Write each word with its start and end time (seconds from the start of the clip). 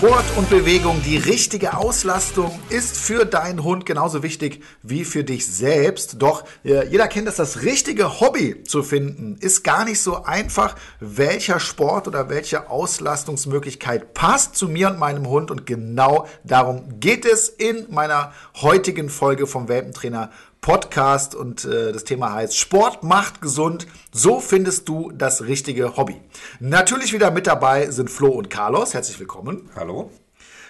Sport 0.00 0.24
und 0.38 0.48
Bewegung, 0.48 1.02
die 1.04 1.18
richtige 1.18 1.76
Auslastung 1.76 2.58
ist 2.70 2.96
für 2.96 3.26
deinen 3.26 3.62
Hund 3.62 3.84
genauso 3.84 4.22
wichtig 4.22 4.64
wie 4.82 5.04
für 5.04 5.24
dich 5.24 5.46
selbst. 5.46 6.22
Doch 6.22 6.44
äh, 6.64 6.88
jeder 6.88 7.06
kennt 7.06 7.28
es, 7.28 7.36
das 7.36 7.64
richtige 7.64 8.18
Hobby 8.18 8.64
zu 8.64 8.82
finden, 8.82 9.36
ist 9.40 9.62
gar 9.62 9.84
nicht 9.84 10.00
so 10.00 10.24
einfach. 10.24 10.74
Welcher 11.00 11.60
Sport 11.60 12.08
oder 12.08 12.30
welche 12.30 12.70
Auslastungsmöglichkeit 12.70 14.14
passt 14.14 14.56
zu 14.56 14.70
mir 14.70 14.88
und 14.88 14.98
meinem 14.98 15.28
Hund? 15.28 15.50
Und 15.50 15.66
genau 15.66 16.26
darum 16.44 16.98
geht 16.98 17.26
es 17.26 17.50
in 17.50 17.86
meiner 17.90 18.32
heutigen 18.62 19.10
Folge 19.10 19.46
vom 19.46 19.68
Welpentrainer 19.68 20.30
Podcast 20.60 21.34
und 21.34 21.64
äh, 21.64 21.92
das 21.92 22.04
Thema 22.04 22.32
heißt 22.32 22.56
Sport 22.56 23.02
macht 23.02 23.40
gesund. 23.40 23.86
So 24.12 24.40
findest 24.40 24.88
du 24.88 25.10
das 25.10 25.42
richtige 25.42 25.96
Hobby. 25.96 26.20
Natürlich 26.58 27.12
wieder 27.12 27.30
mit 27.30 27.46
dabei 27.46 27.90
sind 27.90 28.10
Flo 28.10 28.28
und 28.28 28.50
Carlos. 28.50 28.94
Herzlich 28.94 29.18
willkommen. 29.18 29.70
Hallo. 29.74 30.10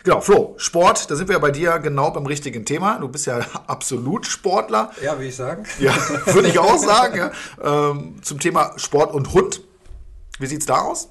Genau, 0.02 0.22
Flo, 0.22 0.54
Sport, 0.56 1.10
da 1.10 1.16
sind 1.16 1.28
wir 1.28 1.34
ja 1.34 1.38
bei 1.38 1.50
dir 1.50 1.78
genau 1.78 2.10
beim 2.10 2.24
richtigen 2.24 2.64
Thema. 2.64 2.98
Du 2.98 3.08
bist 3.08 3.26
ja 3.26 3.40
absolut 3.66 4.26
Sportler. 4.26 4.92
Ja, 5.02 5.12
würde 5.12 5.26
ich 5.26 5.36
sagen. 5.36 5.64
Ja, 5.78 5.94
würde 6.26 6.48
ich 6.48 6.58
auch 6.58 6.78
sagen. 6.78 7.30
Ja. 7.62 7.90
Ähm, 7.90 8.22
zum 8.22 8.40
Thema 8.40 8.72
Sport 8.76 9.12
und 9.12 9.34
Hund. 9.34 9.62
Wie 10.38 10.46
sieht's 10.46 10.66
da 10.66 10.80
aus? 10.80 11.10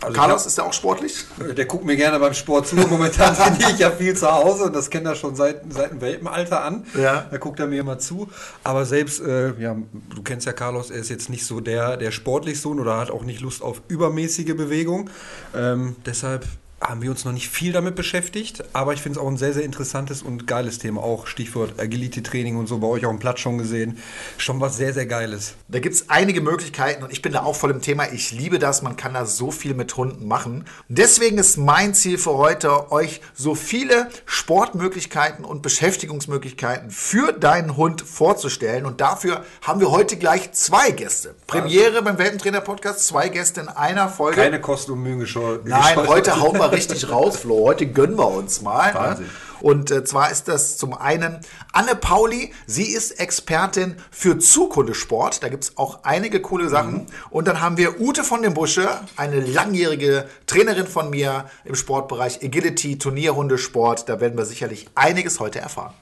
Also 0.00 0.14
Carlos, 0.14 0.40
hab, 0.40 0.46
ist 0.46 0.58
der 0.58 0.64
auch 0.64 0.72
sportlich? 0.72 1.24
Der 1.56 1.64
guckt 1.64 1.84
mir 1.84 1.96
gerne 1.96 2.18
beim 2.18 2.34
Sport 2.34 2.68
zu. 2.68 2.76
Momentan 2.76 3.34
trainiere 3.36 3.70
ich 3.72 3.78
ja 3.78 3.90
viel 3.90 4.14
zu 4.14 4.30
Hause 4.30 4.64
und 4.64 4.76
das 4.76 4.90
kennt 4.90 5.06
er 5.06 5.14
schon 5.14 5.34
seit, 5.34 5.62
seit 5.70 5.90
dem 5.90 6.00
Welpenalter 6.00 6.62
an. 6.62 6.86
Ja. 7.00 7.26
Da 7.30 7.38
guckt 7.38 7.60
er 7.60 7.66
mir 7.66 7.80
immer 7.80 7.98
zu. 7.98 8.28
Aber 8.62 8.84
selbst, 8.84 9.20
äh, 9.20 9.58
ja, 9.58 9.76
du 10.14 10.22
kennst 10.22 10.46
ja 10.46 10.52
Carlos, 10.52 10.90
er 10.90 10.98
ist 10.98 11.08
jetzt 11.08 11.30
nicht 11.30 11.46
so 11.46 11.60
der, 11.60 11.96
der 11.96 12.10
sportlich 12.10 12.60
Sohn 12.60 12.78
oder 12.78 12.98
hat 12.98 13.10
auch 13.10 13.24
nicht 13.24 13.40
Lust 13.40 13.62
auf 13.62 13.82
übermäßige 13.88 14.56
Bewegung. 14.56 15.10
Ähm, 15.54 15.96
deshalb 16.04 16.46
haben 16.80 17.00
wir 17.00 17.10
uns 17.10 17.24
noch 17.24 17.32
nicht 17.32 17.48
viel 17.48 17.72
damit 17.72 17.94
beschäftigt, 17.94 18.62
aber 18.74 18.92
ich 18.92 19.00
finde 19.00 19.18
es 19.18 19.24
auch 19.24 19.28
ein 19.28 19.38
sehr, 19.38 19.54
sehr 19.54 19.64
interessantes 19.64 20.22
und 20.22 20.46
geiles 20.46 20.78
Thema. 20.78 21.02
Auch 21.02 21.26
Stichwort 21.26 21.80
Agility-Training 21.80 22.56
und 22.56 22.66
so 22.66 22.78
bei 22.78 22.86
euch 22.86 23.06
auf 23.06 23.12
dem 23.12 23.18
Platz 23.18 23.40
schon 23.40 23.56
gesehen. 23.56 23.98
Schon 24.36 24.60
was 24.60 24.76
sehr, 24.76 24.92
sehr 24.92 25.06
Geiles. 25.06 25.54
Da 25.68 25.78
gibt 25.78 25.94
es 25.94 26.10
einige 26.10 26.42
Möglichkeiten 26.42 27.02
und 27.02 27.12
ich 27.12 27.22
bin 27.22 27.32
da 27.32 27.44
auch 27.44 27.56
voll 27.56 27.70
im 27.70 27.80
Thema. 27.80 28.12
Ich 28.12 28.30
liebe 28.30 28.58
das, 28.58 28.82
man 28.82 28.96
kann 28.96 29.14
da 29.14 29.24
so 29.24 29.50
viel 29.50 29.72
mit 29.72 29.96
Hunden 29.96 30.28
machen. 30.28 30.66
deswegen 30.88 31.38
ist 31.38 31.56
mein 31.56 31.94
Ziel 31.94 32.18
für 32.18 32.34
heute, 32.34 32.92
euch 32.92 33.22
so 33.34 33.54
viele 33.54 34.10
Sportmöglichkeiten 34.26 35.44
und 35.44 35.62
Beschäftigungsmöglichkeiten 35.62 36.90
für 36.90 37.32
deinen 37.32 37.76
Hund 37.76 38.02
vorzustellen. 38.02 38.84
Und 38.84 39.00
dafür 39.00 39.44
haben 39.62 39.80
wir 39.80 39.90
heute 39.90 40.18
gleich 40.18 40.52
zwei 40.52 40.90
Gäste. 40.90 41.34
Premiere 41.46 42.02
beim 42.02 42.18
Welpentrainer-Podcast, 42.18 43.06
zwei 43.06 43.30
Gäste 43.30 43.62
in 43.62 43.68
einer 43.68 44.10
Folge. 44.10 44.36
Keine 44.36 44.60
Kosten 44.60 44.92
und 44.92 45.02
Mühen 45.02 45.20
gescheut. 45.20 45.64
Nein, 45.64 45.96
heute 46.06 46.38
hauen 46.38 46.58
wir 46.58 46.65
mal 46.66 46.74
richtig 46.74 47.08
raus, 47.10 47.36
Flo. 47.38 47.64
Heute 47.64 47.86
gönnen 47.86 48.18
wir 48.18 48.28
uns 48.28 48.62
mal. 48.62 48.92
Ne? 48.92 48.98
Wahnsinn. 48.98 49.30
Und 49.60 49.90
äh, 49.90 50.04
zwar 50.04 50.30
ist 50.30 50.48
das 50.48 50.76
zum 50.76 50.94
einen 50.94 51.40
Anne 51.72 51.94
Pauli. 51.94 52.52
Sie 52.66 52.92
ist 52.92 53.12
Expertin 53.18 53.96
für 54.10 54.38
Zukundesport. 54.38 55.42
Da 55.42 55.48
gibt 55.48 55.64
es 55.64 55.76
auch 55.76 56.00
einige 56.04 56.40
coole 56.40 56.68
Sachen. 56.68 56.92
Mhm. 56.92 57.06
Und 57.30 57.48
dann 57.48 57.60
haben 57.60 57.76
wir 57.76 58.00
Ute 58.00 58.22
von 58.22 58.42
dem 58.42 58.54
Busche, 58.54 58.88
eine 59.16 59.40
langjährige 59.40 60.28
Trainerin 60.46 60.86
von 60.86 61.10
mir 61.10 61.46
im 61.64 61.74
Sportbereich 61.74 62.42
Agility, 62.42 62.98
Turnierhundesport. 62.98 64.08
Da 64.08 64.20
werden 64.20 64.36
wir 64.36 64.44
sicherlich 64.44 64.88
einiges 64.94 65.40
heute 65.40 65.60
erfahren. 65.60 65.94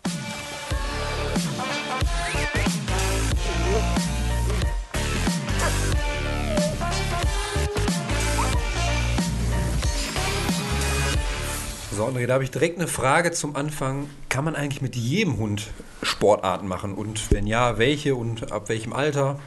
So, 11.97 12.07
André, 12.07 12.27
da 12.27 12.35
habe 12.35 12.43
ich 12.43 12.51
direkt 12.51 12.77
eine 12.77 12.89
Frage 12.89 13.31
zum 13.31 13.55
Anfang. 13.55 14.11
Kann 14.29 14.45
man 14.45 14.57
eigentlich 14.57 14.83
mit 14.83 14.97
jedem 14.97 15.37
Hund 15.37 15.69
Sportarten 16.03 16.67
machen? 16.67 16.93
Und 16.93 17.31
wenn 17.31 17.47
ja, 17.47 17.79
welche 17.79 18.17
und 18.17 18.51
ab 18.51 18.69
welchem 18.69 18.93
Alter? 18.93 19.39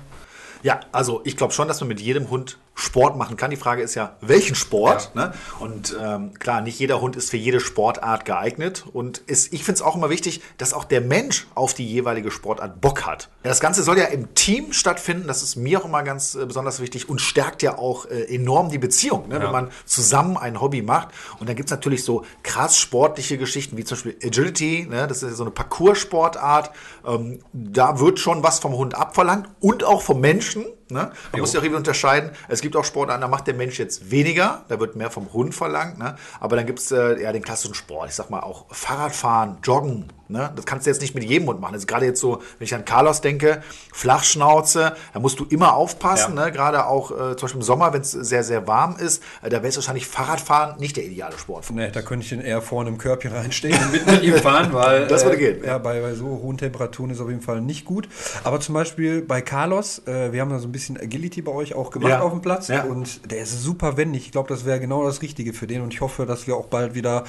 Ja, 0.63 0.80
also 0.94 1.19
ich 1.25 1.36
glaube 1.36 1.52
schon, 1.52 1.68
dass 1.68 1.81
man 1.81 1.90
mit 1.90 2.00
jedem 2.00 2.30
Hund 2.30 2.57
Sport 2.80 3.18
machen 3.18 3.38
kann. 3.38 3.50
Die 3.50 3.58
Frage 3.58 3.82
ist 3.82 3.96
ja, 3.96 4.16
welchen 4.22 4.54
Sport? 4.54 5.12
Ja. 5.16 5.28
Ne? 5.28 5.34
Und 5.60 5.98
ähm, 6.00 6.36
klar, 6.36 6.62
nicht 6.62 6.80
jeder 6.80 7.02
Hund 7.02 7.16
ist 7.16 7.32
für 7.32 7.38
jede 7.38 7.60
Sportart 7.60 8.24
geeignet. 8.24 8.86
Und 8.94 9.18
ist, 9.18 9.52
ich 9.52 9.64
finde 9.64 9.78
es 9.78 9.82
auch 9.82 9.96
immer 9.96 10.12
wichtig, 10.12 10.42
dass 10.60 10.74
auch 10.74 10.84
der 10.84 11.02
Mensch 11.02 11.48
auf 11.56 11.74
die 11.74 11.88
jeweilige 11.88 12.30
Sportart 12.30 12.80
Bock 12.80 13.08
hat. 13.08 13.30
Ja, 13.44 13.50
das 13.50 13.62
Ganze 13.62 13.82
soll 13.82 13.98
ja 13.98 14.06
im 14.06 14.36
Team 14.36 14.74
stattfinden. 14.74 15.28
Das 15.28 15.42
ist 15.42 15.56
mir 15.56 15.82
auch 15.82 15.86
immer 15.86 16.04
ganz 16.04 16.36
äh, 16.36 16.46
besonders 16.46 16.80
wichtig 16.80 17.10
und 17.10 17.20
stärkt 17.20 17.64
ja 17.64 17.80
auch 17.80 18.06
äh, 18.06 18.34
enorm 18.36 18.70
die 18.70 18.78
Beziehung, 18.78 19.28
ne? 19.28 19.36
ja. 19.36 19.44
wenn 19.44 19.52
man 19.52 19.72
zusammen 19.86 20.38
ein 20.38 20.62
Hobby 20.62 20.84
macht. 20.84 21.10
Und 21.40 21.50
dann 21.50 21.56
gibt 21.56 21.70
es 21.70 21.72
natürlich 21.72 22.04
so 22.04 22.26
krass 22.44 22.78
sportliche 22.78 23.40
Geschichten, 23.40 23.76
wie 23.78 23.86
zum 23.86 23.96
Beispiel 23.98 24.18
Agility. 24.24 24.86
Ne? 24.88 25.08
Das 25.08 25.24
ist 25.24 25.30
ja 25.32 25.36
so 25.36 25.44
eine 25.44 25.52
Parcours-Sportart. 25.52 26.70
Ähm, 27.08 27.40
da 27.54 28.00
wird 28.00 28.20
schon 28.20 28.44
was 28.44 28.60
vom 28.60 28.74
Hund 28.74 28.94
abverlangt 28.94 29.50
und 29.62 29.84
auch 29.84 30.04
vom 30.04 30.22
Menschen. 30.22 30.64
Ne? 30.92 31.00
Man 31.00 31.12
jo. 31.34 31.40
muss 31.40 31.53
ja 31.53 31.59
auch 31.59 31.64
irgendwie 31.64 31.78
unterscheiden. 31.78 32.31
Es 32.48 32.62
gibt 32.62 32.75
auch 32.75 32.86
Sportarten, 32.86 33.22
da 33.22 33.28
macht 33.28 33.48
der 33.48 33.53
Mensch 33.53 33.80
jetzt 33.80 34.12
weniger, 34.12 34.64
da 34.68 34.80
wird 34.80 34.96
mehr 34.96 35.12
vom 35.12 35.31
Hund 35.34 35.53
verlangt. 35.56 35.98
Ne? 35.98 36.16
Aber 36.40 36.56
dann 36.56 36.66
gibt 36.66 36.80
es 36.80 36.92
äh, 36.92 37.22
ja 37.22 37.31
den 37.31 37.44
klassischen 37.44 37.75
Sport. 37.75 38.09
Ich 38.09 38.16
sag 38.16 38.30
mal 38.30 38.42
auch 38.42 38.66
Fahrradfahren, 38.70 39.58
Joggen, 39.64 40.12
Ne? 40.30 40.52
Das 40.56 40.66
kannst 40.66 40.86
du 40.86 40.90
jetzt 40.90 41.02
nicht 41.02 41.16
mit 41.16 41.24
jedem 41.24 41.48
Hund 41.48 41.62
machen. 41.62 41.74
Das 41.74 41.84
ist 41.84 41.88
gerade 41.88 42.06
jetzt 42.06 42.20
so, 42.20 42.42
wenn 42.58 42.66
ich 42.66 42.76
an 42.76 42.86
Carlos 42.86 43.22
denke, 43.22 43.62
Flachschnauze, 43.94 44.96
da 45.14 45.20
musst 45.20 45.40
du 45.40 45.46
immer 45.46 45.76
aufpassen. 45.76 46.36
Ja. 46.36 46.46
Ne? 46.46 46.52
Gerade 46.52 46.86
auch 46.88 47.12
äh, 47.12 47.36
zum 47.36 47.46
Beispiel 47.46 47.62
im 47.62 47.62
Sommer, 47.62 47.94
wenn 47.94 48.02
es 48.02 48.12
sehr, 48.12 48.44
sehr 48.44 48.68
warm 48.68 48.98
ist, 48.98 49.24
äh, 49.42 49.50
da 49.50 49.58
wäre 49.58 49.68
es 49.68 49.76
wahrscheinlich 49.78 50.08
Fahrradfahren 50.08 50.80
nicht 50.80 50.98
der 50.98 51.06
ideale 51.06 51.38
Sport. 51.38 51.70
Nee, 51.72 51.92
da 51.92 52.02
könnte 52.02 52.24
ich 52.24 52.30
den 52.30 52.42
eher 52.42 52.62
vorne 52.62 52.90
im 52.90 52.98
Körbchen 52.98 53.32
reinstehen 53.32 53.78
und 53.82 53.92
mit, 53.92 54.06
mit 54.06 54.24
ihm 54.24 54.36
fahren, 54.42 54.74
weil 54.74 55.08
das 55.08 55.24
würde 55.24 55.38
äh, 55.38 55.54
gehen. 55.54 55.64
Ja, 55.66 55.78
bei, 55.78 56.02
bei, 56.02 56.14
so 56.14 56.26
hohen 56.26 56.58
Temperaturen 56.58 57.10
ist 57.12 57.22
auf 57.22 57.30
jeden 57.30 57.42
Fall 57.42 57.62
nicht 57.62 57.86
gut. 57.86 58.10
Aber 58.44 58.60
zum 58.60 58.74
Beispiel 58.74 59.22
bei 59.22 59.42
Carlos, 59.42 60.02
äh, 60.08 60.32
wir 60.34 60.42
haben 60.42 60.50
da 60.50 60.60
so 60.60 60.68
ein 60.68 60.72
bisschen 60.72 60.98
Agility 60.98 61.42
bei 61.42 61.52
euch 61.52 61.74
auch 61.74 61.92
gemacht 61.92 62.10
ja. 62.10 62.22
auf 62.22 62.32
dem 62.32 62.42
Platz 62.42 62.68
ja. 62.68 62.84
und 62.84 63.32
der 63.32 63.40
ist 63.42 63.62
super 63.62 63.98
wendig. 63.98 64.26
Ich 64.26 64.32
glaube, 64.32 64.50
das 64.50 64.66
wäre 64.66 64.80
genau 64.80 65.06
das 65.06 65.22
Richtige 65.22 65.54
für 65.54 65.68
den 65.68 65.82
und 65.82 65.94
ich 65.94 66.02
hoffe, 66.02 66.26
dass 66.26 66.48
wir 66.48 66.58
auch 66.58 66.66
bald 66.66 66.96
wieder 66.96 67.24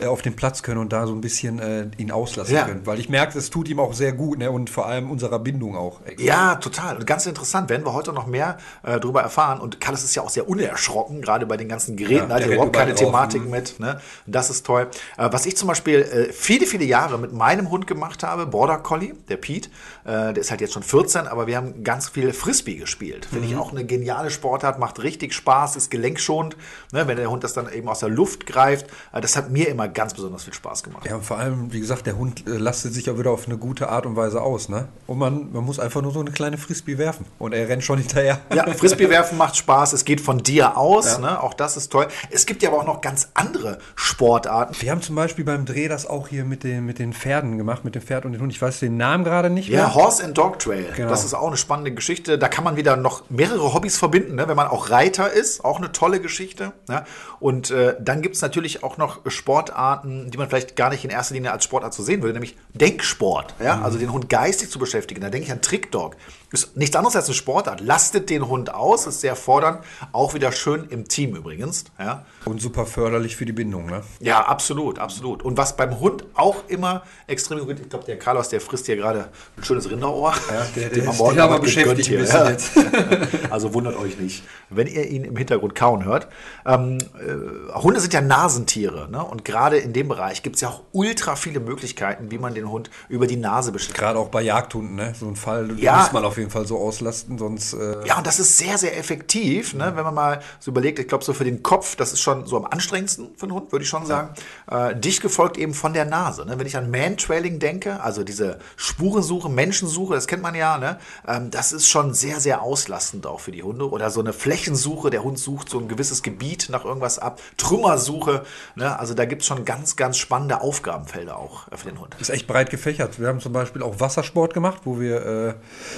äh, 0.00 0.06
auf 0.06 0.22
den 0.22 0.36
Platz 0.36 0.62
können 0.62 0.78
und 0.78 0.92
da 0.92 1.06
so 1.06 1.14
ein 1.14 1.20
bisschen 1.20 1.58
äh, 1.58 1.86
ihn 1.96 2.10
auslassen 2.10 2.41
können. 2.48 2.86
Weil 2.86 2.98
ich 2.98 3.08
merke, 3.08 3.38
es 3.38 3.50
tut 3.50 3.68
ihm 3.68 3.80
auch 3.80 3.92
sehr 3.92 4.12
gut 4.12 4.38
ne? 4.38 4.50
und 4.50 4.70
vor 4.70 4.86
allem 4.86 5.10
unserer 5.10 5.38
Bindung 5.38 5.76
auch. 5.76 6.00
Ja, 6.18 6.56
total. 6.56 6.96
Und 6.96 7.06
ganz 7.06 7.26
interessant, 7.26 7.70
werden 7.70 7.84
wir 7.84 7.92
heute 7.92 8.12
noch 8.12 8.26
mehr 8.26 8.58
äh, 8.82 8.98
darüber 9.00 9.22
erfahren. 9.22 9.60
Und 9.60 9.80
Carlos 9.80 10.04
ist 10.04 10.14
ja 10.14 10.22
auch 10.22 10.30
sehr 10.30 10.48
unerschrocken, 10.48 11.22
gerade 11.22 11.46
bei 11.46 11.56
den 11.56 11.68
ganzen 11.68 11.96
Geräten. 11.96 12.28
Ja, 12.30 12.36
hat 12.36 12.42
ja 12.42 12.52
überhaupt 12.52 12.74
keine 12.74 12.94
Thematik 12.94 13.48
mit. 13.48 13.78
Ne? 13.80 14.00
Das 14.26 14.50
ist 14.50 14.66
toll. 14.66 14.88
Äh, 15.16 15.28
was 15.32 15.46
ich 15.46 15.56
zum 15.56 15.68
Beispiel 15.68 16.00
äh, 16.00 16.32
viele, 16.32 16.66
viele 16.66 16.84
Jahre 16.84 17.18
mit 17.18 17.32
meinem 17.32 17.70
Hund 17.70 17.86
gemacht 17.86 18.22
habe, 18.22 18.46
Border 18.46 18.78
Collie, 18.78 19.14
der 19.28 19.36
Pete, 19.36 19.68
äh, 20.04 20.32
der 20.32 20.38
ist 20.38 20.50
halt 20.50 20.60
jetzt 20.60 20.72
schon 20.72 20.82
14, 20.82 21.26
aber 21.26 21.46
wir 21.46 21.56
haben 21.56 21.84
ganz 21.84 22.08
viel 22.08 22.32
Frisbee 22.32 22.76
gespielt. 22.76 23.26
Finde 23.26 23.46
mhm. 23.46 23.52
ich 23.52 23.58
auch 23.58 23.70
eine 23.70 23.84
geniale 23.84 24.30
Sportart, 24.30 24.78
macht 24.78 25.02
richtig 25.02 25.34
Spaß, 25.34 25.76
ist 25.76 25.90
gelenkschonend, 25.90 26.56
ne? 26.92 27.06
wenn 27.06 27.16
der 27.16 27.30
Hund 27.30 27.44
das 27.44 27.52
dann 27.52 27.72
eben 27.72 27.88
aus 27.88 28.00
der 28.00 28.08
Luft 28.08 28.46
greift. 28.46 28.86
Äh, 29.12 29.20
das 29.20 29.36
hat 29.36 29.50
mir 29.50 29.68
immer 29.68 29.88
ganz 29.88 30.14
besonders 30.14 30.44
viel 30.44 30.54
Spaß 30.54 30.82
gemacht. 30.82 31.06
Ja, 31.06 31.18
vor 31.20 31.38
allem, 31.38 31.72
wie 31.72 31.80
gesagt, 31.80 32.06
der 32.06 32.16
Hund 32.16 32.31
äh, 32.40 32.50
lastet 32.50 32.94
sich 32.94 33.06
ja 33.06 33.18
wieder 33.18 33.30
auf 33.30 33.46
eine 33.46 33.56
gute 33.56 33.88
Art 33.88 34.06
und 34.06 34.16
Weise 34.16 34.42
aus. 34.42 34.68
Ne? 34.68 34.88
Und 35.06 35.18
man, 35.18 35.52
man 35.52 35.64
muss 35.64 35.78
einfach 35.78 36.02
nur 36.02 36.12
so 36.12 36.20
eine 36.20 36.30
kleine 36.30 36.58
Frisbee 36.58 36.98
werfen 36.98 37.26
und 37.38 37.52
er 37.52 37.68
rennt 37.68 37.84
schon 37.84 37.98
hinterher. 38.02 38.40
Ja, 38.54 38.66
Frisbee 38.72 39.10
werfen 39.10 39.38
macht 39.38 39.56
Spaß, 39.56 39.92
es 39.92 40.04
geht 40.04 40.20
von 40.20 40.38
dir 40.42 40.76
aus, 40.76 41.14
ja. 41.14 41.18
ne? 41.18 41.42
auch 41.42 41.54
das 41.54 41.76
ist 41.76 41.90
toll. 41.90 42.08
Es 42.30 42.46
gibt 42.46 42.62
ja 42.62 42.70
aber 42.70 42.78
auch 42.78 42.86
noch 42.86 43.00
ganz 43.00 43.28
andere 43.34 43.78
Sportarten. 43.94 44.74
Wir 44.80 44.90
haben 44.90 45.02
zum 45.02 45.16
Beispiel 45.16 45.44
beim 45.44 45.64
Dreh 45.64 45.88
das 45.88 46.06
auch 46.06 46.28
hier 46.28 46.44
mit 46.44 46.64
den, 46.64 46.86
mit 46.86 46.98
den 46.98 47.12
Pferden 47.12 47.58
gemacht, 47.58 47.84
mit 47.84 47.94
dem 47.94 48.02
Pferd 48.02 48.24
und 48.24 48.32
dem 48.32 48.40
Hund. 48.40 48.52
Ich 48.52 48.60
weiß 48.60 48.80
den 48.80 48.96
Namen 48.96 49.24
gerade 49.24 49.50
nicht 49.50 49.70
mehr. 49.70 49.80
Ja, 49.80 49.94
Horse 49.94 50.24
and 50.24 50.36
Dog 50.36 50.58
Trail. 50.58 50.92
Genau. 50.96 51.08
Das 51.08 51.24
ist 51.24 51.34
auch 51.34 51.46
eine 51.46 51.56
spannende 51.56 51.92
Geschichte. 51.92 52.38
Da 52.38 52.48
kann 52.48 52.64
man 52.64 52.76
wieder 52.76 52.96
noch 52.96 53.28
mehrere 53.30 53.74
Hobbys 53.74 53.98
verbinden, 53.98 54.36
ne? 54.36 54.48
wenn 54.48 54.56
man 54.56 54.68
auch 54.68 54.90
Reiter 54.90 55.32
ist. 55.32 55.64
Auch 55.64 55.78
eine 55.78 55.92
tolle 55.92 56.20
Geschichte. 56.20 56.72
Ne? 56.88 57.04
Und 57.40 57.70
äh, 57.70 57.96
dann 58.00 58.22
gibt 58.22 58.36
es 58.36 58.42
natürlich 58.42 58.82
auch 58.82 58.96
noch 58.96 59.20
Sportarten, 59.26 60.30
die 60.30 60.38
man 60.38 60.48
vielleicht 60.48 60.76
gar 60.76 60.90
nicht 60.90 61.04
in 61.04 61.10
erster 61.10 61.34
Linie 61.34 61.52
als 61.52 61.64
Sportart 61.64 61.94
zu 61.94 62.02
so 62.02 62.06
sehen 62.22 62.24
würde, 62.24 62.34
nämlich 62.34 62.56
Denksport. 62.74 63.54
Ja? 63.62 63.76
Mhm. 63.76 63.84
Also 63.84 63.98
den 63.98 64.12
Hund 64.12 64.28
geistig 64.28 64.70
zu 64.70 64.78
beschäftigen. 64.78 65.20
Da 65.20 65.30
denke 65.30 65.46
ich 65.46 65.52
an 65.52 65.60
Trickdog. 65.60 66.16
Ist 66.52 66.76
nichts 66.76 66.94
anderes 66.94 67.16
als 67.16 67.26
eine 67.26 67.34
Sportart. 67.34 67.80
Lastet 67.80 68.28
den 68.28 68.46
Hund 68.46 68.74
aus, 68.74 69.06
ist 69.06 69.22
sehr 69.22 69.36
fordernd. 69.36 69.78
Auch 70.12 70.34
wieder 70.34 70.52
schön 70.52 70.86
im 70.90 71.08
Team 71.08 71.34
übrigens. 71.34 71.84
Ja. 71.98 72.26
Und 72.44 72.60
super 72.60 72.84
förderlich 72.84 73.36
für 73.36 73.46
die 73.46 73.52
Bindung, 73.52 73.86
ne? 73.86 74.02
Ja, 74.20 74.44
absolut, 74.44 74.98
absolut. 74.98 75.42
Und 75.42 75.56
was 75.56 75.76
beim 75.76 75.98
Hund 75.98 76.24
auch 76.34 76.68
immer 76.68 77.04
extrem 77.26 77.60
gut, 77.60 77.80
ich 77.80 77.88
glaube, 77.88 78.04
der 78.04 78.18
Carlos, 78.18 78.50
der 78.50 78.60
frisst 78.60 78.84
hier 78.84 78.96
gerade 78.96 79.30
ein 79.56 79.64
schönes 79.64 79.90
Rinderohr. 79.90 80.34
Ja, 80.50 80.66
der, 80.76 80.88
der, 80.90 81.04
der 81.04 81.10
ist 81.10 81.20
aber 81.38 81.58
beschäftigt 81.58 82.08
hier. 82.08 82.22
Ja. 82.22 82.50
Jetzt. 82.50 82.72
also 83.50 83.72
wundert 83.72 83.96
euch 83.96 84.18
nicht, 84.18 84.44
wenn 84.68 84.86
ihr 84.86 85.08
ihn 85.08 85.24
im 85.24 85.36
Hintergrund 85.36 85.74
kauen 85.74 86.04
hört. 86.04 86.28
Ähm, 86.66 86.98
äh, 86.98 87.72
Hunde 87.78 88.00
sind 88.00 88.12
ja 88.12 88.20
Nasentiere, 88.20 89.10
ne? 89.10 89.24
Und 89.24 89.46
gerade 89.46 89.78
in 89.78 89.94
dem 89.94 90.08
Bereich 90.08 90.42
gibt 90.42 90.56
es 90.56 90.62
ja 90.62 90.68
auch 90.68 90.82
ultra 90.92 91.34
viele 91.34 91.60
Möglichkeiten 91.60 92.11
Möglichkeiten, 92.12 92.30
wie 92.30 92.38
man 92.38 92.54
den 92.54 92.70
Hund 92.70 92.90
über 93.08 93.26
die 93.26 93.36
Nase 93.36 93.72
beschäftigt. 93.72 93.98
Gerade 93.98 94.18
auch 94.18 94.28
bei 94.28 94.42
Jagdhunden, 94.42 94.96
ne? 94.96 95.14
So 95.18 95.26
ein 95.26 95.36
Fall, 95.36 95.78
ja, 95.78 95.98
muss 95.98 96.12
man 96.12 96.24
auf 96.24 96.36
jeden 96.38 96.50
Fall 96.50 96.66
so 96.66 96.78
auslasten, 96.78 97.38
sonst. 97.38 97.74
Äh 97.74 98.06
ja, 98.06 98.18
und 98.18 98.26
das 98.26 98.38
ist 98.38 98.58
sehr, 98.58 98.78
sehr 98.78 98.96
effektiv, 98.98 99.74
ne? 99.74 99.92
wenn 99.94 100.04
man 100.04 100.14
mal 100.14 100.42
so 100.60 100.70
überlegt, 100.70 100.98
ich 100.98 101.08
glaube, 101.08 101.24
so 101.24 101.32
für 101.32 101.44
den 101.44 101.62
Kopf, 101.62 101.96
das 101.96 102.12
ist 102.12 102.20
schon 102.20 102.46
so 102.46 102.56
am 102.56 102.66
anstrengendsten 102.66 103.30
für 103.36 103.44
einen 103.44 103.54
Hund, 103.54 103.72
würde 103.72 103.84
ich 103.84 103.88
schon 103.88 104.06
sagen. 104.06 104.30
Ja. 104.70 104.90
Äh, 104.90 105.00
dicht 105.00 105.22
gefolgt 105.22 105.56
eben 105.56 105.74
von 105.74 105.92
der 105.92 106.04
Nase. 106.04 106.44
Ne? 106.44 106.58
Wenn 106.58 106.66
ich 106.66 106.76
an 106.76 106.90
Man-Trailing 106.90 107.58
denke, 107.58 108.00
also 108.00 108.24
diese 108.24 108.58
Spurensuche, 108.76 109.48
Menschensuche, 109.48 110.14
das 110.14 110.26
kennt 110.26 110.42
man 110.42 110.54
ja, 110.54 110.78
ne? 110.78 110.98
Ähm, 111.26 111.50
das 111.50 111.72
ist 111.72 111.88
schon 111.88 112.14
sehr, 112.14 112.40
sehr 112.40 112.62
auslastend 112.62 113.26
auch 113.26 113.40
für 113.40 113.52
die 113.52 113.62
Hunde. 113.62 113.90
Oder 113.90 114.10
so 114.10 114.20
eine 114.20 114.32
Flächensuche, 114.32 115.10
der 115.10 115.22
Hund 115.22 115.38
sucht 115.38 115.68
so 115.68 115.78
ein 115.78 115.88
gewisses 115.88 116.22
Gebiet 116.22 116.68
nach 116.70 116.84
irgendwas 116.84 117.18
ab. 117.18 117.40
Trümmersuche, 117.56 118.44
ne? 118.74 118.98
also 118.98 119.14
da 119.14 119.24
gibt 119.24 119.42
es 119.42 119.48
schon 119.48 119.64
ganz, 119.64 119.96
ganz 119.96 120.18
spannende 120.18 120.60
Aufgabenfelder 120.60 121.38
auch 121.38 121.68
äh, 121.70 121.76
für 121.76 121.88
den 121.88 122.00
Hund. 122.00 122.01
Ist 122.20 122.30
echt 122.30 122.46
breit 122.46 122.70
gefächert. 122.70 123.20
Wir 123.20 123.28
haben 123.28 123.40
zum 123.40 123.52
Beispiel 123.52 123.82
auch 123.82 124.00
Wassersport 124.00 124.54
gemacht, 124.54 124.82
wo 124.84 125.00
wir 125.00 125.26
äh, 125.26 125.54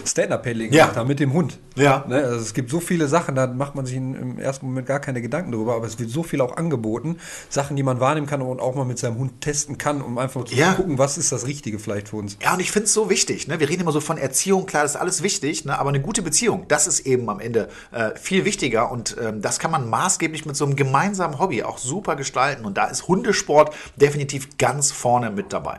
Stand-Up-Paddling 0.06 0.72
ja. 0.72 0.84
gemacht 0.84 0.96
haben 0.98 1.08
mit 1.08 1.20
dem 1.20 1.32
Hund. 1.32 1.58
Ja. 1.76 2.04
Ne? 2.08 2.16
Also 2.16 2.40
es 2.40 2.54
gibt 2.54 2.70
so 2.70 2.80
viele 2.80 3.08
Sachen, 3.08 3.34
da 3.34 3.46
macht 3.46 3.74
man 3.74 3.86
sich 3.86 3.96
im 3.96 4.38
ersten 4.38 4.66
Moment 4.66 4.86
gar 4.86 5.00
keine 5.00 5.22
Gedanken 5.22 5.52
darüber, 5.52 5.74
aber 5.74 5.86
es 5.86 5.98
wird 5.98 6.10
so 6.10 6.22
viel 6.22 6.40
auch 6.40 6.56
angeboten. 6.56 7.18
Sachen, 7.48 7.76
die 7.76 7.82
man 7.82 8.00
wahrnehmen 8.00 8.26
kann 8.26 8.42
und 8.42 8.60
auch 8.60 8.74
mal 8.74 8.84
mit 8.84 8.98
seinem 8.98 9.18
Hund 9.18 9.40
testen 9.40 9.78
kann, 9.78 10.02
um 10.02 10.18
einfach 10.18 10.44
zu 10.44 10.54
ja. 10.54 10.74
gucken, 10.74 10.98
was 10.98 11.18
ist 11.18 11.32
das 11.32 11.46
Richtige 11.46 11.78
vielleicht 11.78 12.08
für 12.08 12.16
uns. 12.16 12.38
Ja, 12.42 12.54
und 12.54 12.60
ich 12.60 12.70
finde 12.70 12.86
es 12.86 12.94
so 12.94 13.10
wichtig. 13.10 13.48
Ne? 13.48 13.60
Wir 13.60 13.68
reden 13.68 13.82
immer 13.82 13.92
so 13.92 14.00
von 14.00 14.18
Erziehung, 14.18 14.66
klar, 14.66 14.82
das 14.82 14.92
ist 14.92 15.00
alles 15.00 15.22
wichtig, 15.22 15.64
ne? 15.64 15.78
aber 15.78 15.88
eine 15.88 16.00
gute 16.00 16.22
Beziehung, 16.22 16.66
das 16.68 16.86
ist 16.86 17.00
eben 17.00 17.28
am 17.28 17.40
Ende 17.40 17.68
äh, 17.92 18.10
viel 18.16 18.44
wichtiger 18.44 18.90
und 18.90 19.16
ähm, 19.20 19.40
das 19.42 19.58
kann 19.58 19.70
man 19.70 19.88
maßgeblich 19.88 20.46
mit 20.46 20.56
so 20.56 20.64
einem 20.64 20.76
gemeinsamen 20.76 21.38
Hobby 21.38 21.62
auch 21.62 21.78
super 21.78 22.16
gestalten. 22.16 22.64
Und 22.64 22.76
da 22.76 22.86
ist 22.86 23.08
Hundesport 23.08 23.74
definitiv 23.96 24.58
ganz 24.58 24.92
vorne 24.92 25.30
mit 25.30 25.52
dabei. 25.52 25.78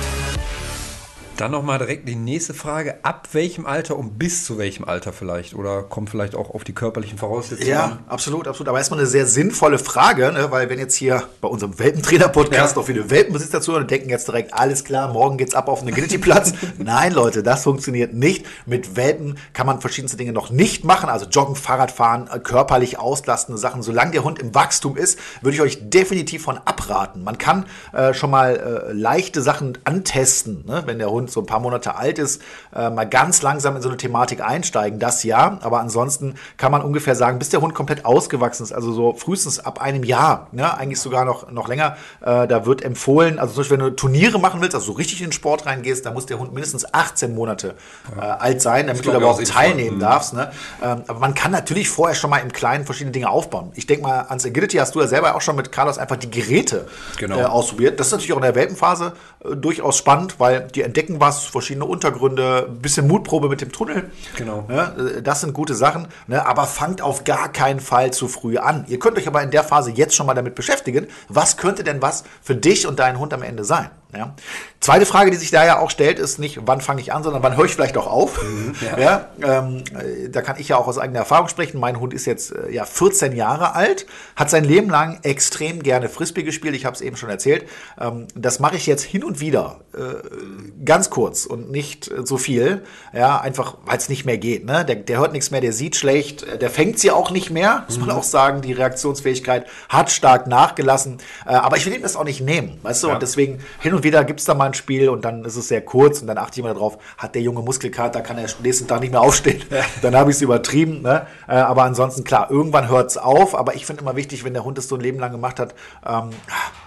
Dann 1.41 1.49
nochmal 1.49 1.79
direkt 1.79 2.07
die 2.07 2.15
nächste 2.15 2.53
Frage. 2.53 3.03
Ab 3.03 3.29
welchem 3.31 3.65
Alter 3.65 3.97
und 3.97 4.19
bis 4.19 4.45
zu 4.45 4.59
welchem 4.59 4.85
Alter 4.85 5.11
vielleicht? 5.11 5.55
Oder 5.55 5.81
kommt 5.81 6.11
vielleicht 6.11 6.35
auch 6.35 6.51
auf 6.51 6.63
die 6.63 6.73
körperlichen 6.73 7.17
Voraussetzungen 7.17 7.67
Ja, 7.67 7.85
an? 7.85 7.99
absolut, 8.07 8.47
absolut. 8.47 8.69
Aber 8.69 8.77
erstmal 8.77 8.99
eine 8.99 9.07
sehr 9.07 9.25
sinnvolle 9.25 9.79
Frage, 9.79 10.31
ne? 10.31 10.51
weil 10.51 10.69
wenn 10.69 10.77
jetzt 10.77 10.93
hier 10.93 11.23
bei 11.41 11.47
unserem 11.47 11.79
Welpentrainer-Podcast 11.79 12.75
ja. 12.75 12.79
auch 12.79 12.85
viele 12.85 13.09
Welpenbesitzer 13.09 13.59
zuhören 13.59 13.81
und 13.85 13.89
denken 13.89 14.09
jetzt 14.09 14.27
direkt, 14.27 14.53
alles 14.53 14.83
klar, 14.83 15.11
morgen 15.11 15.37
geht's 15.39 15.55
ab 15.55 15.67
auf 15.67 15.79
einen 15.79 15.91
Agility-Platz. 15.91 16.53
Nein, 16.77 17.11
Leute, 17.11 17.41
das 17.41 17.63
funktioniert 17.63 18.13
nicht. 18.13 18.45
Mit 18.67 18.95
Welpen 18.95 19.39
kann 19.53 19.65
man 19.65 19.81
verschiedenste 19.81 20.17
Dinge 20.17 20.33
noch 20.33 20.51
nicht 20.51 20.83
machen. 20.83 21.09
Also 21.09 21.25
Joggen, 21.25 21.55
Fahrradfahren, 21.55 22.29
äh, 22.31 22.37
körperlich 22.37 22.99
auslastende 22.99 23.57
Sachen. 23.57 23.81
Solange 23.81 24.11
der 24.11 24.23
Hund 24.23 24.37
im 24.37 24.53
Wachstum 24.53 24.95
ist, 24.95 25.17
würde 25.41 25.55
ich 25.55 25.61
euch 25.61 25.89
definitiv 25.89 26.43
von 26.43 26.59
abraten. 26.59 27.23
Man 27.23 27.39
kann 27.39 27.65
äh, 27.93 28.13
schon 28.13 28.29
mal 28.29 28.57
äh, 28.89 28.93
leichte 28.93 29.41
Sachen 29.41 29.79
antesten, 29.85 30.65
ne? 30.67 30.83
wenn 30.85 30.99
der 30.99 31.09
Hund 31.09 31.30
so 31.31 31.41
ein 31.41 31.45
paar 31.45 31.59
Monate 31.59 31.95
alt 31.95 32.19
ist, 32.19 32.41
äh, 32.75 32.89
mal 32.89 33.07
ganz 33.07 33.41
langsam 33.41 33.75
in 33.75 33.81
so 33.81 33.89
eine 33.89 33.97
Thematik 33.97 34.41
einsteigen. 34.41 34.99
Das 34.99 35.23
ja, 35.23 35.57
aber 35.61 35.79
ansonsten 35.79 36.35
kann 36.57 36.71
man 36.71 36.81
ungefähr 36.81 37.15
sagen, 37.15 37.39
bis 37.39 37.49
der 37.49 37.61
Hund 37.61 37.73
komplett 37.73 38.05
ausgewachsen 38.05 38.63
ist, 38.63 38.71
also 38.71 38.91
so 38.91 39.13
frühestens 39.13 39.59
ab 39.59 39.81
einem 39.81 40.03
Jahr, 40.03 40.47
ne, 40.51 40.77
eigentlich 40.77 40.99
sogar 40.99 41.25
noch, 41.25 41.51
noch 41.51 41.67
länger, 41.67 41.97
äh, 42.21 42.47
da 42.47 42.65
wird 42.65 42.83
empfohlen, 42.83 43.39
also 43.39 43.53
zum 43.53 43.61
Beispiel, 43.61 43.77
wenn 43.79 43.85
du 43.85 43.95
Turniere 43.95 44.39
machen 44.39 44.61
willst, 44.61 44.75
also 44.75 44.87
so 44.87 44.93
richtig 44.93 45.21
in 45.21 45.27
den 45.27 45.33
Sport 45.33 45.65
reingehst, 45.65 46.05
da 46.05 46.11
muss 46.11 46.25
der 46.25 46.39
Hund 46.39 46.53
mindestens 46.53 46.93
18 46.93 47.33
Monate 47.33 47.75
äh, 48.17 48.21
alt 48.21 48.61
sein, 48.61 48.87
damit 48.87 49.05
du 49.05 49.11
da 49.11 49.21
auch 49.21 49.41
teilnehmen 49.41 49.97
mhm. 49.97 50.01
darfst. 50.01 50.33
Ne? 50.33 50.51
Ähm, 50.81 51.03
aber 51.07 51.19
man 51.19 51.33
kann 51.33 51.51
natürlich 51.51 51.89
vorher 51.89 52.15
schon 52.15 52.29
mal 52.29 52.39
im 52.39 52.51
Kleinen 52.51 52.85
verschiedene 52.85 53.11
Dinge 53.11 53.29
aufbauen. 53.29 53.71
Ich 53.75 53.87
denke 53.87 54.03
mal, 54.03 54.21
ans 54.27 54.45
Agility 54.45 54.77
hast 54.77 54.95
du 54.95 55.01
ja 55.01 55.07
selber 55.07 55.35
auch 55.35 55.41
schon 55.41 55.55
mit 55.55 55.71
Carlos 55.71 55.97
einfach 55.97 56.17
die 56.17 56.29
Geräte 56.29 56.87
genau. 57.17 57.39
äh, 57.39 57.43
ausprobiert. 57.43 57.99
Das 57.99 58.07
ist 58.07 58.13
natürlich 58.13 58.33
auch 58.33 58.37
in 58.37 58.43
der 58.43 58.55
Welpenphase 58.55 59.13
durchaus 59.43 59.97
spannend, 59.97 60.39
weil 60.39 60.67
die 60.67 60.83
entdecken 60.83 61.19
was, 61.19 61.45
verschiedene 61.45 61.85
Untergründe, 61.85 62.67
ein 62.69 62.79
bisschen 62.79 63.07
Mutprobe 63.07 63.49
mit 63.49 63.61
dem 63.61 63.71
Tunnel. 63.71 64.11
Genau. 64.37 64.67
Äh, 64.69 65.21
das 65.21 65.41
sind 65.41 65.53
gute 65.53 65.73
Sachen, 65.73 66.07
ne? 66.27 66.45
aber 66.45 66.65
fangt 66.65 67.01
auf 67.01 67.23
gar 67.23 67.51
keinen 67.51 67.79
Fall 67.79 68.11
zu 68.11 68.27
früh 68.27 68.57
an. 68.57 68.85
Ihr 68.87 68.99
könnt 68.99 69.17
euch 69.17 69.27
aber 69.27 69.41
in 69.41 69.51
der 69.51 69.63
Phase 69.63 69.91
jetzt 69.91 70.15
schon 70.15 70.27
mal 70.27 70.33
damit 70.33 70.55
beschäftigen, 70.55 71.07
was 71.27 71.57
könnte 71.57 71.83
denn 71.83 72.01
was 72.01 72.23
für 72.41 72.55
dich 72.55 72.85
und 72.85 72.99
deinen 72.99 73.19
Hund 73.19 73.33
am 73.33 73.41
Ende 73.41 73.63
sein. 73.63 73.89
Ja. 74.15 74.35
Zweite 74.81 75.05
Frage, 75.05 75.31
die 75.31 75.37
sich 75.37 75.51
da 75.51 75.65
ja 75.65 75.79
auch 75.79 75.89
stellt, 75.89 76.17
ist 76.17 76.39
nicht, 76.39 76.59
wann 76.65 76.81
fange 76.81 77.01
ich 77.01 77.13
an, 77.13 77.23
sondern 77.23 77.43
wann 77.43 77.55
höre 77.55 77.65
ich 77.65 77.75
vielleicht 77.75 77.97
auch 77.97 78.07
auf? 78.07 78.41
Mhm, 78.41 78.75
ja. 78.81 79.29
ja 79.41 79.61
ähm, 79.61 79.83
da 80.31 80.41
kann 80.41 80.59
ich 80.59 80.69
ja 80.69 80.77
auch 80.77 80.87
aus 80.87 80.97
eigener 80.97 81.19
Erfahrung 81.19 81.47
sprechen. 81.47 81.79
Mein 81.79 81.99
Hund 81.99 82.13
ist 82.13 82.25
jetzt 82.25 82.51
äh, 82.51 82.71
ja 82.71 82.85
14 82.85 83.35
Jahre 83.35 83.75
alt, 83.75 84.07
hat 84.35 84.49
sein 84.49 84.63
Leben 84.63 84.89
lang 84.89 85.19
extrem 85.21 85.83
gerne 85.83 86.09
Frisbee 86.09 86.43
gespielt. 86.43 86.75
Ich 86.75 86.85
habe 86.85 86.95
es 86.95 87.01
eben 87.01 87.15
schon 87.15 87.29
erzählt. 87.29 87.65
Ähm, 87.99 88.27
das 88.35 88.59
mache 88.59 88.75
ich 88.75 88.87
jetzt 88.87 89.03
hin 89.03 89.23
und 89.23 89.39
wieder, 89.39 89.81
äh, 89.93 90.83
ganz 90.83 91.09
kurz 91.09 91.45
und 91.45 91.71
nicht 91.71 92.09
äh, 92.09 92.25
so 92.25 92.37
viel. 92.37 92.83
Ja, 93.13 93.39
einfach, 93.39 93.77
weil 93.85 93.97
es 93.97 94.09
nicht 94.09 94.25
mehr 94.25 94.37
geht. 94.37 94.65
Ne? 94.65 94.83
Der, 94.83 94.95
der, 94.95 95.19
hört 95.19 95.31
nichts 95.31 95.51
mehr, 95.51 95.61
der 95.61 95.73
sieht 95.73 95.95
schlecht, 95.95 96.43
äh, 96.43 96.57
der 96.57 96.69
fängt 96.71 96.99
sie 96.99 97.11
auch 97.11 97.29
nicht 97.29 97.51
mehr, 97.51 97.83
muss 97.87 97.99
man 97.99 98.09
mhm. 98.09 98.15
auch 98.15 98.23
sagen. 98.23 98.61
Die 98.61 98.73
Reaktionsfähigkeit 98.73 99.67
hat 99.89 100.11
stark 100.11 100.47
nachgelassen. 100.47 101.19
Äh, 101.45 101.53
aber 101.53 101.77
ich 101.77 101.85
will 101.85 101.93
ihm 101.93 102.01
das 102.01 102.15
auch 102.15 102.23
nicht 102.23 102.41
nehmen, 102.41 102.79
weißt 102.81 103.03
du? 103.03 103.07
Ja. 103.09 103.13
Und 103.13 103.21
deswegen 103.21 103.59
hin 103.79 103.93
und 103.93 104.00
wieder 104.03 104.23
gibt 104.23 104.39
es 104.39 104.45
da 104.45 104.53
mal 104.53 104.65
ein 104.65 104.73
Spiel 104.73 105.09
und 105.09 105.25
dann 105.25 105.43
ist 105.45 105.55
es 105.55 105.67
sehr 105.67 105.81
kurz 105.81 106.21
und 106.21 106.27
dann 106.27 106.37
achte 106.37 106.59
ich 106.59 106.63
mal 106.63 106.73
drauf, 106.73 106.97
hat 107.17 107.35
der 107.35 107.41
junge 107.41 107.61
Muskelkater, 107.61 108.21
kann 108.21 108.37
er 108.37 108.47
nächsten 108.61 108.87
Tag 108.87 109.01
nicht 109.01 109.11
mehr 109.11 109.21
aufstehen. 109.21 109.63
Dann 110.01 110.15
habe 110.15 110.31
ich 110.31 110.37
es 110.37 110.41
übertrieben. 110.41 111.01
Ne? 111.01 111.27
Äh, 111.47 111.53
aber 111.53 111.83
ansonsten, 111.83 112.23
klar, 112.23 112.49
irgendwann 112.49 112.89
hört 112.89 113.11
es 113.11 113.17
auf. 113.17 113.55
Aber 113.55 113.75
ich 113.75 113.85
finde 113.85 114.01
immer 114.01 114.15
wichtig, 114.15 114.43
wenn 114.43 114.53
der 114.53 114.63
Hund 114.63 114.77
es 114.77 114.87
so 114.87 114.95
ein 114.95 115.01
Leben 115.01 115.19
lang 115.19 115.31
gemacht 115.31 115.59
hat, 115.59 115.75
ähm, 116.05 116.29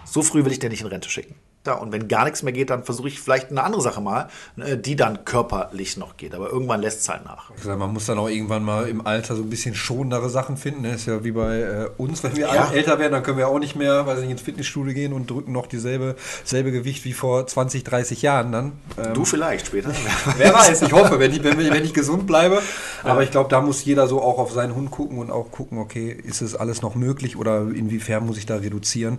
so 0.05 0.22
früh 0.22 0.44
will 0.44 0.52
ich 0.52 0.58
den 0.58 0.70
nicht 0.70 0.82
in 0.82 0.87
Rente 0.87 1.08
schicken. 1.08 1.34
Ja, 1.66 1.75
und 1.75 1.93
wenn 1.93 2.08
gar 2.08 2.25
nichts 2.25 2.43
mehr 2.43 2.52
geht, 2.52 2.70
dann 2.70 2.84
versuche 2.84 3.08
ich 3.08 3.20
vielleicht 3.20 3.50
eine 3.50 3.62
andere 3.62 3.81
Sache 3.81 4.00
mal, 4.00 4.28
ne, 4.56 4.76
die 4.76 4.96
dann 4.96 5.25
körperlich 5.25 5.96
noch 5.96 6.16
geht. 6.16 6.34
Aber 6.34 6.50
irgendwann 6.50 6.81
lässt 6.81 7.00
es 7.00 7.08
halt 7.08 7.25
nach. 7.25 7.50
Man 7.64 7.93
muss 7.93 8.06
dann 8.06 8.19
auch 8.19 8.28
irgendwann 8.28 8.64
mal 8.64 8.88
im 8.88 9.06
Alter 9.06 9.34
so 9.37 9.43
ein 9.43 9.50
bisschen 9.50 9.75
schonendere 9.75 10.28
Sachen 10.28 10.56
finden. 10.56 10.82
Das 10.82 10.96
ist 10.96 11.06
ja 11.06 11.25
wie 11.25 11.32
bei 11.32 11.61
äh, 11.61 11.88
uns, 11.96 12.22
wenn 12.22 12.37
wir 12.37 12.46
ja. 12.46 12.70
älter 12.70 12.99
werden, 12.99 13.12
dann 13.12 13.22
können 13.22 13.38
wir 13.38 13.49
auch 13.49 13.58
nicht 13.58 13.76
mehr, 13.76 14.06
weiß 14.06 14.19
ich 14.19 14.25
nicht, 14.25 14.32
ins 14.32 14.43
Fitnessstudio 14.43 14.93
gehen 14.93 15.12
und 15.12 15.31
drücken 15.31 15.52
noch 15.52 15.66
dieselbe 15.66 16.16
selbe 16.44 16.72
Gewicht 16.72 17.05
wie 17.05 17.12
vor 17.12 17.46
20, 17.46 17.84
30 17.84 18.22
Jahren 18.22 18.52
dann. 18.52 18.72
Ähm, 18.99 19.14
du 19.14 19.25
vielleicht 19.25 19.66
später. 19.66 19.90
Wer 20.37 20.55
weiß, 20.55 20.82
ich 20.82 20.93
hoffe, 20.93 21.19
wenn 21.19 21.32
ich, 21.32 21.43
wenn, 21.43 21.58
wenn 21.58 21.84
ich 21.84 21.94
gesund 21.94 22.26
bleibe. 22.26 22.61
Aber 23.02 23.22
ich 23.22 23.31
glaube, 23.31 23.50
da 23.50 23.61
muss 23.61 23.84
jeder 23.84 24.06
so 24.06 24.22
auch 24.22 24.38
auf 24.38 24.52
seinen 24.52 24.75
Hund 24.75 24.90
gucken 24.90 25.19
und 25.19 25.31
auch 25.31 25.50
gucken, 25.50 25.78
okay, 25.78 26.11
ist 26.11 26.43
es 26.43 26.55
alles 26.55 26.82
noch 26.82 26.94
möglich 26.94 27.37
oder 27.37 27.62
inwiefern 27.62 28.26
muss 28.26 28.38
ich 28.38 28.46
da 28.46 28.56
reduzieren, 28.56 29.19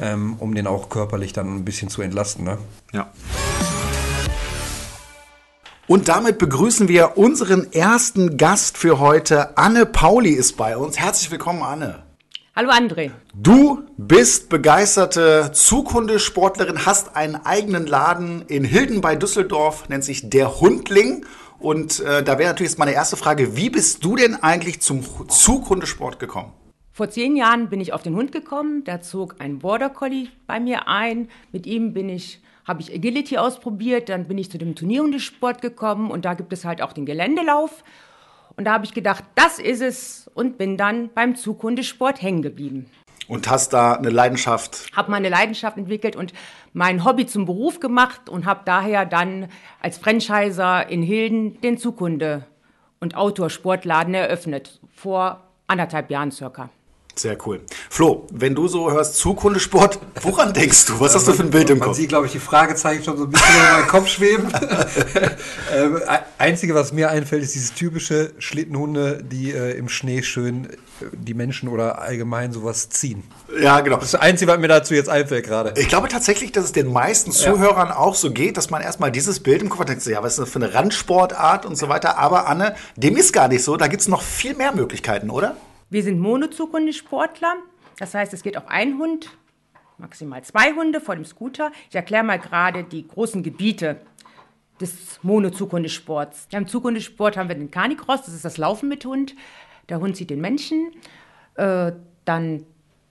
ähm, 0.00 0.36
um 0.38 0.54
den 0.54 0.66
auch 0.66 0.88
körperlich 0.88 1.32
dann 1.32 1.56
ein 1.56 1.64
bisschen 1.64 1.83
zu 1.88 2.02
entlasten. 2.02 2.44
Ne? 2.44 2.58
Ja. 2.92 3.10
Und 5.86 6.08
damit 6.08 6.38
begrüßen 6.38 6.88
wir 6.88 7.18
unseren 7.18 7.72
ersten 7.72 8.38
Gast 8.38 8.78
für 8.78 9.00
heute. 9.00 9.58
Anne 9.58 9.84
Pauli 9.84 10.30
ist 10.30 10.56
bei 10.56 10.76
uns. 10.76 10.98
Herzlich 10.98 11.30
willkommen, 11.30 11.62
Anne. 11.62 12.02
Hallo 12.56 12.70
André. 12.70 13.10
Du 13.34 13.82
bist 13.98 14.48
begeisterte 14.48 15.50
Zukunftssportlerin, 15.52 16.86
hast 16.86 17.16
einen 17.16 17.34
eigenen 17.34 17.86
Laden 17.86 18.42
in 18.46 18.64
Hilden 18.64 19.00
bei 19.00 19.16
Düsseldorf, 19.16 19.88
nennt 19.88 20.04
sich 20.04 20.30
Der 20.30 20.60
Hundling. 20.60 21.26
Und 21.58 22.00
äh, 22.00 22.22
da 22.22 22.38
wäre 22.38 22.50
natürlich 22.50 22.72
jetzt 22.72 22.78
meine 22.78 22.92
erste 22.92 23.16
Frage, 23.16 23.56
wie 23.56 23.70
bist 23.70 24.04
du 24.04 24.16
denn 24.16 24.42
eigentlich 24.42 24.80
zum 24.80 25.02
Zukunftssport 25.28 26.18
gekommen? 26.18 26.52
Vor 26.96 27.10
zehn 27.10 27.34
Jahren 27.34 27.70
bin 27.70 27.80
ich 27.80 27.92
auf 27.92 28.04
den 28.04 28.14
Hund 28.14 28.30
gekommen. 28.30 28.84
Da 28.84 29.00
zog 29.00 29.40
ein 29.40 29.58
Border 29.58 29.90
Collie 29.90 30.28
bei 30.46 30.60
mir 30.60 30.86
ein. 30.86 31.28
Mit 31.50 31.66
ihm 31.66 31.92
bin 31.92 32.08
ich, 32.08 32.40
habe 32.64 32.82
ich 32.82 32.94
Agility 32.94 33.36
ausprobiert. 33.36 34.08
Dann 34.08 34.28
bin 34.28 34.38
ich 34.38 34.48
zu 34.48 34.58
dem 34.58 34.76
Turnierhundesport 34.76 35.60
gekommen 35.60 36.12
und 36.12 36.24
da 36.24 36.34
gibt 36.34 36.52
es 36.52 36.64
halt 36.64 36.80
auch 36.80 36.92
den 36.92 37.04
Geländelauf. 37.04 37.82
Und 38.56 38.66
da 38.66 38.74
habe 38.74 38.84
ich 38.84 38.94
gedacht, 38.94 39.24
das 39.34 39.58
ist 39.58 39.80
es 39.80 40.30
und 40.34 40.56
bin 40.56 40.76
dann 40.76 41.10
beim 41.12 41.34
Zughundesport 41.34 42.22
hängen 42.22 42.42
geblieben. 42.42 42.88
Und 43.26 43.50
hast 43.50 43.72
da 43.72 43.94
eine 43.94 44.10
Leidenschaft? 44.10 44.86
Habe 44.94 45.10
meine 45.10 45.30
Leidenschaft 45.30 45.76
entwickelt 45.76 46.14
und 46.14 46.32
mein 46.74 47.04
Hobby 47.04 47.26
zum 47.26 47.44
Beruf 47.44 47.80
gemacht 47.80 48.28
und 48.28 48.46
habe 48.46 48.60
daher 48.66 49.04
dann 49.04 49.48
als 49.80 49.98
Franchiser 49.98 50.88
in 50.88 51.02
Hilden 51.02 51.60
den 51.60 51.76
Zukunde- 51.76 52.44
und 53.00 53.16
Outdoor-Sportladen 53.16 54.14
eröffnet, 54.14 54.78
vor 54.94 55.42
anderthalb 55.66 56.08
Jahren 56.08 56.30
circa. 56.30 56.70
Sehr 57.16 57.38
cool. 57.46 57.60
Flo, 57.90 58.26
wenn 58.32 58.56
du 58.56 58.66
so 58.66 58.90
hörst 58.90 59.16
Zukunftssport, 59.16 60.00
woran 60.22 60.52
denkst 60.52 60.86
du? 60.86 60.98
Was 60.98 61.14
hast 61.14 61.28
du 61.28 61.32
für 61.32 61.44
ein 61.44 61.50
Bild 61.50 61.70
im 61.70 61.78
Kopf? 61.78 61.88
Man 61.88 61.94
sieht, 61.94 62.08
glaube 62.08 62.26
ich, 62.26 62.32
die 62.32 62.40
Fragezeichen 62.40 63.04
schon 63.04 63.16
so 63.16 63.24
ein 63.24 63.30
bisschen 63.30 63.54
in 63.54 63.72
meinem 63.72 63.86
Kopf 63.86 64.08
schweben. 64.08 64.52
ähm, 65.72 66.00
einzige, 66.38 66.74
was 66.74 66.92
mir 66.92 67.10
einfällt, 67.10 67.44
ist 67.44 67.54
dieses 67.54 67.72
typische 67.72 68.32
Schlittenhunde, 68.38 69.22
die 69.22 69.52
äh, 69.52 69.78
im 69.78 69.88
Schnee 69.88 70.22
schön 70.22 70.64
äh, 70.64 71.06
die 71.12 71.34
Menschen 71.34 71.68
oder 71.68 72.02
allgemein 72.02 72.52
sowas 72.52 72.88
ziehen. 72.88 73.22
Ja, 73.60 73.80
genau. 73.80 73.96
Das 73.96 74.06
ist 74.06 74.14
das 74.14 74.20
Einzige, 74.20 74.50
was 74.50 74.58
mir 74.58 74.68
dazu 74.68 74.94
jetzt 74.94 75.08
einfällt 75.08 75.46
gerade. 75.46 75.72
Ich 75.80 75.88
glaube 75.88 76.08
tatsächlich, 76.08 76.50
dass 76.50 76.64
es 76.64 76.72
den 76.72 76.92
meisten 76.92 77.30
Zuhörern 77.30 77.90
ja. 77.90 77.96
auch 77.96 78.16
so 78.16 78.32
geht, 78.32 78.56
dass 78.56 78.70
man 78.70 78.82
erstmal 78.82 79.12
dieses 79.12 79.38
Bild 79.38 79.62
im 79.62 79.68
Kopf 79.68 79.80
hat, 79.80 79.88
denkt, 79.88 80.04
ja, 80.06 80.20
was 80.20 80.32
ist 80.32 80.40
das 80.40 80.50
für 80.50 80.58
eine 80.58 80.74
Randsportart 80.74 81.64
und 81.64 81.76
so 81.76 81.88
weiter. 81.88 82.18
Aber 82.18 82.48
Anne, 82.48 82.74
dem 82.96 83.16
ist 83.16 83.32
gar 83.32 83.46
nicht 83.46 83.62
so. 83.62 83.76
Da 83.76 83.86
gibt 83.86 84.02
es 84.02 84.08
noch 84.08 84.22
viel 84.22 84.56
mehr 84.56 84.74
Möglichkeiten, 84.74 85.30
oder? 85.30 85.54
Wir 85.94 86.02
sind 86.02 86.18
Monozughundesportler. 86.18 87.54
Das 88.00 88.14
heißt, 88.14 88.34
es 88.34 88.42
geht 88.42 88.56
auf 88.56 88.66
einen 88.66 88.98
Hund 88.98 89.30
maximal 89.96 90.42
zwei 90.42 90.72
Hunde 90.72 91.00
vor 91.00 91.14
dem 91.14 91.24
Scooter. 91.24 91.70
Ich 91.88 91.94
erkläre 91.94 92.24
mal 92.24 92.40
gerade 92.40 92.82
die 92.82 93.06
großen 93.06 93.44
Gebiete 93.44 94.00
des 94.80 95.20
Mono-Zughundesports. 95.22 96.48
Ja, 96.50 96.58
Im 96.58 96.66
Zughundesport 96.66 97.36
haben 97.36 97.48
wir 97.48 97.54
den 97.54 97.70
Canicross, 97.70 98.22
das 98.22 98.34
ist 98.34 98.44
das 98.44 98.56
Laufen 98.56 98.88
mit 98.88 99.04
Hund. 99.04 99.36
Der 99.88 100.00
Hund 100.00 100.16
sieht 100.16 100.30
den 100.30 100.40
Menschen. 100.40 100.90
Äh, 101.54 101.92
dann 102.24 102.66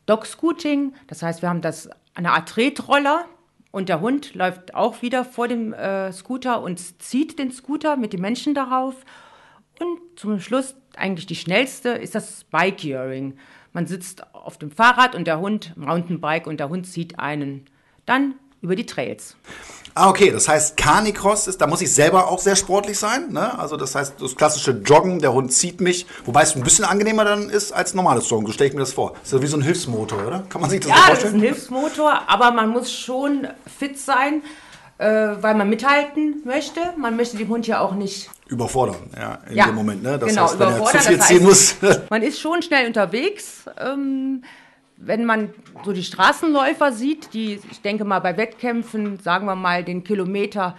Dog-Scooting, 0.06 0.94
das 1.08 1.24
heißt, 1.24 1.42
wir 1.42 1.48
haben 1.48 1.62
das 1.62 1.90
eine 2.16 2.34
Art 2.34 2.50
Tretroller 2.50 3.24
und 3.72 3.88
der 3.88 4.02
Hund 4.02 4.36
läuft 4.36 4.76
auch 4.76 5.02
wieder 5.02 5.24
vor 5.24 5.48
dem 5.48 5.72
äh, 5.72 6.12
Scooter 6.12 6.62
und 6.62 7.02
zieht 7.02 7.40
den 7.40 7.54
Scooter 7.54 7.96
mit 7.96 8.12
dem 8.12 8.20
Menschen 8.20 8.54
darauf. 8.54 9.06
Und 9.80 10.20
zum 10.20 10.42
Schluss 10.42 10.76
eigentlich 10.98 11.26
die 11.26 11.36
schnellste 11.36 11.90
ist 11.90 12.16
das 12.16 12.44
Bike-Earing. 12.46 13.38
Man 13.74 13.88
sitzt 13.88 14.24
auf 14.34 14.58
dem 14.58 14.72
Fahrrad 14.72 15.16
und 15.16 15.26
der 15.26 15.40
Hund, 15.40 15.74
Mountainbike 15.76 16.48
und 16.48 16.60
der 16.60 16.70
Hund 16.70 16.88
zieht 16.88 17.20
einen 17.20 17.66
dann 18.06 18.36
über 18.62 18.76
die 18.76 18.86
Trails. 18.86 19.36
Ah, 19.96 20.10
okay, 20.10 20.32
das 20.32 20.48
heißt, 20.48 20.76
Carnicross 20.76 21.48
ist, 21.48 21.62
da 21.62 21.68
muss 21.68 21.82
ich 21.82 21.94
selber 21.94 22.28
auch 22.28 22.40
sehr 22.40 22.56
sportlich 22.56 22.98
sein. 22.98 23.32
Ne? 23.32 23.60
Also 23.60 23.78
das 23.78 23.94
heißt, 23.94 24.16
das 24.20 24.36
klassische 24.36 24.72
Joggen, 24.72 25.20
der 25.20 25.34
Hund 25.34 25.54
zieht 25.54 25.82
mich, 25.82 26.08
wobei 26.26 26.42
es 26.42 26.56
ein 26.56 26.64
bisschen 26.64 26.86
angenehmer 26.86 27.26
dann 27.26 27.50
ist 27.50 27.72
als 27.74 27.94
normales 27.94 28.28
Joggen. 28.30 28.48
So 28.48 28.54
stelle 28.54 28.70
ich 28.70 28.74
mir 28.74 28.80
das 28.80 28.94
vor. 28.94 29.12
Das 29.14 29.26
ist 29.26 29.34
ja 29.34 29.42
wie 29.42 29.48
so 29.48 29.58
ein 29.58 29.62
Hilfsmotor, 29.62 30.26
oder? 30.26 30.44
Kann 30.50 30.62
man 30.62 30.70
sich 30.70 30.80
das 30.80 30.90
ja, 30.90 30.96
so 30.96 31.02
vorstellen? 31.04 31.42
Ja, 31.44 31.50
das 31.50 31.60
ist 31.60 31.70
ein 31.70 31.80
Hilfsmotor, 31.80 32.22
aber 32.28 32.52
man 32.52 32.70
muss 32.70 32.92
schon 32.92 33.48
fit 33.78 34.00
sein, 34.00 34.42
weil 35.06 35.56
man 35.56 35.70
mithalten 35.70 36.42
möchte. 36.46 36.80
Man 36.98 37.16
möchte 37.16 37.38
den 37.38 37.48
Hund 37.48 37.68
ja 37.68 37.80
auch 37.80 37.94
nicht 37.94 38.30
überfordern, 38.48 39.10
ja, 39.16 39.40
in 39.50 39.56
ja, 39.56 39.66
dem 39.66 39.76
Moment. 39.76 40.04
Ne? 40.04 40.18
Das 40.18 40.30
genau, 40.30 40.44
heißt, 40.44 40.60
wenn 40.60 40.68
er 40.68 40.86
zu 40.86 40.98
viel 41.00 41.20
ziehen 41.20 41.44
muss. 41.44 41.76
man 42.10 42.22
ist 42.22 42.40
schon 42.40 42.62
schnell 42.62 42.88
unterwegs. 42.88 43.66
Ähm, 43.80 44.44
wenn 44.98 45.26
man 45.26 45.54
so 45.84 45.92
die 45.92 46.04
Straßenläufer 46.04 46.92
sieht, 46.92 47.34
die, 47.34 47.60
ich 47.72 47.82
denke 47.82 48.06
mal, 48.06 48.20
bei 48.20 48.38
Wettkämpfen, 48.38 49.20
sagen 49.20 49.46
wir 49.46 49.56
mal, 49.56 49.84
den 49.84 50.04
Kilometer 50.04 50.76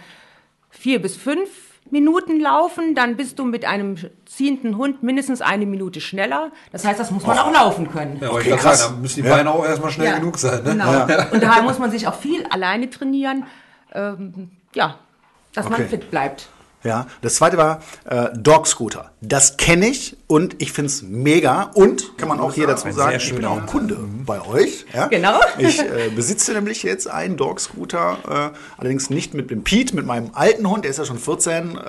vier 0.69 1.01
bis 1.01 1.15
fünf 1.15 1.49
Minuten 1.91 2.39
laufen, 2.39 2.95
dann 2.95 3.15
bist 3.15 3.37
du 3.37 3.45
mit 3.45 3.65
einem 3.65 3.95
ziehenden 4.25 4.77
Hund 4.77 5.03
mindestens 5.03 5.41
eine 5.41 5.67
Minute 5.67 6.01
schneller. 6.01 6.51
Das 6.71 6.83
heißt, 6.83 6.99
das 6.99 7.11
muss 7.11 7.25
man 7.27 7.37
oh. 7.37 7.41
auch 7.41 7.53
laufen 7.53 7.91
können. 7.91 8.17
Ja, 8.19 8.31
okay, 8.31 8.55
krass. 8.55 8.81
Sagen, 8.81 8.95
da 8.95 9.01
müssen 9.01 9.21
die 9.21 9.27
ja. 9.27 9.35
Beine 9.35 9.51
auch 9.51 9.63
erstmal 9.63 9.91
schnell 9.91 10.07
ja. 10.07 10.17
genug 10.17 10.37
sein. 10.39 10.63
Ne? 10.63 10.71
Genau. 10.71 10.91
Ja. 10.91 11.27
Und 11.31 11.43
daher 11.43 11.61
muss 11.61 11.77
man 11.77 11.91
sich 11.91 12.07
auch 12.07 12.15
viel 12.15 12.43
alleine 12.47 12.89
trainieren, 12.89 13.45
ähm, 13.95 14.51
ja, 14.73 14.99
dass 15.53 15.65
okay. 15.65 15.77
man 15.79 15.87
fit 15.89 16.11
bleibt. 16.11 16.49
Ja, 16.85 17.07
das 17.21 17.35
zweite 17.35 17.57
war 17.57 17.81
äh, 18.07 18.27
Dog 18.37 18.67
Scooter. 18.67 19.09
Das 19.19 19.57
kenne 19.57 19.87
ich 19.87 20.15
und 20.27 20.61
ich 20.61 20.71
finde 20.71 20.87
es 20.87 21.01
mega. 21.01 21.71
Und 21.73 22.15
kann 22.19 22.29
man 22.29 22.39
auch 22.39 22.53
hier 22.53 22.67
dazu 22.67 22.91
sagen, 22.91 23.17
ich 23.17 23.33
bin 23.33 23.43
auch 23.43 23.65
Kunde 23.65 23.95
mhm. 23.95 24.23
bei 24.23 24.39
euch. 24.39 24.85
Ja? 24.93 25.07
Genau. 25.07 25.39
Ich 25.57 25.79
äh, 25.79 26.09
besitze 26.15 26.53
nämlich 26.53 26.83
jetzt 26.83 27.09
einen 27.09 27.37
Dog 27.37 27.59
Scooter, 27.59 28.53
äh, 28.53 28.57
allerdings 28.77 29.09
nicht 29.09 29.33
mit 29.33 29.49
dem 29.49 29.63
Pete, 29.63 29.95
mit 29.95 30.05
meinem 30.05 30.29
alten 30.33 30.69
Hund, 30.69 30.83
der 30.83 30.91
ist 30.91 30.97
ja 30.97 31.05
schon 31.05 31.17
14. 31.17 31.75
Äh, 31.75 31.79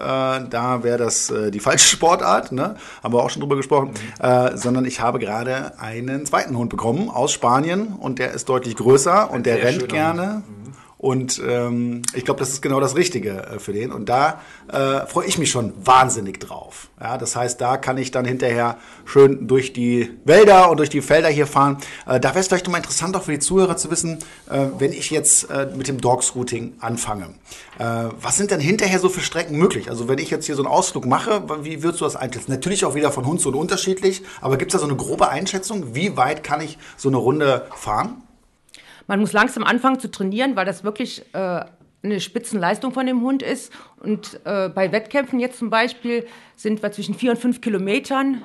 da 0.48 0.82
wäre 0.82 0.96
das 0.96 1.28
äh, 1.28 1.50
die 1.50 1.60
falsche 1.60 1.88
Sportart, 1.88 2.52
ne? 2.52 2.76
haben 3.02 3.12
wir 3.12 3.22
auch 3.22 3.28
schon 3.28 3.40
drüber 3.40 3.56
gesprochen. 3.56 3.90
Mhm. 3.90 4.56
sondern 4.56 4.84
ich 4.86 5.00
habe 5.00 5.18
gerade 5.18 5.78
einen 5.78 6.25
zweiten 6.25 6.56
Hund 6.56 6.70
bekommen 6.70 7.10
aus 7.10 7.32
Spanien 7.32 7.88
und 7.88 8.18
der 8.18 8.32
ist 8.32 8.48
deutlich 8.48 8.76
größer 8.76 9.30
und 9.30 9.44
der 9.44 9.62
rennt 9.62 9.88
gerne. 9.90 10.42
Mhm 10.46 10.56
und 10.98 11.42
ähm, 11.46 12.02
ich 12.14 12.24
glaube, 12.24 12.40
das 12.40 12.50
ist 12.50 12.62
genau 12.62 12.80
das 12.80 12.96
Richtige 12.96 13.42
äh, 13.42 13.58
für 13.58 13.72
den. 13.72 13.92
Und 13.92 14.08
da 14.08 14.40
äh, 14.72 15.06
freue 15.06 15.26
ich 15.26 15.36
mich 15.36 15.50
schon 15.50 15.74
wahnsinnig 15.84 16.40
drauf. 16.40 16.88
Ja, 17.00 17.18
das 17.18 17.36
heißt, 17.36 17.60
da 17.60 17.76
kann 17.76 17.98
ich 17.98 18.10
dann 18.10 18.24
hinterher 18.24 18.78
schön 19.04 19.46
durch 19.46 19.74
die 19.74 20.10
Wälder 20.24 20.70
und 20.70 20.78
durch 20.78 20.88
die 20.88 21.02
Felder 21.02 21.28
hier 21.28 21.46
fahren. 21.46 21.76
Äh, 22.06 22.18
da 22.18 22.30
wäre 22.30 22.40
es 22.40 22.48
vielleicht 22.48 22.64
nochmal 22.64 22.80
interessant 22.80 23.14
auch 23.14 23.24
für 23.24 23.32
die 23.32 23.38
Zuhörer 23.40 23.76
zu 23.76 23.90
wissen, 23.90 24.18
äh, 24.50 24.66
wenn 24.78 24.92
ich 24.92 25.10
jetzt 25.10 25.50
äh, 25.50 25.68
mit 25.76 25.86
dem 25.86 26.00
Dogs-Routing 26.00 26.74
anfange. 26.80 27.34
Äh, 27.78 27.84
was 28.20 28.36
sind 28.38 28.50
denn 28.50 28.60
hinterher 28.60 28.98
so 28.98 29.10
für 29.10 29.20
Strecken 29.20 29.58
möglich? 29.58 29.90
Also 29.90 30.08
wenn 30.08 30.18
ich 30.18 30.30
jetzt 30.30 30.46
hier 30.46 30.54
so 30.54 30.62
einen 30.62 30.72
Ausflug 30.72 31.04
mache, 31.04 31.42
wie 31.62 31.82
würdest 31.82 32.00
du 32.00 32.06
das 32.06 32.16
einschätzen? 32.16 32.50
Natürlich 32.50 32.86
auch 32.86 32.94
wieder 32.94 33.12
von 33.12 33.26
Hund 33.26 33.40
zu 33.40 33.50
Hund 33.50 33.56
unterschiedlich, 33.56 34.22
aber 34.40 34.56
gibt 34.56 34.72
es 34.72 34.80
da 34.80 34.86
so 34.86 34.90
eine 34.90 34.96
grobe 34.96 35.28
Einschätzung? 35.28 35.94
Wie 35.94 36.16
weit 36.16 36.42
kann 36.42 36.62
ich 36.62 36.78
so 36.96 37.10
eine 37.10 37.18
Runde 37.18 37.66
fahren? 37.76 38.22
Man 39.06 39.20
muss 39.20 39.32
langsam 39.32 39.64
anfangen 39.64 40.00
zu 40.00 40.10
trainieren, 40.10 40.56
weil 40.56 40.66
das 40.66 40.84
wirklich 40.84 41.22
äh, 41.32 41.64
eine 42.02 42.20
Spitzenleistung 42.20 42.92
von 42.92 43.06
dem 43.06 43.20
Hund 43.20 43.42
ist. 43.42 43.72
Und 44.00 44.40
äh, 44.44 44.68
bei 44.68 44.92
Wettkämpfen 44.92 45.38
jetzt 45.38 45.58
zum 45.58 45.70
Beispiel 45.70 46.26
sind 46.56 46.82
wir 46.82 46.92
zwischen 46.92 47.14
vier 47.14 47.32
und 47.32 47.38
fünf 47.38 47.60
Kilometern 47.60 48.42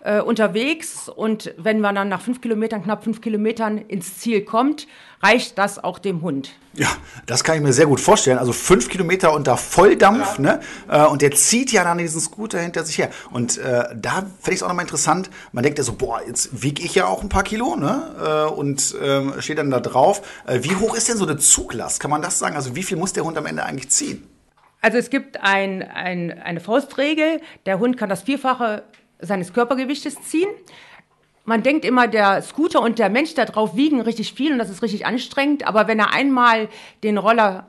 äh, 0.00 0.20
unterwegs 0.20 1.08
und 1.08 1.54
wenn 1.56 1.80
man 1.80 1.94
dann 1.94 2.08
nach 2.08 2.20
fünf 2.20 2.40
Kilometern, 2.40 2.82
knapp 2.84 3.02
fünf 3.02 3.20
Kilometern 3.20 3.78
ins 3.78 4.18
Ziel 4.18 4.44
kommt, 4.44 4.86
reicht 5.20 5.58
das 5.58 5.82
auch 5.82 5.98
dem 5.98 6.22
Hund. 6.22 6.52
Ja, 6.74 6.88
das 7.26 7.42
kann 7.42 7.56
ich 7.56 7.62
mir 7.62 7.72
sehr 7.72 7.86
gut 7.86 8.00
vorstellen. 8.00 8.38
Also 8.38 8.52
fünf 8.52 8.88
Kilometer 8.88 9.34
unter 9.34 9.56
Volldampf, 9.56 10.38
ja. 10.38 10.42
ne? 10.42 10.60
Äh, 10.88 11.06
und 11.06 11.22
der 11.22 11.32
zieht 11.32 11.72
ja 11.72 11.82
dann 11.82 11.98
diesen 11.98 12.20
Scooter 12.20 12.60
hinter 12.60 12.84
sich 12.84 12.98
her. 12.98 13.10
Und 13.32 13.58
äh, 13.58 13.84
da 13.96 14.20
finde 14.20 14.50
ich 14.50 14.54
es 14.56 14.62
auch 14.62 14.68
nochmal 14.68 14.84
interessant. 14.84 15.30
Man 15.50 15.64
denkt 15.64 15.78
ja 15.78 15.84
so, 15.84 15.94
boah, 15.94 16.20
jetzt 16.24 16.62
wiege 16.62 16.82
ich 16.84 16.94
ja 16.94 17.06
auch 17.06 17.22
ein 17.22 17.28
paar 17.28 17.42
Kilo, 17.42 17.74
ne? 17.74 18.48
Äh, 18.48 18.52
und 18.52 18.94
ähm, 19.02 19.34
steht 19.40 19.58
dann 19.58 19.72
da 19.72 19.80
drauf. 19.80 20.22
Wie 20.46 20.76
hoch 20.76 20.94
ist 20.94 21.08
denn 21.08 21.16
so 21.16 21.26
eine 21.26 21.38
Zuglast? 21.38 21.98
Kann 21.98 22.10
man 22.10 22.22
das 22.22 22.38
sagen? 22.38 22.54
Also 22.54 22.76
wie 22.76 22.84
viel 22.84 22.96
muss 22.96 23.12
der 23.12 23.24
Hund 23.24 23.36
am 23.36 23.46
Ende 23.46 23.64
eigentlich 23.64 23.90
ziehen? 23.90 24.28
Also 24.80 24.98
es 24.98 25.10
gibt 25.10 25.40
ein, 25.42 25.82
ein, 25.82 26.40
eine 26.40 26.60
Faustregel. 26.60 27.40
Der 27.66 27.80
Hund 27.80 27.96
kann 27.96 28.08
das 28.08 28.22
Vierfache 28.22 28.84
seines 29.20 29.52
Körpergewichtes 29.52 30.22
ziehen. 30.22 30.48
Man 31.44 31.62
denkt 31.62 31.84
immer, 31.84 32.08
der 32.08 32.42
Scooter 32.42 32.82
und 32.82 32.98
der 32.98 33.08
Mensch 33.08 33.34
da 33.34 33.46
drauf 33.46 33.74
wiegen 33.74 34.00
richtig 34.02 34.34
viel 34.34 34.52
und 34.52 34.58
das 34.58 34.68
ist 34.68 34.82
richtig 34.82 35.06
anstrengend. 35.06 35.66
Aber 35.66 35.88
wenn 35.88 35.98
er 35.98 36.12
einmal 36.12 36.68
den 37.02 37.16
Roller 37.16 37.66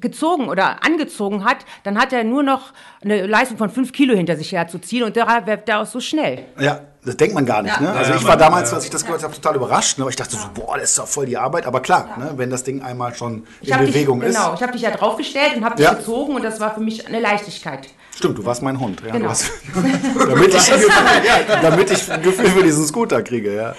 gezogen 0.00 0.48
oder 0.48 0.84
angezogen 0.84 1.44
hat, 1.44 1.58
dann 1.84 1.98
hat 1.98 2.12
er 2.12 2.24
nur 2.24 2.42
noch 2.42 2.72
eine 3.02 3.26
Leistung 3.26 3.56
von 3.56 3.70
fünf 3.70 3.92
Kilo 3.92 4.14
hinter 4.14 4.36
sich 4.36 4.52
herzuziehen 4.52 5.04
und 5.04 5.16
der 5.16 5.46
wird 5.46 5.70
auch 5.70 5.86
so 5.86 6.00
schnell. 6.00 6.44
Ja, 6.60 6.80
das 7.04 7.16
denkt 7.16 7.34
man 7.34 7.46
gar 7.46 7.62
nicht. 7.62 7.74
Ja. 7.76 7.80
Ne? 7.80 7.92
Also 7.92 8.10
ja, 8.10 8.16
ich 8.16 8.26
war 8.26 8.36
damals, 8.36 8.74
als 8.74 8.84
ich 8.84 8.90
das 8.90 9.04
gehört 9.04 9.22
habe, 9.22 9.32
total 9.32 9.56
überrascht. 9.56 9.96
Ne? 9.96 10.02
Aber 10.02 10.10
ich 10.10 10.16
dachte 10.16 10.36
so, 10.36 10.48
boah, 10.54 10.76
das 10.76 10.90
ist 10.90 10.98
doch 10.98 11.06
voll 11.06 11.26
die 11.26 11.36
Arbeit. 11.36 11.64
Aber 11.64 11.80
klar, 11.80 12.16
ja. 12.18 12.24
ne? 12.24 12.32
wenn 12.36 12.50
das 12.50 12.64
Ding 12.64 12.82
einmal 12.82 13.14
schon 13.14 13.46
ich 13.60 13.70
in 13.70 13.78
Bewegung 13.78 14.20
dich, 14.20 14.30
ist. 14.30 14.36
Genau, 14.36 14.54
ich 14.54 14.62
habe 14.62 14.72
dich 14.72 14.82
ja 14.82 14.90
draufgestellt 14.90 15.56
und 15.56 15.64
habe 15.64 15.76
dich 15.76 15.88
gezogen 15.88 16.34
und 16.34 16.44
das 16.44 16.60
war 16.60 16.74
für 16.74 16.80
mich 16.80 17.06
eine 17.06 17.20
Leichtigkeit. 17.20 17.88
Stimmt, 18.16 18.38
du 18.38 18.46
warst 18.46 18.62
mein 18.62 18.80
Hund. 18.80 19.02
Ja, 19.04 19.12
genau. 19.12 19.28
hast, 19.28 19.52
damit, 19.74 20.54
ich 20.54 20.72
ein 20.72 20.80
Gefühl, 20.80 21.58
damit 21.62 21.90
ich 21.90 22.10
ein 22.10 22.22
Gefühl 22.22 22.46
für 22.46 22.62
diesen 22.62 22.86
Scooter 22.86 23.22
kriege. 23.22 23.54
Ja. 23.54 23.74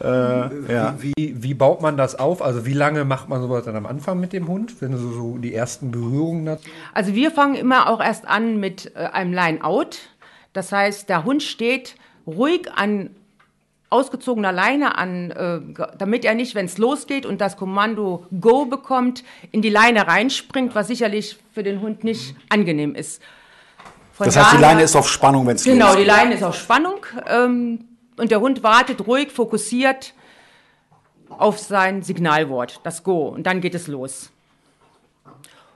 Ja. 0.00 0.46
Äh, 0.46 0.72
ja. 0.72 0.94
Wie, 0.98 1.36
wie, 1.38 1.52
baut 1.52 1.82
man 1.82 1.98
das 1.98 2.18
auf? 2.18 2.40
Also 2.40 2.64
wie 2.64 2.72
lange 2.72 3.04
macht 3.04 3.28
man 3.28 3.42
sowas 3.42 3.66
dann 3.66 3.76
am 3.76 3.84
Anfang 3.84 4.18
mit 4.18 4.32
dem 4.32 4.48
Hund, 4.48 4.80
wenn 4.80 4.96
so, 4.96 5.12
so 5.12 5.36
die 5.36 5.54
ersten 5.54 5.90
Berührungen 5.90 6.46
dazu? 6.46 6.64
Also 6.94 7.14
wir 7.14 7.30
fangen 7.30 7.54
immer 7.54 7.90
auch 7.90 8.00
erst 8.00 8.26
an 8.26 8.58
mit 8.58 8.92
äh, 8.96 9.00
einem 9.00 9.34
Line-Out. 9.34 9.98
Das 10.54 10.72
heißt, 10.72 11.10
der 11.10 11.24
Hund 11.24 11.42
steht 11.42 11.96
ruhig 12.26 12.72
an 12.74 13.10
ausgezogener 13.90 14.52
Leine 14.52 14.96
an, 14.96 15.30
äh, 15.32 15.60
damit 15.98 16.24
er 16.24 16.34
nicht, 16.34 16.54
wenn 16.54 16.64
es 16.64 16.78
losgeht 16.78 17.26
und 17.26 17.42
das 17.42 17.58
Kommando 17.58 18.24
Go 18.40 18.64
bekommt, 18.64 19.22
in 19.50 19.60
die 19.60 19.68
Leine 19.68 20.06
reinspringt, 20.06 20.74
was 20.74 20.86
sicherlich 20.86 21.36
für 21.52 21.62
den 21.62 21.82
Hund 21.82 22.04
nicht 22.04 22.34
angenehm 22.48 22.94
ist. 22.94 23.20
Von 24.12 24.26
das 24.26 24.36
heißt, 24.36 24.52
die 24.54 24.60
Leine 24.60 24.82
ist 24.82 24.94
auf 24.96 25.08
Spannung, 25.08 25.46
wenn 25.46 25.56
es 25.56 25.64
Genau, 25.64 25.86
losgeht. 25.86 26.02
die 26.04 26.08
Leine 26.08 26.34
ist 26.34 26.42
auf 26.42 26.54
Spannung 26.54 27.06
ähm, 27.26 27.84
und 28.18 28.30
der 28.30 28.40
Hund 28.40 28.62
wartet 28.62 29.06
ruhig, 29.06 29.32
fokussiert 29.32 30.12
auf 31.30 31.58
sein 31.58 32.02
Signalwort, 32.02 32.80
das 32.84 33.02
Go, 33.04 33.28
und 33.28 33.44
dann 33.46 33.60
geht 33.62 33.74
es 33.74 33.86
los. 33.86 34.30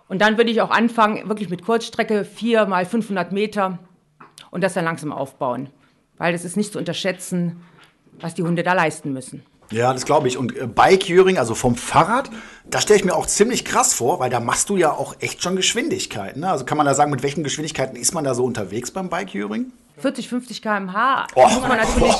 Und 0.09 0.21
dann 0.21 0.37
würde 0.37 0.51
ich 0.51 0.61
auch 0.61 0.71
anfangen, 0.71 1.29
wirklich 1.29 1.49
mit 1.49 1.65
Kurzstrecke, 1.65 2.25
4 2.25 2.67
mal 2.67 2.85
500 2.87 3.33
Meter 3.33 3.79
und 4.51 4.63
das 4.63 4.75
dann 4.75 4.85
langsam 4.85 5.13
aufbauen. 5.13 5.71
Weil 6.19 6.33
das 6.33 6.45
ist 6.45 6.57
nicht 6.57 6.73
zu 6.73 6.79
unterschätzen, 6.79 7.63
was 8.21 8.35
die 8.35 8.43
Hunde 8.43 8.63
da 8.63 8.73
leisten 8.75 9.13
müssen. 9.13 9.45
Ja, 9.71 9.93
das 9.93 10.05
glaube 10.05 10.29
ich. 10.29 10.37
Und 10.37 10.57
äh, 10.57 10.67
Bike-Curing, 10.67 11.39
also 11.39 11.55
vom 11.55 11.77
Fahrrad, 11.77 12.31
da 12.65 12.81
stelle 12.81 12.99
ich 12.99 13.05
mir 13.05 13.15
auch 13.15 13.27
ziemlich 13.27 13.65
krass 13.65 13.95
vor, 13.95 14.19
weil 14.21 14.31
da 14.31 14.41
machst 14.41 14.69
du 14.69 14.77
ja 14.77 14.93
auch 14.93 15.17
echt 15.21 15.43
schon 15.43 15.57
Geschwindigkeiten. 15.57 16.41
Ne? 16.41 16.51
Also 16.51 16.65
kann 16.65 16.77
man 16.77 16.87
da 16.87 16.95
sagen, 16.95 17.11
mit 17.11 17.23
welchen 17.23 17.45
Geschwindigkeiten 17.45 17.97
ist 17.97 18.15
man 18.15 18.25
da 18.25 18.35
so 18.35 18.45
unterwegs 18.45 18.91
beim 18.91 19.09
Bike-Curing? 19.09 19.73
40, 19.99 20.29
50 20.29 20.63
km/h 20.63 21.27
oh, 21.35 21.49
muss 21.49 21.61
man 21.63 21.79
natürlich 21.79 22.15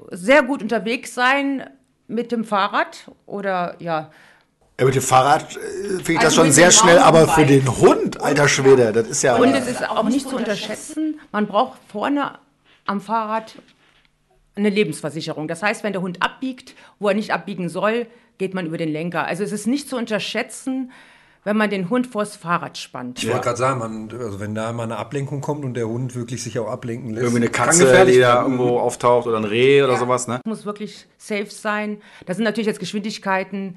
oh. 0.00 0.06
sehr 0.10 0.42
gut 0.42 0.62
unterwegs 0.62 1.14
sein 1.14 1.68
mit 2.08 2.32
dem 2.32 2.44
Fahrrad 2.44 3.10
oder 3.26 3.76
ja. 3.78 4.10
Ja, 4.80 4.86
mit 4.86 4.94
dem 4.94 5.02
Fahrrad 5.02 5.56
äh, 5.56 5.58
finde 5.58 6.12
ich 6.12 6.18
also 6.18 6.24
das 6.24 6.34
schon 6.34 6.52
sehr 6.52 6.70
schnell, 6.70 6.98
aber 6.98 7.28
für 7.28 7.44
den 7.44 7.68
Hund, 7.78 8.20
alter 8.20 8.48
Schwede, 8.48 8.92
das 8.92 9.08
ist 9.08 9.22
ja. 9.22 9.36
Und 9.36 9.54
es 9.54 9.68
ist 9.68 9.88
auch 9.88 10.04
nicht 10.04 10.28
zu 10.28 10.36
unterschätzen, 10.36 11.20
man 11.30 11.46
braucht 11.46 11.78
vorne 11.90 12.38
am 12.86 13.00
Fahrrad 13.00 13.54
eine 14.54 14.70
Lebensversicherung. 14.70 15.48
Das 15.48 15.62
heißt, 15.62 15.82
wenn 15.84 15.92
der 15.92 16.02
Hund 16.02 16.22
abbiegt, 16.22 16.74
wo 16.98 17.08
er 17.08 17.14
nicht 17.14 17.32
abbiegen 17.32 17.68
soll, 17.68 18.06
geht 18.38 18.54
man 18.54 18.66
über 18.66 18.76
den 18.76 18.90
Lenker. 18.90 19.26
Also 19.26 19.44
es 19.44 19.52
ist 19.52 19.66
nicht 19.66 19.88
zu 19.88 19.96
unterschätzen, 19.96 20.92
wenn 21.44 21.56
man 21.56 21.70
den 21.70 21.90
Hund 21.90 22.06
vors 22.06 22.36
Fahrrad 22.36 22.78
spannt. 22.78 23.18
Ich 23.22 23.28
wollte 23.28 23.40
gerade 23.40 23.56
sagen, 23.56 23.78
man, 23.80 24.10
also 24.20 24.38
wenn 24.38 24.54
da 24.54 24.72
mal 24.72 24.84
eine 24.84 24.96
Ablenkung 24.96 25.40
kommt 25.40 25.64
und 25.64 25.74
der 25.74 25.88
Hund 25.88 26.14
wirklich 26.14 26.42
sich 26.42 26.58
auch 26.58 26.68
ablenken 26.68 27.10
lässt. 27.10 27.22
Irgendwie 27.22 27.42
eine 27.42 27.50
Katze, 27.50 28.06
die 28.06 28.18
da 28.18 28.42
irgendwo 28.42 28.78
auftaucht 28.78 29.26
oder 29.26 29.38
ein 29.38 29.44
Reh 29.44 29.82
oder 29.82 29.94
ja. 29.94 29.98
sowas, 29.98 30.28
ne? 30.28 30.40
Muss 30.44 30.64
wirklich 30.64 31.06
safe 31.18 31.50
sein. 31.50 32.00
Das 32.26 32.36
sind 32.36 32.44
natürlich 32.44 32.68
jetzt 32.68 32.78
Geschwindigkeiten, 32.78 33.76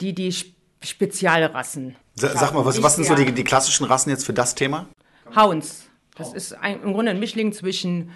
die 0.00 0.12
die 0.12 0.34
Spezialrassen. 0.82 1.96
Sag 2.14 2.52
mal, 2.52 2.64
was, 2.64 2.82
was 2.82 2.96
sind 2.96 3.06
so 3.06 3.14
die, 3.14 3.30
die 3.30 3.44
klassischen 3.44 3.84
Rassen 3.84 4.10
jetzt 4.10 4.26
für 4.26 4.32
das 4.32 4.54
Thema? 4.54 4.88
Hounds. 5.36 5.88
Das 6.16 6.32
ist 6.32 6.52
ein, 6.52 6.82
im 6.82 6.92
Grunde 6.92 7.10
ein 7.10 7.18
Mischling 7.18 7.52
zwischen 7.52 8.10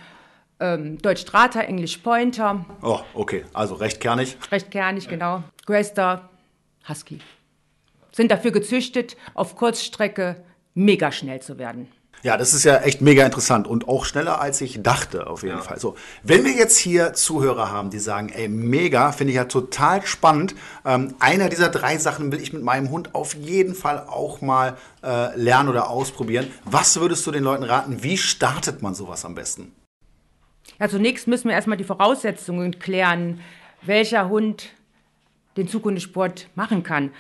ähm, 0.60 0.98
Deutsch 0.98 1.22
Strata, 1.22 1.60
Englisch 1.60 1.98
Pointer. 1.98 2.64
Oh, 2.82 3.00
okay. 3.14 3.44
Also 3.52 3.74
recht 3.74 4.00
kernig. 4.00 4.36
Recht 4.50 4.70
kernig, 4.70 5.08
genau. 5.08 5.42
Grester, 5.66 6.28
Husky 6.88 7.20
sind 8.18 8.30
dafür 8.30 8.50
gezüchtet, 8.50 9.16
auf 9.32 9.56
Kurzstrecke 9.56 10.44
mega 10.74 11.10
schnell 11.12 11.40
zu 11.40 11.56
werden. 11.56 11.88
Ja, 12.24 12.36
das 12.36 12.52
ist 12.52 12.64
ja 12.64 12.78
echt 12.78 13.00
mega 13.00 13.24
interessant 13.24 13.68
und 13.68 13.86
auch 13.86 14.04
schneller 14.04 14.40
als 14.40 14.60
ich 14.60 14.82
dachte, 14.82 15.28
auf 15.28 15.44
jeden 15.44 15.58
ja. 15.58 15.62
Fall. 15.62 15.78
So, 15.78 15.94
wenn 16.24 16.44
wir 16.44 16.50
jetzt 16.50 16.76
hier 16.76 17.12
Zuhörer 17.12 17.70
haben, 17.70 17.90
die 17.90 18.00
sagen, 18.00 18.30
ey, 18.30 18.48
mega, 18.48 19.12
finde 19.12 19.30
ich 19.30 19.36
ja 19.36 19.44
total 19.44 20.04
spannend. 20.04 20.56
Ähm, 20.84 21.14
einer 21.20 21.48
dieser 21.48 21.68
drei 21.68 21.96
Sachen 21.96 22.32
will 22.32 22.40
ich 22.40 22.52
mit 22.52 22.64
meinem 22.64 22.90
Hund 22.90 23.14
auf 23.14 23.34
jeden 23.34 23.76
Fall 23.76 24.04
auch 24.08 24.40
mal 24.40 24.76
äh, 25.04 25.36
lernen 25.36 25.68
oder 25.68 25.90
ausprobieren. 25.90 26.48
Was 26.64 26.98
würdest 26.98 27.24
du 27.24 27.30
den 27.30 27.44
Leuten 27.44 27.62
raten? 27.62 28.02
Wie 28.02 28.18
startet 28.18 28.82
man 28.82 28.96
sowas 28.96 29.24
am 29.24 29.36
besten? 29.36 29.72
Ja, 30.78 30.88
zunächst 30.88 31.26
müssen 31.26 31.48
wir 31.48 31.54
erstmal 31.54 31.76
die 31.76 31.84
Voraussetzungen 31.84 32.78
klären, 32.78 33.40
welcher 33.82 34.28
Hund 34.28 34.70
den 35.56 35.68
Zukunftssport 35.68 36.48
machen 36.54 36.82
kann. 36.82 37.10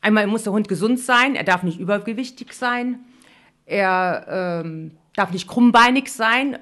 Einmal 0.00 0.26
muss 0.26 0.44
der 0.44 0.52
Hund 0.52 0.68
gesund 0.68 1.00
sein, 1.00 1.34
er 1.34 1.44
darf 1.44 1.62
nicht 1.62 1.78
übergewichtig 1.78 2.52
sein, 2.52 3.00
er 3.66 4.62
ähm, 4.64 4.92
darf 5.14 5.32
nicht 5.32 5.48
krummbeinig 5.48 6.12
sein, 6.12 6.58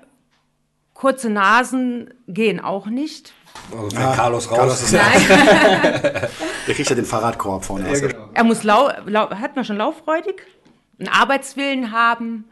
kurze 0.94 1.30
Nasen 1.30 2.12
gehen 2.26 2.60
auch 2.60 2.86
nicht. 2.86 3.34
Also 3.70 3.96
wenn 3.96 4.02
ja, 4.02 4.14
Carlos 4.14 4.50
raus 4.50 4.56
Carlos 4.56 4.82
ist. 4.82 4.92
Nein. 4.92 5.22
der 6.66 6.74
kriegt 6.74 6.88
ja 6.88 6.96
den 6.96 7.04
Fahrradkorb 7.04 7.64
vorne. 7.64 7.92
Ja, 7.92 8.00
genau. 8.00 8.30
Er 8.34 8.44
muss 8.44 8.62
lau, 8.64 8.90
lau, 9.06 9.30
hat 9.30 9.54
man 9.54 9.64
schon 9.64 9.76
lauffreudig, 9.76 10.42
einen 10.98 11.08
Arbeitswillen 11.08 11.92
haben, 11.92 12.44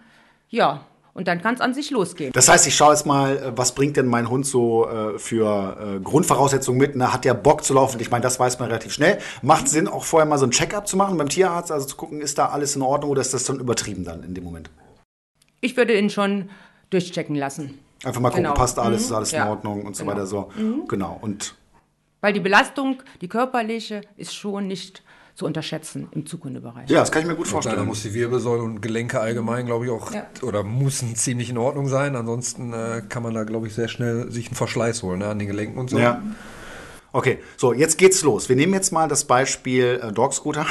ja, 0.49 0.85
und 1.17 1.27
dann 1.29 1.41
kann 1.41 1.55
es 1.55 1.63
an 1.63 1.73
sich 1.73 1.91
losgehen. 1.91 2.31
Das 2.33 2.49
heißt, 2.49 2.67
ich 2.67 2.77
schaue 2.77 2.93
jetzt 2.93 3.07
mal, 3.07 3.39
äh, 3.39 3.53
was 3.57 3.75
bringt 3.75 3.97
denn 3.97 4.07
mein 4.07 4.29
Hund 4.29 4.47
so 4.47 4.87
äh, 4.87 5.19
für 5.19 5.97
äh, 5.97 6.01
Grundvoraussetzungen 6.01 6.79
mit? 6.79 6.95
Ne? 6.95 7.11
Hat 7.11 7.25
der 7.25 7.33
Bock 7.33 7.65
zu 7.65 7.73
laufen? 7.73 7.99
Ich 8.01 8.11
meine, 8.11 8.23
das 8.23 8.39
weiß 8.39 8.59
man 8.59 8.69
relativ 8.69 8.93
schnell. 8.93 9.19
Macht 9.41 9.69
Sinn, 9.69 9.89
auch 9.89 10.05
vorher 10.05 10.27
mal 10.27 10.37
so 10.37 10.45
ein 10.45 10.51
Check-up 10.51 10.87
zu 10.87 10.99
machen 10.99 11.17
beim 11.17 11.31
Tierarzt, 11.31 11.73
also 11.73 11.87
zu 11.87 11.97
gucken, 11.97 12.21
ist 12.21 12.37
da 12.37 12.51
alles 12.51 12.77
in 12.77 12.83
Ordnung 12.83 13.11
oder 13.11 13.23
ist 13.23 13.33
das 13.33 13.45
dann 13.45 13.59
übertrieben 13.59 14.05
dann 14.05 14.23
in 14.25 14.35
dem 14.35 14.45
Moment? 14.45 14.69
Ich 15.63 15.77
würde 15.79 15.99
ihn 15.99 16.11
schon 16.11 16.51
durchchecken 16.91 17.35
lassen. 17.35 17.79
Einfach 18.05 18.21
mal 18.21 18.29
gucken, 18.29 18.45
genau. 18.45 18.55
passt 18.55 18.79
alles, 18.79 19.01
mhm. 19.01 19.07
ist 19.07 19.13
alles 19.13 19.31
ja. 19.31 19.45
in 19.45 19.51
Ordnung 19.51 19.87
und 19.87 19.97
so 19.97 20.05
genau. 20.05 20.17
weiter. 20.17 20.27
So. 20.27 20.51
Mhm. 20.55 20.87
Genau. 20.87 21.19
Und 21.23 21.55
Weil 22.21 22.35
die 22.35 22.41
Belastung, 22.41 23.03
die 23.23 23.29
körperliche, 23.29 24.03
ist 24.19 24.37
schon 24.37 24.69
nicht 24.69 25.03
zu 25.37 25.45
unterschätzen 25.45 26.09
im 26.13 26.25
Zukundebereich. 26.25 26.89
Ja, 26.89 27.01
das 27.01 27.13
kann 27.13 27.21
ich 27.21 27.29
mir 27.29 27.37
gut 27.37 27.47
vorstellen. 27.47 27.77
Da 27.77 27.85
muss 27.85 28.03
die 28.03 28.15
Wirbelsäule 28.15 28.63
und 28.63 28.81
Gelenke 28.81 29.21
allgemein, 29.21 29.67
glaube 29.67 29.85
ich, 29.85 29.91
auch 29.91 30.11
ja. 30.13 30.27
oder 30.41 30.65
müssen 30.65 31.15
ziemlich 31.15 31.51
in 31.51 31.59
Ordnung 31.59 31.89
sein. 31.89 32.17
Ansonsten 32.17 32.73
äh, 32.73 33.03
kann 33.07 33.23
man 33.23 33.35
da, 33.35 33.45
glaube 33.45 33.67
ich, 33.67 33.75
sehr 33.75 33.89
schnell 33.89 34.33
sich 34.33 34.47
einen 34.47 34.57
Verschleiß 34.57 35.03
holen 35.03 35.19
ne, 35.19 35.27
an 35.27 35.39
den 35.39 35.47
Gelenken 35.47 35.79
und 35.79 35.91
so. 35.91 35.99
Ja. 35.99 36.23
Okay, 37.13 37.39
so, 37.59 37.75
jetzt 37.75 37.99
geht's 37.99 38.23
los. 38.23 38.49
Wir 38.49 38.57
nehmen 38.57 38.73
jetzt 38.73 38.93
mal 38.93 39.09
das 39.09 39.27
Beispiel 39.27 40.01
äh, 40.03 40.11
Dog 40.11 40.33
Scooter. 40.33 40.67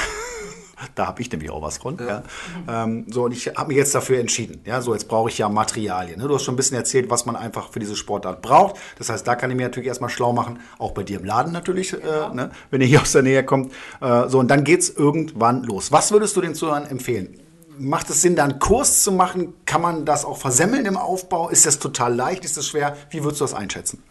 Da 0.96 1.08
habe 1.08 1.22
ich 1.22 1.32
nämlich 1.32 1.50
auch 1.50 1.62
was 1.62 1.78
von. 1.78 1.98
Ja. 1.98 2.24
Ja. 2.68 2.84
Ähm, 2.84 3.06
so, 3.10 3.24
und 3.24 3.32
ich 3.32 3.48
habe 3.48 3.70
mich 3.70 3.78
jetzt 3.78 3.96
dafür 3.96 4.20
entschieden. 4.20 4.62
Ja, 4.66 4.82
so, 4.82 4.94
jetzt 4.94 5.08
brauche 5.08 5.30
ich 5.30 5.38
ja 5.38 5.50
Materialien. 5.50 6.20
Ne? 6.20 6.28
Du 6.28 6.36
hast 6.36 6.44
schon 6.44 6.54
ein 6.54 6.58
bisschen 6.58 6.78
erzählt, 6.78 7.10
was 7.10 7.26
man 7.26 7.36
einfach 7.36 7.72
für 7.72 7.80
diese 7.80 7.96
Sportart 7.96 8.42
braucht. 8.42 8.76
Das 8.98 9.10
heißt, 9.10 9.26
da 9.26 9.36
kann 9.36 9.50
ich 9.52 9.58
mir 9.58 9.64
natürlich 9.64 9.88
erstmal 9.88 10.10
schlau 10.10 10.34
machen. 10.34 10.60
Auch 10.78 10.92
bei 10.92 11.04
dir 11.04 11.20
im 11.20 11.26
Laden 11.26 11.54
natürlich, 11.54 11.94
äh, 11.94 11.98
ne? 12.34 12.52
wenn 12.72 12.82
ihr 12.82 12.88
hier 12.88 13.02
aus 13.02 13.14
der 13.14 13.22
Nähe 13.22 13.44
kommt. 13.44 13.72
Äh, 14.02 14.28
so, 14.28 14.40
und 14.40 14.50
dann 14.50 14.64
geht 14.64 14.82
es 14.82 14.90
irgendwann 14.90 15.64
los. 15.64 15.92
Was 15.92 16.12
würdest 16.12 16.36
du 16.36 16.42
den 16.42 16.56
Zuhörern 16.56 16.86
empfehlen? 16.86 17.40
Macht 17.78 18.10
es 18.10 18.22
Sinn, 18.22 18.36
da 18.36 18.44
einen 18.46 18.60
Kurs 18.60 19.04
zu 19.04 19.12
machen? 19.12 19.54
Kann 19.66 19.82
man 19.82 20.06
das 20.06 20.24
auch 20.24 20.38
versemmeln 20.38 20.86
im 20.86 20.98
Aufbau? 20.98 21.50
Ist 21.50 21.66
das 21.66 21.80
total 21.80 22.16
leicht? 22.16 22.46
Ist 22.46 22.58
das 22.58 22.68
schwer? 22.68 22.96
Wie 23.10 23.24
würdest 23.24 23.42
du 23.42 23.46
das 23.46 23.54
einschätzen? 23.54 24.02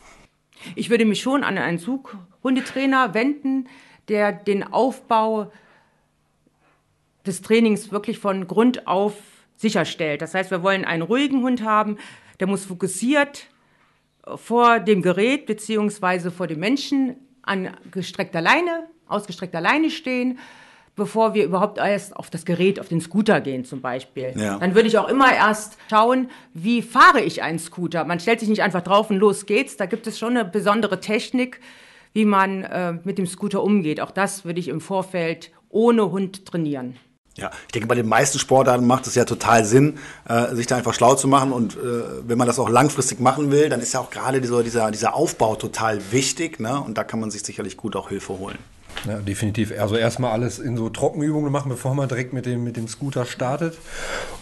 Ich 0.74 0.90
würde 0.90 1.04
mich 1.04 1.20
schon 1.20 1.44
an 1.44 1.58
einen 1.58 1.78
Zughundetrainer 1.78 3.14
wenden, 3.14 3.68
der 4.08 4.32
den 4.32 4.62
Aufbau 4.62 5.50
des 7.26 7.42
Trainings 7.42 7.90
wirklich 7.92 8.18
von 8.18 8.46
Grund 8.46 8.86
auf 8.86 9.14
sicherstellt. 9.56 10.22
Das 10.22 10.34
heißt, 10.34 10.50
wir 10.50 10.62
wollen 10.62 10.84
einen 10.84 11.02
ruhigen 11.02 11.42
Hund 11.42 11.62
haben, 11.62 11.98
der 12.40 12.46
muss 12.46 12.64
fokussiert 12.64 13.46
vor 14.36 14.80
dem 14.80 15.02
Gerät 15.02 15.46
beziehungsweise 15.46 16.30
vor 16.30 16.46
dem 16.46 16.60
Menschen 16.60 17.16
an 17.42 17.76
gestreckter 17.90 18.40
Leine, 18.40 18.88
ausgestreckter 19.06 19.60
Leine 19.60 19.90
stehen, 19.90 20.38
bevor 20.96 21.34
wir 21.34 21.44
überhaupt 21.44 21.78
erst 21.78 22.16
auf 22.16 22.30
das 22.30 22.44
Gerät, 22.44 22.78
auf 22.78 22.88
den 22.88 23.00
Scooter 23.00 23.40
gehen 23.40 23.64
zum 23.64 23.80
Beispiel. 23.80 24.32
Ja. 24.36 24.58
Dann 24.58 24.74
würde 24.74 24.88
ich 24.88 24.96
auch 24.96 25.08
immer 25.08 25.32
erst 25.32 25.76
schauen, 25.90 26.30
wie 26.54 26.82
fahre 26.82 27.20
ich 27.20 27.42
einen 27.42 27.58
Scooter. 27.58 28.04
Man 28.04 28.20
stellt 28.20 28.40
sich 28.40 28.48
nicht 28.48 28.62
einfach 28.62 28.82
drauf 28.82 29.10
und 29.10 29.18
los 29.18 29.46
geht's. 29.46 29.76
Da 29.76 29.86
gibt 29.86 30.06
es 30.06 30.18
schon 30.18 30.36
eine 30.36 30.44
besondere 30.44 31.00
Technik, 31.00 31.60
wie 32.12 32.24
man 32.24 32.62
äh, 32.62 32.94
mit 33.04 33.18
dem 33.18 33.26
Scooter 33.26 33.62
umgeht. 33.62 34.00
Auch 34.00 34.12
das 34.12 34.44
würde 34.44 34.60
ich 34.60 34.68
im 34.68 34.80
Vorfeld 34.80 35.50
ohne 35.68 36.12
Hund 36.12 36.46
trainieren. 36.46 36.96
Ja, 37.36 37.50
ich 37.66 37.72
denke, 37.72 37.88
bei 37.88 37.96
den 37.96 38.08
meisten 38.08 38.38
Sportarten 38.38 38.86
macht 38.86 39.08
es 39.08 39.16
ja 39.16 39.24
total 39.24 39.64
Sinn, 39.64 39.98
äh, 40.28 40.54
sich 40.54 40.68
da 40.68 40.76
einfach 40.76 40.94
schlau 40.94 41.16
zu 41.16 41.26
machen. 41.26 41.50
Und 41.50 41.74
äh, 41.74 41.78
wenn 42.22 42.38
man 42.38 42.46
das 42.46 42.60
auch 42.60 42.68
langfristig 42.68 43.18
machen 43.18 43.50
will, 43.50 43.68
dann 43.68 43.80
ist 43.80 43.92
ja 43.92 44.00
auch 44.00 44.10
gerade 44.10 44.40
dieser, 44.40 44.62
dieser, 44.62 44.90
dieser 44.92 45.14
Aufbau 45.14 45.56
total 45.56 46.00
wichtig. 46.12 46.60
Ne? 46.60 46.80
Und 46.80 46.96
da 46.96 47.02
kann 47.02 47.18
man 47.18 47.32
sich 47.32 47.42
sicherlich 47.42 47.76
gut 47.76 47.96
auch 47.96 48.08
Hilfe 48.08 48.38
holen. 48.38 48.58
Ja, 49.06 49.18
definitiv. 49.18 49.72
Also 49.78 49.96
erstmal 49.96 50.30
alles 50.30 50.60
in 50.60 50.76
so 50.76 50.88
Trockenübungen 50.88 51.50
machen, 51.50 51.68
bevor 51.68 51.94
man 51.94 52.08
direkt 52.08 52.32
mit 52.32 52.46
dem, 52.46 52.62
mit 52.62 52.76
dem 52.76 52.86
Scooter 52.86 53.26
startet. 53.26 53.76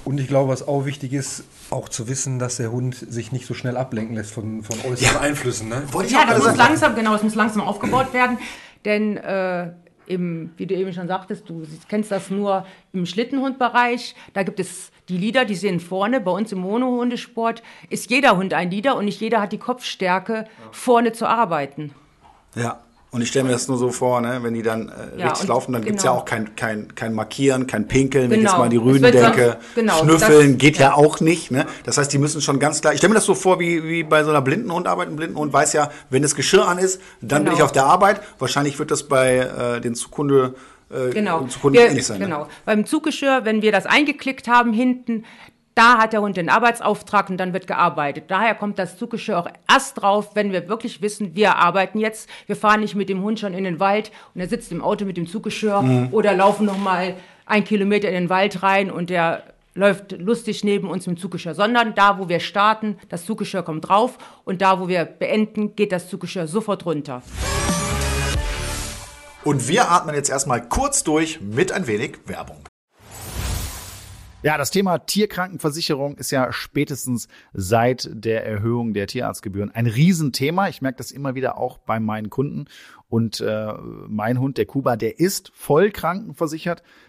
Und 0.04 0.20
ich 0.20 0.28
glaube, 0.28 0.50
was 0.50 0.68
auch 0.68 0.84
wichtig 0.84 1.14
ist, 1.14 1.44
auch 1.70 1.88
zu 1.88 2.08
wissen, 2.08 2.38
dass 2.38 2.56
der 2.56 2.70
Hund 2.70 2.94
sich 2.94 3.32
nicht 3.32 3.46
so 3.46 3.54
schnell 3.54 3.78
ablenken 3.78 4.14
lässt 4.14 4.30
von, 4.30 4.62
von 4.62 4.76
äußeren 4.80 5.14
ja. 5.14 5.20
Einflüssen. 5.20 5.68
Ne? 5.68 5.82
Ja, 6.08 6.26
das 6.26 6.44
muss 6.44 6.56
langsam, 6.56 6.94
genau, 6.94 7.14
es 7.14 7.22
muss 7.22 7.34
langsam 7.34 7.62
aufgebaut 7.62 8.12
werden. 8.12 8.38
Denn 8.84 9.16
äh, 9.16 9.70
im, 10.06 10.50
wie 10.56 10.66
du 10.66 10.74
eben 10.74 10.92
schon 10.92 11.08
sagtest, 11.08 11.48
du 11.48 11.66
kennst 11.88 12.10
das 12.10 12.30
nur 12.30 12.66
im 12.92 13.06
Schlittenhundbereich. 13.06 14.14
Da 14.32 14.42
gibt 14.42 14.60
es 14.60 14.90
die 15.08 15.16
Lieder, 15.18 15.44
die 15.44 15.54
sind 15.54 15.80
vorne. 15.80 16.20
Bei 16.20 16.30
uns 16.30 16.52
im 16.52 16.60
Monohundesport 16.60 17.62
ist 17.90 18.10
jeder 18.10 18.36
Hund 18.36 18.54
ein 18.54 18.70
Lieder 18.70 18.96
und 18.96 19.04
nicht 19.04 19.20
jeder 19.20 19.40
hat 19.40 19.52
die 19.52 19.58
Kopfstärke, 19.58 20.46
vorne 20.70 21.12
zu 21.12 21.26
arbeiten. 21.26 21.94
Ja. 22.54 22.80
Und 23.14 23.20
ich 23.20 23.28
stelle 23.28 23.44
mir 23.44 23.52
das 23.52 23.68
nur 23.68 23.76
so 23.76 23.90
vor, 23.90 24.22
ne, 24.22 24.38
wenn 24.42 24.54
die 24.54 24.62
dann 24.62 24.88
äh, 24.88 25.20
ja, 25.20 25.28
richtig 25.28 25.46
laufen, 25.46 25.74
dann 25.74 25.82
genau. 25.82 25.90
gibt's 25.90 26.02
ja 26.02 26.12
auch 26.12 26.24
kein, 26.24 26.56
kein, 26.56 26.94
kein 26.94 27.12
Markieren, 27.12 27.66
kein 27.66 27.86
Pinkeln, 27.86 28.30
wenn 28.30 28.38
genau. 28.38 28.40
ich 28.40 28.52
jetzt 28.52 28.58
mal 28.58 28.68
die 28.70 28.78
Rüden 28.78 29.12
denke. 29.12 29.58
Genau, 29.74 29.98
Schnüffeln 29.98 30.52
das, 30.52 30.58
geht 30.58 30.78
ja. 30.78 30.88
ja. 30.88 30.94
auch 30.94 31.20
nicht. 31.20 31.50
Ne? 31.50 31.66
Das 31.84 31.98
heißt, 31.98 32.10
die 32.10 32.16
müssen 32.16 32.40
schon 32.40 32.58
ganz 32.58 32.80
klar. 32.80 32.94
Ich 32.94 33.00
stelle 33.00 33.10
mir 33.10 33.16
das 33.16 33.26
so 33.26 33.34
vor, 33.34 33.60
wie, 33.60 33.84
wie 33.84 34.02
bei 34.02 34.24
so 34.24 34.30
einer 34.30 34.40
Blindenhundarbeit. 34.40 35.08
Ein 35.08 35.16
Blindenhund 35.16 35.52
weiß 35.52 35.74
ja, 35.74 35.90
wenn 36.08 36.22
das 36.22 36.34
Geschirr 36.34 36.66
an 36.66 36.78
ist, 36.78 37.02
dann 37.20 37.44
bin 37.44 37.52
ich 37.52 37.58
genau. 37.58 37.66
auf 37.66 37.72
der 37.72 37.84
Arbeit. 37.84 38.22
Wahrscheinlich 38.38 38.78
wird 38.78 38.90
das 38.90 39.02
bei 39.02 39.36
äh, 39.36 39.80
den 39.82 39.94
Zukunde 39.94 40.54
äh, 40.90 41.10
genau. 41.10 41.46
Wir, 41.64 41.88
ähnlich 41.88 42.06
sein. 42.06 42.18
Ne? 42.18 42.24
Genau. 42.24 42.44
Ne? 42.44 42.46
Beim 42.64 42.86
Zuggeschirr, 42.86 43.44
wenn 43.44 43.60
wir 43.60 43.72
das 43.72 43.84
eingeklickt 43.84 44.48
haben 44.48 44.72
hinten, 44.72 45.24
da 45.74 45.98
hat 45.98 46.12
der 46.12 46.20
Hund 46.20 46.36
den 46.36 46.48
Arbeitsauftrag 46.48 47.30
und 47.30 47.38
dann 47.38 47.52
wird 47.52 47.66
gearbeitet. 47.66 48.24
Daher 48.28 48.54
kommt 48.54 48.78
das 48.78 48.98
Zuggeschirr 48.98 49.38
auch 49.38 49.48
erst 49.70 50.02
drauf, 50.02 50.34
wenn 50.34 50.52
wir 50.52 50.68
wirklich 50.68 51.00
wissen, 51.00 51.34
wir 51.34 51.56
arbeiten 51.56 51.98
jetzt. 51.98 52.28
Wir 52.46 52.56
fahren 52.56 52.80
nicht 52.80 52.94
mit 52.94 53.08
dem 53.08 53.22
Hund 53.22 53.40
schon 53.40 53.54
in 53.54 53.64
den 53.64 53.80
Wald 53.80 54.10
und 54.34 54.40
er 54.40 54.48
sitzt 54.48 54.70
im 54.72 54.82
Auto 54.82 55.04
mit 55.04 55.16
dem 55.16 55.26
Zuggeschirr 55.26 55.82
mhm. 55.82 56.08
oder 56.12 56.34
laufen 56.34 56.66
noch 56.66 56.78
mal 56.78 57.14
ein 57.46 57.64
Kilometer 57.64 58.08
in 58.08 58.14
den 58.14 58.28
Wald 58.28 58.62
rein 58.62 58.90
und 58.90 59.10
der 59.10 59.44
läuft 59.74 60.12
lustig 60.12 60.64
neben 60.64 60.88
uns 60.88 61.06
mit 61.06 61.16
dem 61.16 61.20
Zuggeschirr, 61.20 61.54
sondern 61.54 61.94
da, 61.94 62.18
wo 62.18 62.28
wir 62.28 62.40
starten, 62.40 62.98
das 63.08 63.24
Zuggeschirr 63.24 63.62
kommt 63.62 63.88
drauf 63.88 64.18
und 64.44 64.60
da, 64.60 64.80
wo 64.80 64.88
wir 64.88 65.04
beenden, 65.06 65.74
geht 65.74 65.92
das 65.92 66.08
Zuggeschirr 66.08 66.46
sofort 66.46 66.84
runter. 66.84 67.22
Und 69.44 69.68
wir 69.68 69.90
atmen 69.90 70.14
jetzt 70.14 70.30
erstmal 70.30 70.68
kurz 70.68 71.02
durch 71.02 71.40
mit 71.40 71.72
ein 71.72 71.86
wenig 71.86 72.18
Werbung. 72.26 72.58
Ja, 74.44 74.58
das 74.58 74.72
Thema 74.72 74.98
Tierkrankenversicherung 74.98 76.16
ist 76.16 76.32
ja 76.32 76.52
spätestens 76.52 77.28
seit 77.52 78.10
der 78.12 78.44
Erhöhung 78.44 78.92
der 78.92 79.06
Tierarztgebühren 79.06 79.70
ein 79.70 79.86
Riesenthema. 79.86 80.68
Ich 80.68 80.82
merke 80.82 80.98
das 80.98 81.12
immer 81.12 81.36
wieder 81.36 81.58
auch 81.58 81.78
bei 81.78 82.00
meinen 82.00 82.28
Kunden. 82.28 82.64
Und 83.08 83.40
äh, 83.40 83.72
mein 84.08 84.40
Hund, 84.40 84.58
der 84.58 84.66
Kuba, 84.66 84.96
der 84.96 85.20
ist 85.20 85.52
voll 85.54 85.92
krankenversichert. 85.92 86.82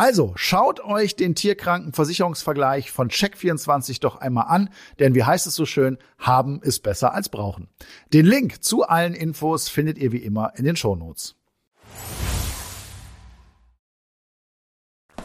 Also 0.00 0.32
schaut 0.34 0.80
euch 0.80 1.14
den 1.14 1.34
Tierkrankenversicherungsvergleich 1.34 2.90
von 2.90 3.10
Check24 3.10 4.00
doch 4.00 4.16
einmal 4.16 4.46
an, 4.48 4.70
denn 4.98 5.14
wie 5.14 5.24
heißt 5.24 5.46
es 5.46 5.54
so 5.54 5.66
schön, 5.66 5.98
haben 6.18 6.62
ist 6.62 6.82
besser 6.82 7.12
als 7.12 7.28
brauchen. 7.28 7.68
Den 8.10 8.24
Link 8.24 8.64
zu 8.64 8.88
allen 8.88 9.12
Infos 9.12 9.68
findet 9.68 9.98
ihr 9.98 10.10
wie 10.10 10.22
immer 10.22 10.54
in 10.56 10.64
den 10.64 10.74
Shownotes. 10.74 11.34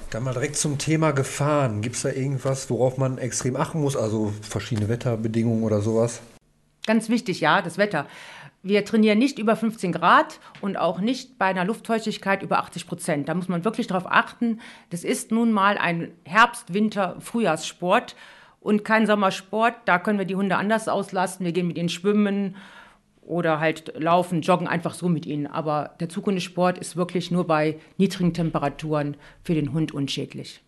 Dann 0.09 0.23
mal 0.23 0.33
direkt 0.33 0.57
zum 0.57 0.77
Thema 0.77 1.11
Gefahren. 1.11 1.81
Gibt 1.81 1.95
es 1.95 2.01
da 2.01 2.09
irgendwas, 2.09 2.69
worauf 2.69 2.97
man 2.97 3.17
extrem 3.17 3.55
achten 3.55 3.79
muss? 3.79 3.95
Also 3.95 4.33
verschiedene 4.41 4.89
Wetterbedingungen 4.89 5.63
oder 5.63 5.79
sowas? 5.79 6.19
Ganz 6.85 7.07
wichtig, 7.07 7.39
ja, 7.39 7.61
das 7.61 7.77
Wetter. 7.77 8.07
Wir 8.67 8.83
trainieren 8.83 9.19
nicht 9.19 9.37
über 9.37 9.55
15 9.55 9.91
Grad 9.91 10.39
und 10.59 10.75
auch 10.75 10.99
nicht 10.99 11.37
bei 11.37 11.45
einer 11.45 11.65
Luftfeuchtigkeit 11.65 12.41
über 12.41 12.57
80 12.57 12.87
Prozent. 12.87 13.29
Da 13.29 13.35
muss 13.35 13.47
man 13.47 13.63
wirklich 13.63 13.85
darauf 13.85 14.11
achten. 14.11 14.59
Das 14.89 15.03
ist 15.03 15.31
nun 15.31 15.51
mal 15.51 15.77
ein 15.77 16.13
Herbst-, 16.23 16.73
Winter-, 16.73 17.15
Frühjahrssport 17.19 18.15
und 18.59 18.83
kein 18.83 19.05
Sommersport. 19.05 19.75
Da 19.85 19.99
können 19.99 20.17
wir 20.17 20.25
die 20.25 20.35
Hunde 20.35 20.57
anders 20.57 20.87
auslasten. 20.87 21.45
Wir 21.45 21.53
gehen 21.53 21.67
mit 21.67 21.77
ihnen 21.77 21.89
schwimmen 21.89 22.55
oder 23.21 23.59
halt 23.59 23.93
laufen, 24.01 24.41
joggen 24.41 24.67
einfach 24.67 24.95
so 24.95 25.09
mit 25.09 25.27
ihnen. 25.27 25.45
Aber 25.45 25.91
der 25.99 26.09
Zukunftssport 26.09 26.79
ist 26.79 26.95
wirklich 26.95 27.29
nur 27.29 27.45
bei 27.45 27.77
niedrigen 27.99 28.33
Temperaturen 28.33 29.15
für 29.43 29.53
den 29.53 29.73
Hund 29.73 29.91
unschädlich. 29.91 30.64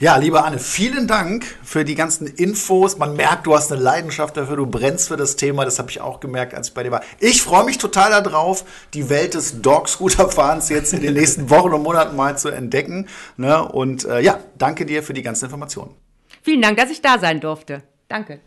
Ja, 0.00 0.16
liebe 0.16 0.42
Anne, 0.42 0.58
vielen 0.58 1.06
Dank 1.06 1.44
für 1.62 1.84
die 1.84 1.94
ganzen 1.94 2.26
Infos. 2.26 2.96
Man 2.96 3.16
merkt, 3.16 3.46
du 3.46 3.54
hast 3.54 3.70
eine 3.70 3.82
Leidenschaft 3.82 4.34
dafür, 4.34 4.56
du 4.56 4.64
brennst 4.64 5.08
für 5.08 5.18
das 5.18 5.36
Thema. 5.36 5.66
Das 5.66 5.78
habe 5.78 5.90
ich 5.90 6.00
auch 6.00 6.20
gemerkt, 6.20 6.54
als 6.54 6.68
ich 6.68 6.74
bei 6.74 6.82
dir 6.82 6.90
war. 6.90 7.02
Ich 7.18 7.42
freue 7.42 7.64
mich 7.64 7.76
total 7.76 8.10
darauf, 8.22 8.64
die 8.94 9.10
Welt 9.10 9.34
des 9.34 9.60
Dog-Scooter-Fahrens 9.60 10.70
jetzt 10.70 10.94
in 10.94 11.02
den 11.02 11.12
nächsten 11.12 11.50
Wochen 11.50 11.74
und 11.74 11.82
Monaten 11.82 12.16
mal 12.16 12.38
zu 12.38 12.48
entdecken. 12.48 13.08
Ne? 13.36 13.62
Und 13.62 14.06
äh, 14.06 14.20
ja, 14.20 14.40
danke 14.56 14.86
dir 14.86 15.02
für 15.02 15.12
die 15.12 15.20
ganzen 15.20 15.44
Informationen. 15.44 15.94
Vielen 16.40 16.62
Dank, 16.62 16.78
dass 16.78 16.88
ich 16.88 17.02
da 17.02 17.18
sein 17.18 17.38
durfte. 17.38 17.82
Danke. 18.08 18.40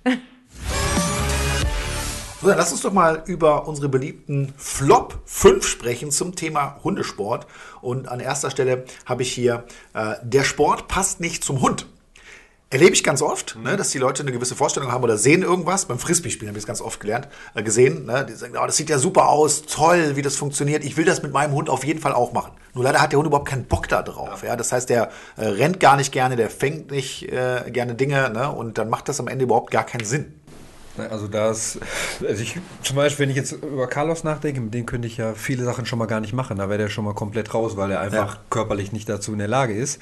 So, 2.44 2.50
dann 2.50 2.58
lass 2.58 2.74
uns 2.74 2.82
doch 2.82 2.92
mal 2.92 3.24
über 3.26 3.70
unsere 3.70 3.88
beliebten 3.88 4.54
Flop 4.58 5.18
5 5.24 5.66
sprechen 5.66 6.12
zum 6.12 6.36
Thema 6.36 6.78
Hundesport. 6.84 7.48
Und 7.80 8.10
an 8.10 8.20
erster 8.20 8.52
Stelle 8.52 8.84
habe 9.06 9.22
ich 9.22 9.32
hier, 9.32 9.64
äh, 9.94 10.16
der 10.24 10.44
Sport 10.44 10.90
passt 10.90 11.22
nicht 11.22 11.46
zum 11.46 11.62
Hund. 11.62 11.88
Erlebe 12.70 12.92
ich 12.92 13.02
ganz 13.02 13.22
oft, 13.22 13.56
mhm. 13.56 13.64
ne, 13.64 13.78
dass 13.78 13.92
die 13.92 13.98
Leute 13.98 14.24
eine 14.24 14.34
gewisse 14.34 14.56
Vorstellung 14.56 14.92
haben 14.92 15.06
oder 15.06 15.18
sehen 15.18 15.42
irgendwas. 15.42 15.86
Beim 15.86 16.00
Frisbee-Spielen 16.00 16.50
habe 16.50 16.58
ich 16.58 16.64
es 16.64 16.68
ganz 16.68 16.82
oft 16.82 17.00
gelernt, 17.00 17.30
äh, 17.54 17.64
gesehen. 17.64 18.08
Ne, 18.08 18.26
die 18.28 18.34
sagen, 18.34 18.56
oh, 18.62 18.66
das 18.66 18.76
sieht 18.76 18.90
ja 18.90 18.98
super 18.98 19.30
aus, 19.30 19.62
toll, 19.62 20.18
wie 20.18 20.22
das 20.22 20.36
funktioniert. 20.36 20.84
Ich 20.84 20.98
will 20.98 21.06
das 21.06 21.24
mit 21.24 21.32
meinem 21.32 21.54
Hund 21.54 21.70
auf 21.70 21.86
jeden 21.86 22.02
Fall 22.02 22.12
auch 22.12 22.34
machen. 22.34 22.52
Nur 22.74 22.84
leider 22.84 23.00
hat 23.00 23.14
der 23.14 23.20
Hund 23.20 23.28
überhaupt 23.28 23.48
keinen 23.48 23.68
Bock 23.68 23.88
da 23.88 24.02
drauf. 24.02 24.44
Ja. 24.44 24.50
ja. 24.50 24.56
Das 24.58 24.74
heißt, 24.74 24.90
der 24.90 25.12
äh, 25.38 25.46
rennt 25.46 25.80
gar 25.80 25.96
nicht 25.96 26.12
gerne, 26.12 26.36
der 26.36 26.50
fängt 26.50 26.92
nicht 26.92 27.32
äh, 27.32 27.72
gerne 27.72 27.96
Dinge 27.96 28.30
ne, 28.32 28.52
und 28.52 28.78
dann 28.78 28.90
macht 28.90 29.08
das 29.08 29.22
am 29.22 29.30
Ende 29.30 29.46
überhaupt 29.46 29.72
gar 29.72 29.86
keinen 29.86 30.04
Sinn. 30.04 30.43
Ne, 30.98 31.10
also 31.10 31.28
das, 31.28 31.80
also 32.22 32.42
ich, 32.44 32.60
zum 32.84 32.96
Beispiel, 32.96 33.24
wenn 33.24 33.30
ich 33.32 33.36
jetzt 33.36 33.52
über 33.54 33.88
Carlos 33.88 34.24
nachdenke, 34.24 34.62
mit 34.62 34.74
dem 34.74 34.86
könnte 34.86 35.08
ich 35.08 35.18
ja 35.18 35.34
viele 35.34 35.64
Sachen 35.64 35.88
schon 35.88 35.98
mal 35.98 36.06
gar 36.06 36.20
nicht 36.20 36.34
machen. 36.34 36.58
Da 36.58 36.70
wäre 36.70 36.78
der 36.78 36.90
schon 36.90 37.04
mal 37.06 37.16
komplett 37.16 37.54
raus, 37.54 37.78
weil 37.78 37.90
er 37.90 38.00
einfach 38.00 38.36
ja. 38.36 38.42
körperlich 38.52 38.92
nicht 38.92 39.10
dazu 39.10 39.34
in 39.34 39.40
der 39.40 39.48
Lage 39.48 39.74
ist. 39.74 40.00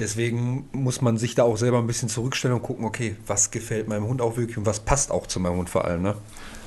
Deswegen 0.00 0.68
muss 0.72 1.00
man 1.00 1.16
sich 1.16 1.36
da 1.36 1.44
auch 1.44 1.56
selber 1.56 1.78
ein 1.78 1.86
bisschen 1.86 2.08
zurückstellen 2.08 2.56
und 2.56 2.62
gucken, 2.62 2.84
okay, 2.84 3.14
was 3.26 3.52
gefällt 3.52 3.86
meinem 3.86 4.08
Hund 4.08 4.20
auch 4.20 4.36
wirklich 4.36 4.58
und 4.58 4.66
was 4.66 4.80
passt 4.80 5.12
auch 5.12 5.28
zu 5.28 5.38
meinem 5.38 5.58
Hund 5.58 5.70
vor 5.70 5.84
allem. 5.84 6.02
Ne? 6.02 6.16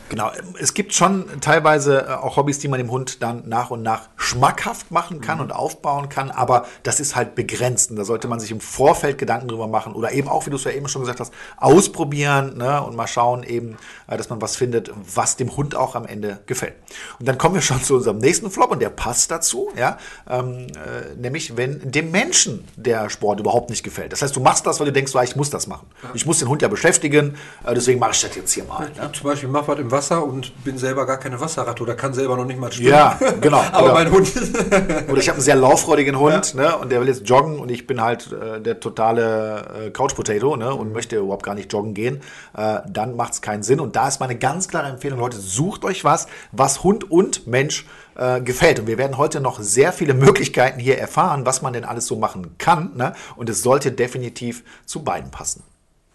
Genau, 0.10 0.32
es 0.60 0.74
gibt 0.74 0.94
schon 0.94 1.26
teilweise 1.42 2.06
äh, 2.08 2.12
auch 2.14 2.38
Hobbys, 2.38 2.60
die 2.60 2.68
man 2.68 2.78
dem 2.78 2.92
Hund 2.92 3.24
dann 3.24 3.44
nach 3.48 3.72
und 3.72 3.82
nach 3.82 4.10
schmackhaft 4.18 4.92
machen 4.92 5.20
kann 5.20 5.38
mhm. 5.38 5.46
und 5.46 5.52
aufbauen 5.52 6.10
kann, 6.10 6.30
aber 6.30 6.66
das 6.84 7.00
ist 7.00 7.16
halt 7.16 7.34
begrenzt 7.34 7.90
und 7.90 7.98
da 7.98 8.06
sollte 8.06 8.28
man 8.28 8.40
sich 8.40 8.52
im 8.52 8.60
Vorfeld 8.60 9.18
Gedanken 9.18 9.48
drüber 9.48 9.68
machen 9.68 9.94
oder 9.94 10.12
eben 10.12 10.28
auch, 10.28 10.46
wie 10.46 10.52
du 10.52 10.58
es 10.58 10.64
ja 10.64 10.72
eben 10.72 10.88
schon 10.88 11.02
gesagt 11.02 11.20
hast, 11.20 11.34
ausprobieren 11.58 12.58
ne, 12.58 12.84
und 12.84 12.96
mal 12.96 13.08
schauen 13.08 13.44
eben, 13.44 13.78
äh, 14.08 14.18
dass 14.18 14.30
man 14.30 14.42
was 14.42 14.56
findet, 14.56 14.92
was 15.16 15.38
dem 15.38 15.56
Hund 15.58 15.76
auch 15.76 15.96
am 15.96 16.06
Ende 16.06 16.40
gefällt. 16.46 16.76
Und 17.20 17.28
dann 17.28 17.38
kommen 17.38 17.56
wir 17.56 17.62
schon 17.62 17.82
zu 17.82 17.96
unserem 17.96 18.20
nächsten 18.20 18.52
Flop 18.52 18.72
und 18.72 18.82
der 18.82 18.90
passt 18.90 19.32
dazu, 19.32 19.70
ja, 19.76 19.98
ähm, 20.30 20.68
äh, 20.68 21.16
nämlich 21.16 21.58
wenn 21.58 21.92
dem 21.92 22.12
Menschen 22.12 22.68
der 22.76 23.10
Sport 23.10 23.40
überhaupt 23.40 23.72
nicht 23.72 23.84
gefällt. 23.84 24.12
Das 24.12 24.22
heißt, 24.22 24.36
du 24.36 24.40
machst 24.40 24.68
das, 24.68 24.80
weil 24.80 24.88
du 24.88 24.94
denkst, 24.94 25.12
so, 25.12 25.20
ah, 25.20 25.24
ich 25.24 25.36
muss 25.36 25.50
das 25.50 25.66
machen. 25.66 25.88
Ich 26.14 26.26
muss 26.26 26.40
den 26.40 26.48
Hund 26.48 26.62
ja 26.62 26.68
beschäftigen, 26.68 27.36
äh, 27.66 27.74
deswegen 27.74 28.00
mache 28.00 28.12
ich 28.12 28.22
das 28.22 28.36
jetzt 28.36 28.54
hier 28.54 28.66
mal. 28.66 28.90
Ne? 28.92 29.12
Zum 29.12 29.24
Beispiel 29.24 29.50
mach 29.50 29.68
was 29.68 29.80
im 29.80 29.95
Wasser 29.96 30.24
und 30.24 30.64
bin 30.64 30.78
selber 30.78 31.06
gar 31.06 31.18
keine 31.18 31.40
Wasserratte 31.40 31.82
oder 31.82 31.96
kann 31.96 32.14
selber 32.14 32.38
noch 32.38 32.46
nicht 32.46 32.60
mal 32.60 32.72
schwimmen. 32.72 32.90
Ja, 32.90 33.18
genau. 33.42 33.64
Aber 33.72 33.86
oder, 33.86 33.94
mein 33.94 34.12
Hund. 34.12 34.32
oder 35.10 35.18
ich 35.18 35.28
habe 35.28 35.38
einen 35.38 35.42
sehr 35.42 35.56
lauffreudigen 35.56 36.20
Hund 36.20 36.54
ja. 36.54 36.62
ne, 36.62 36.78
und 36.78 36.92
der 36.92 37.02
will 37.02 37.08
jetzt 37.08 37.28
joggen 37.28 37.60
und 37.60 37.72
ich 37.72 37.88
bin 37.88 38.02
halt 38.02 38.32
äh, 38.32 38.62
der 38.62 38.80
totale 38.80 39.88
äh, 39.88 39.90
Couch 39.92 40.16
Potato 40.16 40.56
ne, 40.56 40.74
und 40.74 40.92
möchte 40.92 41.18
überhaupt 41.18 41.44
gar 41.44 41.56
nicht 41.56 41.72
joggen 41.72 41.94
gehen. 41.94 42.22
Äh, 42.56 42.80
dann 42.88 43.16
macht 43.16 43.34
es 43.34 43.42
keinen 43.42 43.64
Sinn. 43.64 43.80
Und 43.80 43.96
da 43.96 44.08
ist 44.08 44.20
meine 44.20 44.36
ganz 44.36 44.68
klare 44.68 44.90
Empfehlung, 44.90 45.20
Leute, 45.20 45.38
sucht 45.38 45.86
euch 45.86 46.04
was, 46.04 46.28
was 46.52 46.84
Hund 46.84 47.10
und 47.10 47.48
Mensch 47.48 47.86
äh, 48.16 48.42
gefällt. 48.42 48.80
Und 48.80 48.88
wir 48.88 48.98
werden 48.98 49.18
heute 49.18 49.40
noch 49.40 49.60
sehr 49.60 49.94
viele 49.94 50.14
Möglichkeiten 50.14 50.80
hier 50.80 50.98
erfahren, 50.98 51.46
was 51.46 51.62
man 51.62 51.74
denn 51.74 51.86
alles 51.86 52.08
so 52.08 52.16
machen 52.16 52.58
kann. 52.58 52.92
Ne? 52.96 53.14
Und 53.36 53.50
es 53.50 53.62
sollte 53.64 53.92
definitiv 53.92 54.64
zu 54.86 55.04
beiden 55.04 55.32
passen. 55.32 55.64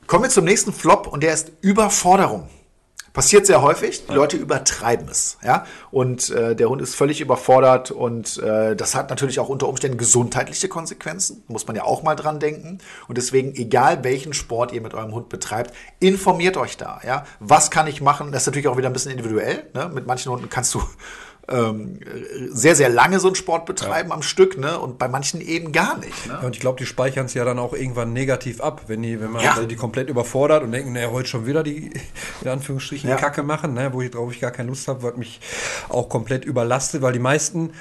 Kommen 0.06 0.24
wir 0.24 0.30
zum 0.30 0.44
nächsten 0.44 0.72
Flop 0.72 1.06
und 1.06 1.22
der 1.22 1.32
ist 1.32 1.52
Überforderung. 1.60 2.48
Passiert 3.12 3.46
sehr 3.46 3.60
häufig. 3.60 4.06
Die 4.06 4.12
Leute 4.12 4.36
übertreiben 4.36 5.08
es, 5.08 5.38
ja. 5.44 5.66
Und 5.90 6.30
äh, 6.30 6.54
der 6.54 6.68
Hund 6.68 6.80
ist 6.80 6.94
völlig 6.94 7.20
überfordert 7.20 7.90
und 7.90 8.38
äh, 8.38 8.76
das 8.76 8.94
hat 8.94 9.10
natürlich 9.10 9.40
auch 9.40 9.48
unter 9.48 9.68
Umständen 9.68 9.98
gesundheitliche 9.98 10.68
Konsequenzen. 10.68 11.42
Muss 11.48 11.66
man 11.66 11.74
ja 11.74 11.84
auch 11.84 12.02
mal 12.02 12.14
dran 12.14 12.38
denken. 12.38 12.78
Und 13.08 13.18
deswegen, 13.18 13.54
egal 13.54 14.04
welchen 14.04 14.32
Sport 14.32 14.72
ihr 14.72 14.80
mit 14.80 14.94
eurem 14.94 15.12
Hund 15.12 15.28
betreibt, 15.28 15.74
informiert 15.98 16.56
euch 16.56 16.76
da, 16.76 17.00
ja. 17.04 17.24
Was 17.40 17.70
kann 17.70 17.88
ich 17.88 18.00
machen? 18.00 18.30
Das 18.30 18.42
ist 18.42 18.46
natürlich 18.46 18.68
auch 18.68 18.76
wieder 18.76 18.88
ein 18.88 18.92
bisschen 18.92 19.10
individuell. 19.10 19.64
Ne? 19.74 19.90
Mit 19.92 20.06
manchen 20.06 20.30
Hunden 20.30 20.48
kannst 20.48 20.74
du 20.74 20.82
ähm, 21.50 22.00
sehr, 22.50 22.74
sehr 22.74 22.88
lange 22.88 23.20
so 23.20 23.28
einen 23.28 23.34
Sport 23.34 23.66
betreiben 23.66 24.10
ja. 24.10 24.14
am 24.14 24.22
Stück, 24.22 24.58
ne? 24.58 24.78
Und 24.78 24.98
bei 24.98 25.08
manchen 25.08 25.40
eben 25.40 25.72
gar 25.72 25.98
nicht. 25.98 26.26
Ne? 26.26 26.38
Ja, 26.40 26.46
und 26.46 26.54
ich 26.54 26.60
glaube, 26.60 26.78
die 26.78 26.86
speichern 26.86 27.26
es 27.26 27.34
ja 27.34 27.44
dann 27.44 27.58
auch 27.58 27.72
irgendwann 27.72 28.12
negativ 28.12 28.60
ab, 28.60 28.82
wenn 28.86 29.02
die, 29.02 29.20
wenn 29.20 29.30
man 29.30 29.42
ja. 29.42 29.62
die 29.62 29.76
komplett 29.76 30.08
überfordert 30.08 30.62
und 30.62 30.72
denken, 30.72 30.92
naja, 30.92 31.10
heute 31.10 31.28
schon 31.28 31.46
wieder 31.46 31.62
die, 31.62 31.90
in 32.42 32.48
Anführungsstrichen. 32.48 33.08
Kacke 33.16 33.42
machen, 33.42 33.74
ne? 33.74 33.92
wo 33.92 34.00
ich 34.00 34.10
drauf 34.10 34.32
ich 34.32 34.40
gar 34.40 34.50
keine 34.50 34.68
Lust 34.68 34.88
habe, 34.88 35.02
wird 35.02 35.18
mich 35.18 35.40
auch 35.88 36.08
komplett 36.08 36.44
überlastet, 36.44 37.02
weil 37.02 37.12
die 37.12 37.18
meisten 37.18 37.72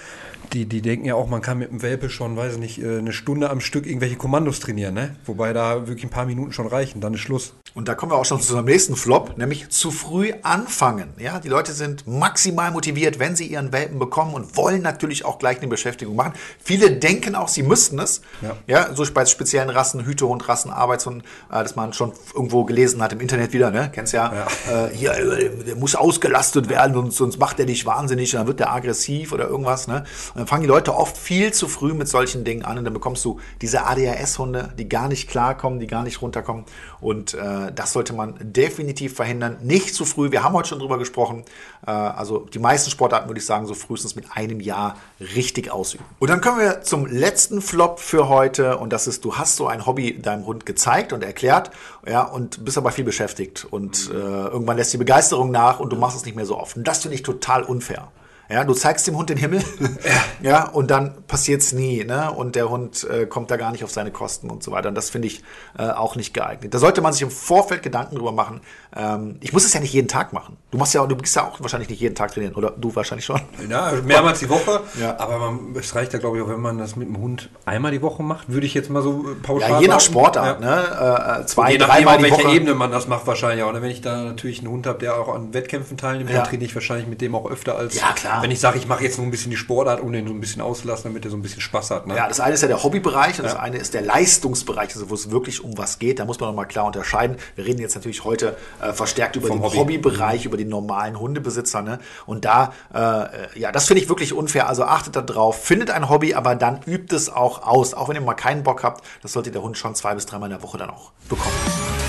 die, 0.54 0.66
die 0.66 0.82
denken 0.82 1.06
ja 1.06 1.16
auch, 1.16 1.28
man 1.28 1.42
kann 1.42 1.60
mit 1.60 1.70
dem 1.70 1.82
Welpe 1.82 2.10
schon, 2.10 2.36
weiß 2.36 2.54
ich 2.54 2.60
nicht, 2.60 2.82
äh, 2.82 2.98
eine 2.98 3.14
Stunde 3.14 3.50
am 3.50 3.62
Stück 3.62 3.86
irgendwelche 3.86 4.16
Kommandos 4.16 4.60
trainieren, 4.60 4.96
ne? 4.96 5.16
Wobei 5.26 5.54
da 5.54 5.88
wirklich 5.88 6.06
ein 6.06 6.10
paar 6.10 6.26
Minuten 6.26 6.52
schon 6.54 6.68
reichen, 6.68 7.02
dann 7.02 7.14
ist 7.14 7.20
Schluss. 7.20 7.54
Und 7.76 7.88
da 7.88 7.96
kommen 7.96 8.12
wir 8.12 8.18
auch 8.18 8.26
schon 8.26 8.40
zu 8.40 8.50
unserem 8.50 8.66
nächsten 8.66 8.96
Flop, 8.96 9.38
nämlich 9.38 9.70
zu 9.70 9.92
früh 9.92 10.34
anfangen. 10.42 11.14
Ja, 11.18 11.40
die 11.40 11.50
Leute 11.50 11.74
sind 11.74 12.08
maximal 12.08 12.72
motiviert, 12.72 13.20
wenn 13.20 13.36
sie 13.36 13.46
ihren 13.46 13.72
Welpen 13.72 14.00
bekommen 14.00 14.34
und 14.34 14.58
wollen 14.58 14.82
natürlich 14.82 15.24
auch 15.24 15.38
gleich 15.38 15.60
eine 15.60 15.68
Beschäftigung 15.68 16.16
machen. 16.16 16.34
Viele 16.64 16.92
denken 16.92 17.36
auch, 17.36 17.48
sie 17.48 17.64
müssten 17.64 18.00
es. 18.00 18.22
Ja, 18.42 18.56
ja 18.68 18.96
so 18.96 19.06
bei 19.14 19.26
speziellen 19.26 19.70
Rassen, 19.70 20.06
Hütehund, 20.06 20.48
Rassen, 20.50 20.72
Arbeitshund, 20.72 21.24
äh, 21.52 21.64
dass 21.64 21.76
man 21.76 21.94
schon 21.94 22.14
irgendwo 22.34 22.64
gelesen 22.64 23.02
hat 23.02 23.14
im 23.14 23.20
Internet 23.20 23.54
wieder, 23.54 23.72
ne? 23.72 23.92
Kennst 23.94 24.14
ja. 24.14 24.34
ja. 24.68 24.86
Äh, 24.86 24.96
hier, 24.96 25.14
äh, 25.14 25.50
der 25.66 25.76
muss 25.76 25.96
ausgelastet 25.96 26.70
werden, 26.70 26.94
sonst, 26.94 27.18
sonst 27.18 27.40
macht 27.40 27.60
der 27.60 27.66
dich 27.66 27.86
wahnsinnig, 27.86 28.32
dann 28.32 28.48
wird 28.48 28.60
der 28.60 28.74
aggressiv 28.74 29.32
oder 29.32 29.48
irgendwas, 29.48 29.88
ne? 29.88 30.06
Und 30.34 30.40
dann 30.40 30.48
fangen 30.48 30.64
die 30.64 30.70
Leute 30.70 30.96
oft 30.96 31.18
viel 31.18 31.54
zu 31.54 31.68
früh 31.68 31.94
mit 31.94 32.08
solchen 32.08 32.44
Dingen 32.44 32.66
an 32.66 32.78
und 32.78 32.86
dann 32.86 32.94
bekommst 32.94 33.24
du 33.26 33.40
diese 33.62 33.86
ADHS-Hunde, 33.86 34.74
die 34.78 34.90
gar 34.90 35.08
nicht 35.08 35.30
klarkommen, 35.30 35.80
die 35.80 35.88
gar 35.88 36.04
nicht 36.04 36.22
runterkommen. 36.22 36.66
Und 37.00 37.34
äh, 37.34 37.59
das 37.74 37.94
sollte 37.94 38.14
man 38.14 38.36
definitiv 38.40 39.16
verhindern. 39.16 39.58
Nicht 39.62 39.94
zu 39.94 40.06
früh. 40.06 40.32
Wir 40.32 40.44
haben 40.44 40.54
heute 40.54 40.70
schon 40.70 40.80
drüber 40.80 40.98
gesprochen. 40.98 41.44
Äh, 41.86 41.92
also 41.92 42.40
die 42.40 42.60
meisten 42.60 42.90
Sportarten 42.90 43.30
würde 43.30 43.40
ich 43.40 43.46
sagen, 43.46 43.66
so 43.68 43.74
frühestens 43.74 44.16
mit 44.16 44.26
einem 44.34 44.60
Jahr 44.60 44.98
richtig 45.20 45.72
ausüben. 45.72 46.04
Und 46.20 46.30
dann 46.30 46.42
kommen 46.42 46.60
wir 46.60 46.82
zum 46.82 47.06
letzten 47.06 47.62
Flop 47.62 48.00
für 48.00 48.30
heute. 48.30 48.78
Und 48.78 48.94
das 48.94 49.08
ist, 49.08 49.26
du 49.26 49.36
hast 49.36 49.56
so 49.56 49.68
ein 49.68 49.86
Hobby 49.86 50.20
deinem 50.22 50.46
Hund 50.46 50.66
gezeigt 50.66 51.14
und 51.14 51.24
erklärt, 51.24 51.72
ja, 52.08 52.24
und 52.24 52.66
bist 52.66 52.78
aber 52.78 52.92
viel 52.92 53.06
beschäftigt. 53.06 53.68
Und 53.70 54.10
äh, 54.12 54.14
irgendwann 54.14 54.78
lässt 54.78 54.94
die 54.94 54.98
Begeisterung 54.98 55.52
nach 55.52 55.80
und 55.80 55.92
du 55.92 55.96
machst 55.96 56.18
es 56.18 56.26
nicht 56.26 56.36
mehr 56.36 56.46
so 56.46 56.58
oft. 56.58 56.78
Und 56.78 56.88
das 56.88 57.00
finde 57.02 57.16
ich 57.16 57.24
total 57.24 57.64
unfair. 57.64 58.10
Ja, 58.50 58.64
du 58.64 58.74
zeigst 58.74 59.06
dem 59.06 59.16
Hund 59.16 59.30
den 59.30 59.38
Himmel, 59.38 59.64
ja, 60.04 60.22
ja 60.42 60.68
und 60.70 60.90
dann 60.90 61.24
passiert 61.28 61.62
es 61.62 61.72
nie, 61.72 62.04
ne? 62.04 62.32
Und 62.32 62.56
der 62.56 62.70
Hund 62.70 63.04
äh, 63.04 63.28
kommt 63.28 63.52
da 63.52 63.58
gar 63.58 63.72
nicht 63.72 63.84
auf 63.84 63.92
seine 63.92 64.12
Kosten 64.12 64.50
und 64.50 64.64
so 64.64 64.72
weiter. 64.72 64.90
Und 64.90 64.96
das 64.96 65.12
finde 65.12 65.28
ich 65.28 65.44
äh, 65.78 65.84
auch 65.84 66.16
nicht 66.16 66.34
geeignet. 66.34 66.74
Da 66.74 66.80
sollte 66.80 67.02
man 67.02 67.14
sich 67.14 67.22
im 67.22 67.30
Vorfeld 67.30 67.84
Gedanken 67.84 68.16
drüber 68.16 68.32
machen. 68.32 68.62
Ähm, 68.96 69.38
ich 69.42 69.54
muss 69.54 69.66
es 69.66 69.74
ja 69.74 69.80
nicht 69.80 69.94
jeden 69.94 70.08
Tag 70.08 70.34
machen. 70.34 70.58
Du 70.72 70.78
machst 70.78 70.94
ja, 70.94 71.06
du 71.06 71.16
bist 71.16 71.36
ja 71.36 71.48
auch 71.48 71.62
wahrscheinlich 71.62 71.90
nicht 71.90 72.00
jeden 72.00 72.16
Tag 72.16 72.34
trainieren, 72.34 72.56
oder 72.56 72.72
du 72.72 72.96
wahrscheinlich 72.96 73.26
schon. 73.26 73.40
Ja, 73.70 73.92
mehrmals 74.04 74.40
die 74.40 74.50
Woche. 74.50 74.82
Ja. 75.00 75.20
Aber 75.20 75.38
man, 75.38 75.76
es 75.76 75.94
reicht 75.96 76.14
ja, 76.14 76.20
glaube 76.20 76.38
ich, 76.38 76.44
auch, 76.44 76.50
wenn 76.50 76.60
man 76.60 76.78
das 76.78 76.96
mit 76.96 77.08
dem 77.08 77.18
Hund 77.18 77.50
einmal 77.66 77.92
die 77.92 78.02
Woche 78.02 78.24
macht, 78.24 78.50
würde 78.50 78.66
ich 78.66 78.74
jetzt 78.74 78.90
mal 78.90 79.04
so 79.04 79.36
pauschal. 79.44 79.70
Ja, 79.72 79.82
je 79.82 79.88
nach 79.88 80.00
Sportart, 80.00 80.62
ja. 80.62 80.76
ne? 80.76 81.42
Äh, 81.42 81.46
zwei, 81.46 81.78
dreimal 81.78 82.18
die 82.18 82.24
welcher 82.24 82.44
Woche. 82.44 82.56
Ebene 82.56 82.74
man 82.74 82.92
das 82.92 83.08
macht 83.08 83.28
wahrscheinlich 83.28 83.64
auch. 83.64 83.74
Ne? 83.74 83.82
Wenn 83.82 83.92
ich 83.92 84.02
da 84.02 84.24
natürlich 84.24 84.60
einen 84.60 84.70
Hund 84.70 84.88
habe, 84.88 84.98
der 85.00 85.20
auch 85.20 85.34
an 85.34 85.54
Wettkämpfen 85.54 85.98
teilnimmt, 85.98 86.30
ja. 86.30 86.38
dann 86.38 86.46
trainiere 86.46 86.66
ich 86.66 86.76
wahrscheinlich 86.76 87.08
mit 87.08 87.22
dem 87.22 87.36
auch 87.36 87.50
öfter 87.50 87.78
als 87.78 88.00
ja, 88.00 88.12
klar. 88.14 88.42
wenn 88.42 88.52
ich 88.52 88.60
sage, 88.60 88.80
ich 88.80 88.88
mache 88.88 89.04
jetzt 89.04 89.18
nur 89.18 89.28
ein 89.28 89.32
bisschen 89.32 89.52
die 89.52 89.58
Sportart, 89.58 90.02
um 90.02 90.12
den 90.12 90.28
so 90.28 90.34
ein 90.34 90.40
bisschen 90.40 90.62
auszulassen, 90.62 91.12
damit 91.12 91.26
er 91.26 91.32
so 91.32 91.38
ein 91.38 91.42
bisschen 91.42 91.62
Spaß 91.62 91.92
hat. 91.92 92.08
Ne? 92.08 92.16
Ja, 92.16 92.28
das 92.28 92.40
eine 92.40 92.54
ist 92.54 92.62
ja 92.62 92.68
der 92.68 92.84
Hobbybereich 92.84 93.40
und 93.40 93.46
das 93.46 93.56
eine 93.56 93.78
ist 93.78 93.94
der 93.94 94.02
Leistungsbereich, 94.02 94.96
also 94.96 95.10
wo 95.10 95.14
es 95.14 95.30
wirklich 95.30 95.64
um 95.64 95.78
was 95.78 96.00
geht. 96.00 96.20
Da 96.20 96.26
muss 96.26 96.40
man 96.40 96.50
nochmal 96.50 96.68
klar 96.68 96.86
unterscheiden. 96.86 97.38
Wir 97.56 97.66
reden 97.66 97.82
jetzt 97.82 97.96
natürlich 97.96 98.24
heute 98.24 98.56
äh, 98.82 98.94
verstärkt 98.94 99.36
über 99.36 99.48
Vom 99.48 99.58
den 99.58 99.66
Hobby. 99.66 99.78
Hobbybereich, 99.78 100.46
über 100.46 100.58
die 100.58 100.66
normalen 100.66 101.20
Hundebesitzer. 101.20 101.82
Ne? 101.82 102.00
Und 102.26 102.46
da, 102.46 102.74
äh, 102.94 103.60
ja, 103.60 103.72
das 103.72 103.88
finde 103.88 104.02
ich 104.04 104.10
wirklich 104.10 104.34
unfair. 104.34 104.68
Also 104.68 104.84
achtet 104.84 105.16
darauf, 105.16 105.64
findet 105.64 105.92
ein 105.92 106.10
Hobby, 106.10 106.34
aber 106.34 106.56
dann 106.56 106.82
übt 106.86 107.16
es 107.16 107.30
auch 107.30 107.66
aus. 107.66 107.94
Auch 107.94 108.10
wenn 108.10 108.16
ihr 108.16 108.22
mal 108.22 108.34
keinen 108.34 108.64
Bock 108.64 108.84
habt, 108.84 109.04
das 109.22 109.34
sollte 109.34 109.52
der 109.52 109.62
Hund 109.62 109.78
schon 109.78 109.96
zwei 109.96 110.16
bis 110.16 110.26
dreimal 110.26 110.50
in 110.50 110.58
der 110.58 110.64
Woche 110.64 110.78
dann 110.78 110.90
auch 110.90 111.12
bekommen. 111.28 112.09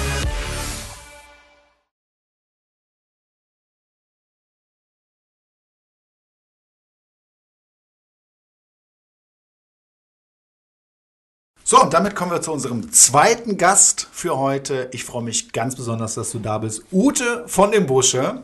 So, 11.70 11.80
und 11.80 11.94
damit 11.94 12.16
kommen 12.16 12.32
wir 12.32 12.42
zu 12.42 12.50
unserem 12.50 12.90
zweiten 12.90 13.56
Gast 13.56 14.08
für 14.10 14.36
heute. 14.36 14.88
Ich 14.90 15.04
freue 15.04 15.22
mich 15.22 15.52
ganz 15.52 15.76
besonders, 15.76 16.14
dass 16.14 16.32
du 16.32 16.40
da 16.40 16.58
bist. 16.58 16.82
Ute 16.90 17.44
von 17.46 17.70
dem 17.70 17.86
Busche. 17.86 18.42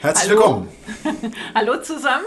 Herzlich 0.00 0.30
Hallo. 0.30 0.66
willkommen. 1.04 1.32
Hallo 1.54 1.80
zusammen. 1.80 2.24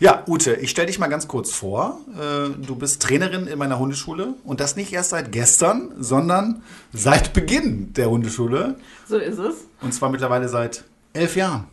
Ja, 0.00 0.24
Ute, 0.26 0.54
ich 0.54 0.70
stelle 0.70 0.86
dich 0.86 0.98
mal 0.98 1.08
ganz 1.08 1.28
kurz 1.28 1.52
vor. 1.52 2.00
Äh, 2.14 2.48
du 2.64 2.74
bist 2.74 3.02
Trainerin 3.02 3.48
in 3.48 3.58
meiner 3.58 3.78
Hundeschule 3.78 4.32
und 4.44 4.60
das 4.60 4.76
nicht 4.76 4.94
erst 4.94 5.10
seit 5.10 5.30
gestern, 5.30 5.92
sondern 5.98 6.62
seit 6.94 7.34
Beginn 7.34 7.92
der 7.92 8.08
Hundeschule. 8.08 8.76
So 9.06 9.18
ist 9.18 9.36
es. 9.36 9.56
Und 9.82 9.92
zwar 9.92 10.08
mittlerweile 10.08 10.48
seit 10.48 10.84
elf 11.12 11.36
Jahren. 11.36 11.66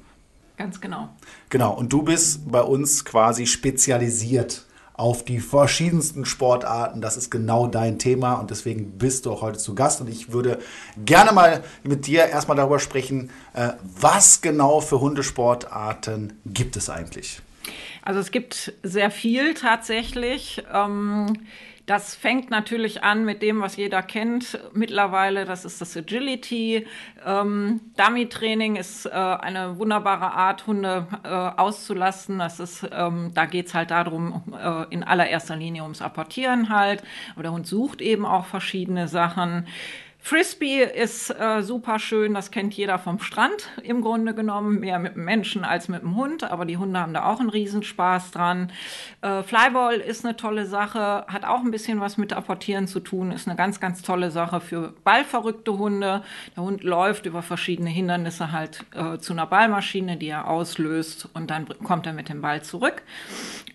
Ganz 0.58 0.82
genau. 0.82 1.08
Genau, 1.50 1.74
und 1.74 1.94
du 1.94 2.02
bist 2.02 2.52
bei 2.52 2.62
uns 2.62 3.06
quasi 3.06 3.46
spezialisiert 3.46 4.66
auf 4.98 5.26
die 5.26 5.40
verschiedensten 5.40 6.26
Sportarten. 6.26 7.02
Das 7.02 7.18
ist 7.18 7.30
genau 7.30 7.68
dein 7.68 8.00
Thema 8.00 8.36
und 8.36 8.52
deswegen 8.52 8.98
bist 8.98 9.26
du 9.26 9.32
auch 9.32 9.42
heute 9.42 9.60
zu 9.60 9.76
Gast. 9.76 10.02
Und 10.02 10.10
ich 10.10 10.32
würde 10.32 10.60
gerne 11.04 11.32
mal 11.32 11.64
mit 11.84 12.08
dir 12.08 12.26
erstmal 12.26 12.58
darüber 12.58 12.80
sprechen, 12.80 13.30
äh, 13.54 13.74
was 13.84 14.42
genau 14.42 14.80
für 14.80 15.02
Hundesportarten 15.02 16.40
gibt 16.46 16.78
es 16.78 16.90
eigentlich? 16.90 17.42
Also 18.02 18.20
es 18.20 18.32
gibt 18.32 18.74
sehr 18.84 19.12
viel 19.12 19.54
tatsächlich. 19.54 20.64
Ähm 20.72 21.34
das 21.86 22.16
fängt 22.16 22.50
natürlich 22.50 23.04
an 23.04 23.26
mit 23.26 23.44
dem, 23.44 23.62
was 23.62 23.76
jeder 23.76 24.02
kennt 24.02 24.60
mittlerweile. 24.74 25.46
Das 25.46 25.66
ist 25.66 25.82
das 25.82 25.96
Agility. 25.96 26.88
Ähm, 27.24 27.80
Dummy-Training 27.96 28.76
ist 28.76 29.06
äh, 29.06 29.10
eine 29.12 29.78
wunderbare 29.78 30.32
Art, 30.34 30.66
Hunde 30.66 31.06
äh, 31.24 31.28
auszulasten. 31.30 32.40
Das 32.40 32.60
ist, 32.60 32.88
ähm, 32.92 33.32
da 33.36 33.46
geht 33.46 33.68
es 33.68 33.76
halt 33.76 33.92
darum, 33.92 34.42
äh, 34.60 34.92
in 34.92 35.04
allererster 35.04 35.56
Linie 35.56 35.84
ums 35.84 36.02
Apportieren 36.02 36.70
halt. 36.70 37.04
Aber 37.34 37.44
der 37.44 37.52
Hund 37.52 37.68
sucht 37.68 38.02
eben 38.02 38.26
auch 38.26 38.46
verschiedene 38.46 39.08
Sachen. 39.08 39.68
Frisbee 40.26 40.82
ist 40.84 41.30
äh, 41.30 41.62
super 41.62 42.00
schön, 42.00 42.34
das 42.34 42.50
kennt 42.50 42.74
jeder 42.74 42.98
vom 42.98 43.20
Strand 43.20 43.70
im 43.84 44.02
Grunde 44.02 44.34
genommen, 44.34 44.80
mehr 44.80 44.98
mit 44.98 45.14
dem 45.14 45.24
Menschen 45.24 45.64
als 45.64 45.88
mit 45.88 46.02
dem 46.02 46.16
Hund, 46.16 46.44
aber 46.44 46.66
die 46.66 46.78
Hunde 46.78 47.00
haben 47.00 47.14
da 47.14 47.26
auch 47.26 47.40
einen 47.40 47.52
Riesenspaß 47.52 48.32
dran. 48.32 48.72
Äh, 49.22 49.44
Flyball 49.44 49.98
ist 49.98 50.26
eine 50.26 50.36
tolle 50.36 50.66
Sache, 50.66 51.28
hat 51.28 51.46
auch 51.46 51.60
ein 51.60 51.70
bisschen 51.70 52.00
was 52.00 52.18
mit 52.18 52.34
Apportieren 52.34 52.88
zu 52.88 53.02
tun, 53.02 53.32
ist 53.32 53.48
eine 53.48 53.56
ganz, 53.56 53.80
ganz 53.80 54.02
tolle 54.02 54.32
Sache 54.32 54.62
für 54.62 54.96
ballverrückte 55.04 55.78
Hunde. 55.78 56.24
Der 56.56 56.64
Hund 56.64 56.84
läuft 56.84 57.28
über 57.28 57.44
verschiedene 57.44 57.92
Hindernisse 57.92 58.52
halt 58.52 58.84
äh, 58.96 59.20
zu 59.20 59.34
einer 59.34 59.46
Ballmaschine, 59.46 60.18
die 60.18 60.30
er 60.30 60.48
auslöst 60.48 61.30
und 61.36 61.52
dann 61.52 61.68
kommt 61.84 62.08
er 62.08 62.14
mit 62.14 62.30
dem 62.30 62.42
Ball 62.42 62.64
zurück. 62.64 63.04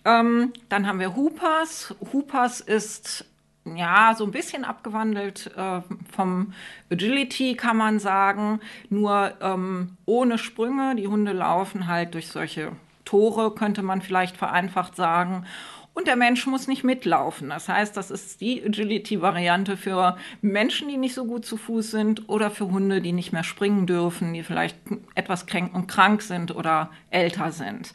Ähm, 0.03 0.51
dann 0.67 0.85
haben 0.85 0.99
wir 0.99 1.15
Hoopers. 1.15 1.95
Hoopers 2.11 2.59
ist 2.59 3.25
ja, 3.65 4.15
so 4.17 4.25
ein 4.25 4.31
bisschen 4.31 4.65
abgewandelt 4.65 5.51
äh, 5.55 5.81
vom 6.11 6.53
Agility, 6.91 7.55
kann 7.55 7.77
man 7.77 7.99
sagen. 7.99 8.59
Nur 8.89 9.33
ähm, 9.41 9.97
ohne 10.05 10.37
Sprünge. 10.37 10.95
Die 10.95 11.07
Hunde 11.07 11.31
laufen 11.33 11.87
halt 11.87 12.13
durch 12.13 12.27
solche 12.27 12.71
Tore, 13.05 13.53
könnte 13.53 13.83
man 13.83 14.01
vielleicht 14.01 14.37
vereinfacht 14.37 14.95
sagen. 14.95 15.45
Und 15.93 16.07
der 16.07 16.15
Mensch 16.15 16.47
muss 16.47 16.67
nicht 16.67 16.85
mitlaufen. 16.85 17.49
Das 17.49 17.67
heißt, 17.67 17.97
das 17.97 18.11
ist 18.11 18.39
die 18.39 18.63
Agility-Variante 18.63 19.75
für 19.75 20.17
Menschen, 20.41 20.87
die 20.87 20.95
nicht 20.95 21.13
so 21.13 21.25
gut 21.25 21.45
zu 21.45 21.57
Fuß 21.57 21.91
sind 21.91 22.29
oder 22.29 22.49
für 22.49 22.71
Hunde, 22.71 23.01
die 23.01 23.11
nicht 23.11 23.33
mehr 23.33 23.43
springen 23.43 23.87
dürfen, 23.87 24.33
die 24.33 24.43
vielleicht 24.43 24.77
etwas 25.15 25.45
krank 25.45 26.21
sind 26.21 26.55
oder 26.55 26.89
älter 27.09 27.51
sind. 27.51 27.91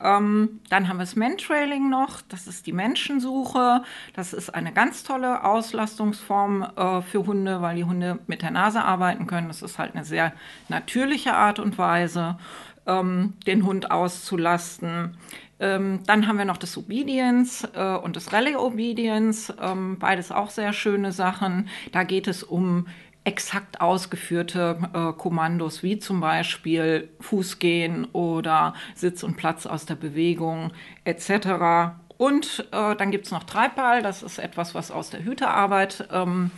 Ähm, 0.00 0.60
dann 0.70 0.88
haben 0.88 0.98
wir 0.98 1.04
das 1.04 1.16
Mantrailing 1.16 1.90
noch, 1.90 2.20
das 2.28 2.46
ist 2.46 2.66
die 2.66 2.72
Menschensuche. 2.72 3.82
Das 4.14 4.32
ist 4.32 4.50
eine 4.50 4.72
ganz 4.72 5.02
tolle 5.02 5.44
Auslastungsform 5.44 6.62
äh, 6.76 7.02
für 7.02 7.26
Hunde, 7.26 7.62
weil 7.62 7.76
die 7.76 7.84
Hunde 7.84 8.18
mit 8.26 8.42
der 8.42 8.52
Nase 8.52 8.82
arbeiten 8.82 9.26
können. 9.26 9.48
Das 9.48 9.62
ist 9.62 9.78
halt 9.78 9.94
eine 9.94 10.04
sehr 10.04 10.32
natürliche 10.68 11.34
Art 11.34 11.58
und 11.58 11.78
Weise, 11.78 12.38
ähm, 12.86 13.34
den 13.46 13.64
Hund 13.64 13.90
auszulasten. 13.90 15.16
Ähm, 15.60 16.00
dann 16.06 16.28
haben 16.28 16.38
wir 16.38 16.44
noch 16.44 16.56
das 16.56 16.76
Obedience 16.76 17.66
äh, 17.74 17.96
und 17.96 18.14
das 18.14 18.32
Rally 18.32 18.54
Obedience, 18.54 19.52
ähm, 19.60 19.98
beides 19.98 20.30
auch 20.30 20.50
sehr 20.50 20.72
schöne 20.72 21.10
Sachen. 21.10 21.68
Da 21.90 22.04
geht 22.04 22.28
es 22.28 22.44
um 22.44 22.86
exakt 23.24 23.80
ausgeführte 23.80 24.78
äh, 24.94 25.12
Kommandos 25.12 25.82
wie 25.82 25.98
zum 25.98 26.20
Beispiel 26.20 27.08
Fußgehen 27.20 28.06
oder 28.12 28.74
Sitz 28.94 29.22
und 29.22 29.36
Platz 29.36 29.66
aus 29.66 29.86
der 29.86 29.96
Bewegung 29.96 30.72
etc. 31.04 31.94
Und 32.16 32.66
äh, 32.72 32.96
dann 32.96 33.10
gibt 33.10 33.26
es 33.26 33.32
noch 33.32 33.44
Treibball, 33.44 34.02
das 34.02 34.22
ist 34.22 34.38
etwas, 34.38 34.74
was 34.74 34.90
aus 34.90 35.10
der 35.10 35.24
Hüterarbeit 35.24 36.08
ähm, 36.10 36.50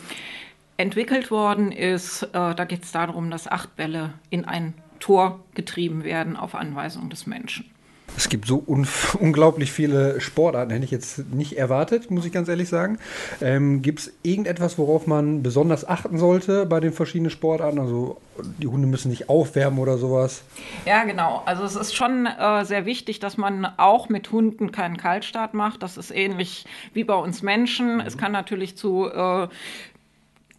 entwickelt 0.76 1.30
worden 1.30 1.72
ist. 1.72 2.22
Äh, 2.22 2.54
da 2.54 2.64
geht 2.64 2.84
es 2.84 2.92
darum, 2.92 3.30
dass 3.30 3.46
acht 3.46 3.76
Bälle 3.76 4.14
in 4.30 4.44
ein 4.44 4.74
Tor 5.00 5.40
getrieben 5.54 6.04
werden 6.04 6.36
auf 6.36 6.54
Anweisung 6.54 7.10
des 7.10 7.26
Menschen. 7.26 7.70
Es 8.16 8.28
gibt 8.28 8.46
so 8.46 8.62
un 8.66 8.86
unglaublich 9.18 9.72
viele 9.72 10.20
Sportarten, 10.20 10.70
hätte 10.72 10.84
ich 10.84 10.90
jetzt 10.90 11.32
nicht 11.32 11.56
erwartet, 11.56 12.10
muss 12.10 12.26
ich 12.26 12.32
ganz 12.32 12.48
ehrlich 12.48 12.68
sagen. 12.68 12.98
Ähm, 13.40 13.82
gibt 13.82 14.00
es 14.00 14.12
irgendetwas, 14.22 14.78
worauf 14.78 15.06
man 15.06 15.42
besonders 15.42 15.88
achten 15.88 16.18
sollte 16.18 16.66
bei 16.66 16.80
den 16.80 16.92
verschiedenen 16.92 17.30
Sportarten? 17.30 17.78
Also 17.78 18.18
die 18.58 18.66
Hunde 18.66 18.86
müssen 18.86 19.10
nicht 19.10 19.28
aufwärmen 19.28 19.78
oder 19.78 19.98
sowas? 19.98 20.42
Ja, 20.86 21.04
genau. 21.04 21.42
Also 21.46 21.64
es 21.64 21.76
ist 21.76 21.94
schon 21.94 22.26
äh, 22.26 22.64
sehr 22.64 22.86
wichtig, 22.86 23.20
dass 23.20 23.36
man 23.36 23.66
auch 23.76 24.08
mit 24.08 24.32
Hunden 24.32 24.72
keinen 24.72 24.96
Kaltstart 24.96 25.54
macht. 25.54 25.82
Das 25.82 25.96
ist 25.96 26.10
ähnlich 26.10 26.66
wie 26.92 27.04
bei 27.04 27.14
uns 27.14 27.42
Menschen. 27.42 27.94
Mhm. 27.94 28.00
Es 28.00 28.16
kann 28.16 28.32
natürlich 28.32 28.76
zu 28.76 29.08
äh, 29.10 29.48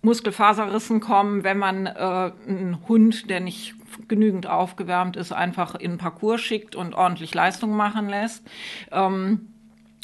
Muskelfaserrissen 0.02 1.00
kommen, 1.00 1.44
wenn 1.44 1.58
man 1.58 1.86
äh, 1.86 1.90
einen 1.90 2.78
Hund, 2.88 3.30
der 3.30 3.40
nicht 3.40 3.76
genügend 4.08 4.48
aufgewärmt 4.48 5.16
ist, 5.16 5.32
einfach 5.32 5.76
in 5.76 5.98
Parcours 5.98 6.42
schickt 6.42 6.76
und 6.76 6.96
ordentlich 6.96 7.34
Leistung 7.34 7.76
machen 7.76 8.10
lässt. 8.10 8.46
Ähm, 8.92 9.48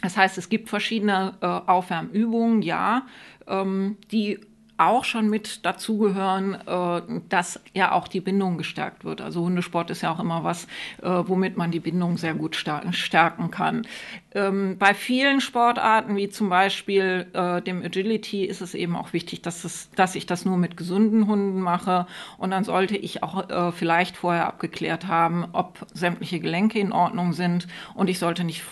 das 0.02 0.16
heißt, 0.16 0.38
es 0.38 0.50
gibt 0.50 0.70
verschiedene 0.70 1.34
äh, 1.42 1.46
Aufwärmübungen, 1.46 2.62
ja, 2.62 3.08
ähm, 3.48 3.98
die 4.12 4.40
auch 4.78 5.06
schon 5.06 5.30
mit 5.30 5.66
dazugehören, 5.66 6.54
äh, 6.54 7.02
dass 7.30 7.60
ja 7.74 7.92
auch 7.92 8.08
die 8.08 8.22
Bindung 8.22 8.58
gestärkt 8.58 9.04
wird. 9.04 9.22
Also 9.22 9.42
Hundesport 9.42 9.90
ist 9.90 10.02
ja 10.02 10.12
auch 10.12 10.20
immer 10.20 10.44
was, 10.44 10.66
äh, 11.02 11.08
womit 11.10 11.58
man 11.58 11.72
die 11.72 11.80
Bindung 11.80 12.18
sehr 12.18 12.36
gut 12.36 12.56
stärken 12.56 13.52
kann. 13.52 13.88
Ähm, 14.34 14.78
bei 14.78 14.94
vielen 14.94 15.42
Sportarten, 15.42 16.16
wie 16.16 16.30
zum 16.30 16.50
Beispiel 16.50 17.26
äh, 17.34 17.62
dem 17.62 17.82
Agility, 17.84 18.46
ist 18.46 18.62
es 18.62 18.76
eben 18.76 18.96
auch 18.96 19.14
wichtig, 19.14 19.42
dass, 19.42 19.64
es, 19.64 19.90
dass 19.92 20.16
ich 20.16 20.28
das 20.28 20.46
nur 20.46 20.58
mit 20.58 20.78
gesunden 20.78 21.28
Hunden 21.28 21.60
mache. 21.60 22.06
Und 22.38 22.52
dann 22.52 22.64
sollte 22.64 22.96
ich 22.96 23.24
auch 23.24 23.74
vielleicht 23.74 24.18
vorher 24.18 24.48
abgeklärt 24.48 25.08
haben, 25.08 25.46
ob 25.54 25.86
sämtliche 25.94 26.40
Gelenke 26.40 26.80
in 26.80 26.92
Ordnung 26.92 27.34
sind. 27.34 27.68
Und 27.96 28.10
ich 28.10 28.20
sollte 28.20 28.44
nicht 28.44 28.64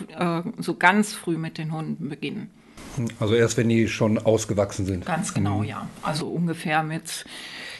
so 0.57 0.75
ganz 0.75 1.13
früh 1.13 1.37
mit 1.37 1.57
den 1.57 1.71
Hunden 1.71 2.09
beginnen. 2.09 2.49
Also 3.19 3.35
erst 3.35 3.57
wenn 3.57 3.69
die 3.69 3.87
schon 3.87 4.17
ausgewachsen 4.17 4.85
sind. 4.85 5.05
Ganz 5.05 5.33
genau, 5.33 5.59
mhm. 5.59 5.65
ja. 5.65 5.89
Also 6.01 6.27
ungefähr 6.27 6.83
mit, 6.83 7.25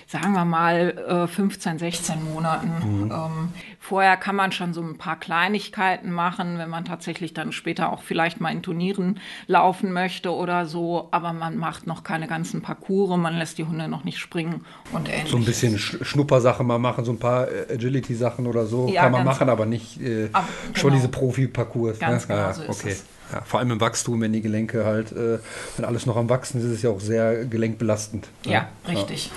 sagen 0.07 0.33
wir 0.33 0.45
mal, 0.45 1.27
15, 1.27 1.75
äh, 1.75 1.79
16 1.79 2.23
Monaten. 2.23 2.67
Mhm. 2.67 3.11
Ähm, 3.11 3.49
vorher 3.79 4.17
kann 4.17 4.35
man 4.35 4.51
schon 4.51 4.73
so 4.73 4.81
ein 4.81 4.97
paar 4.97 5.19
Kleinigkeiten 5.19 6.11
machen, 6.11 6.57
wenn 6.57 6.69
man 6.69 6.85
tatsächlich 6.85 7.33
dann 7.33 7.51
später 7.51 7.91
auch 7.91 8.03
vielleicht 8.03 8.39
mal 8.39 8.51
in 8.51 8.61
Turnieren 8.61 9.19
laufen 9.47 9.91
möchte 9.91 10.33
oder 10.33 10.65
so. 10.65 11.07
Aber 11.11 11.33
man 11.33 11.57
macht 11.57 11.87
noch 11.87 12.03
keine 12.03 12.27
ganzen 12.27 12.61
Parcours, 12.61 13.17
man 13.17 13.37
lässt 13.37 13.57
die 13.57 13.63
Hunde 13.63 13.87
noch 13.87 14.03
nicht 14.03 14.19
springen 14.19 14.65
und 14.91 15.09
ähnliches. 15.09 15.31
So 15.31 15.37
ein 15.37 15.45
bisschen 15.45 15.79
Schnuppersachen 15.79 16.67
mal 16.67 16.79
machen, 16.79 17.03
so 17.03 17.11
ein 17.11 17.19
paar 17.19 17.47
äh, 17.47 17.73
Agility-Sachen 17.73 18.45
oder 18.45 18.65
so 18.65 18.87
ja, 18.87 19.03
kann 19.03 19.11
man 19.11 19.25
machen, 19.25 19.49
aber 19.49 19.65
nicht 19.65 19.99
äh, 19.99 20.27
genau. 20.27 20.39
schon 20.73 20.93
diese 20.93 21.07
Profi-Parcours. 21.07 21.99
Ganz 21.99 22.27
ne? 22.27 22.35
genau, 22.35 22.53
so 22.53 22.61
okay. 22.63 22.71
ist 22.71 22.85
es. 22.85 23.05
Ja, 23.33 23.41
vor 23.41 23.59
allem 23.59 23.71
im 23.71 23.81
Wachstum, 23.81 24.21
wenn 24.21 24.33
die 24.33 24.41
Gelenke 24.41 24.85
halt, 24.85 25.11
äh, 25.11 25.39
wenn 25.77 25.85
alles 25.85 26.05
noch 26.05 26.15
am 26.15 26.29
Wachsen 26.29 26.59
ist, 26.59 26.65
ist 26.65 26.71
es 26.71 26.81
ja 26.83 26.91
auch 26.91 26.99
sehr 26.99 27.45
gelenkbelastend. 27.45 28.27
Ja, 28.45 28.51
ja. 28.51 28.69
richtig. 28.87 29.27
Ja. 29.27 29.31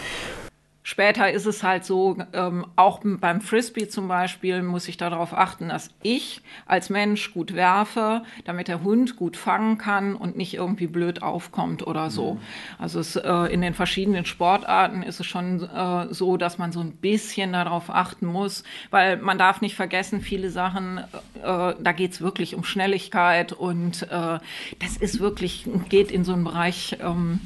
Später 0.90 1.31
ist 1.31 1.44
es 1.44 1.62
halt 1.62 1.85
so, 1.85 2.16
ähm, 2.33 2.64
auch 2.77 3.01
beim 3.05 3.42
Frisbee 3.42 3.88
zum 3.88 4.09
Beispiel 4.09 4.62
muss 4.62 4.88
ich 4.88 4.96
darauf 4.96 5.35
achten, 5.35 5.68
dass 5.68 5.90
ich 6.03 6.40
als 6.64 6.88
Mensch 6.88 7.35
gut 7.35 7.55
werfe, 7.55 8.22
damit 8.46 8.68
der 8.68 8.83
Hund 8.83 9.16
gut 9.16 9.37
fangen 9.37 9.77
kann 9.77 10.14
und 10.14 10.38
nicht 10.38 10.55
irgendwie 10.55 10.87
blöd 10.87 11.20
aufkommt 11.20 11.87
oder 11.87 12.09
so. 12.09 12.37
Mhm. 12.37 12.40
Also 12.79 13.01
es, 13.01 13.16
äh, 13.16 13.53
in 13.53 13.61
den 13.61 13.74
verschiedenen 13.74 14.24
Sportarten 14.24 15.03
ist 15.03 15.20
es 15.20 15.27
schon 15.27 15.62
äh, 15.62 16.07
so, 16.09 16.38
dass 16.38 16.57
man 16.57 16.72
so 16.72 16.81
ein 16.81 16.92
bisschen 16.92 17.53
darauf 17.53 17.90
achten 17.90 18.24
muss, 18.24 18.64
weil 18.88 19.18
man 19.18 19.37
darf 19.37 19.61
nicht 19.61 19.77
vergessen, 19.77 20.22
viele 20.22 20.48
Sachen, 20.48 21.01
äh, 21.42 21.74
da 21.79 21.92
geht 21.94 22.12
es 22.12 22.22
wirklich 22.22 22.55
um 22.55 22.64
Schnelligkeit 22.64 23.53
und 23.53 24.05
äh, 24.05 24.38
das 24.79 24.96
ist 24.98 25.20
wirklich, 25.20 25.66
geht 25.90 26.11
in 26.11 26.24
so 26.24 26.33
einen 26.33 26.44
Bereich, 26.44 26.96
ähm, 27.03 27.40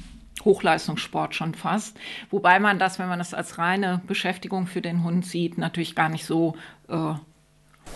Hochleistungssport 0.45 1.35
schon 1.35 1.55
fast. 1.55 1.99
Wobei 2.31 2.61
man 2.61 2.79
das, 2.79 2.99
wenn 2.99 3.09
man 3.09 3.19
das 3.19 3.35
als 3.35 3.59
reine 3.59 4.01
Beschäftigung 4.07 4.67
für 4.67 4.83
den 4.83 5.05
Hund 5.05 5.25
sieht, 5.27 5.59
natürlich 5.59 5.95
gar 5.95 6.09
nicht 6.09 6.25
so 6.25 6.57
äh, 6.89 7.15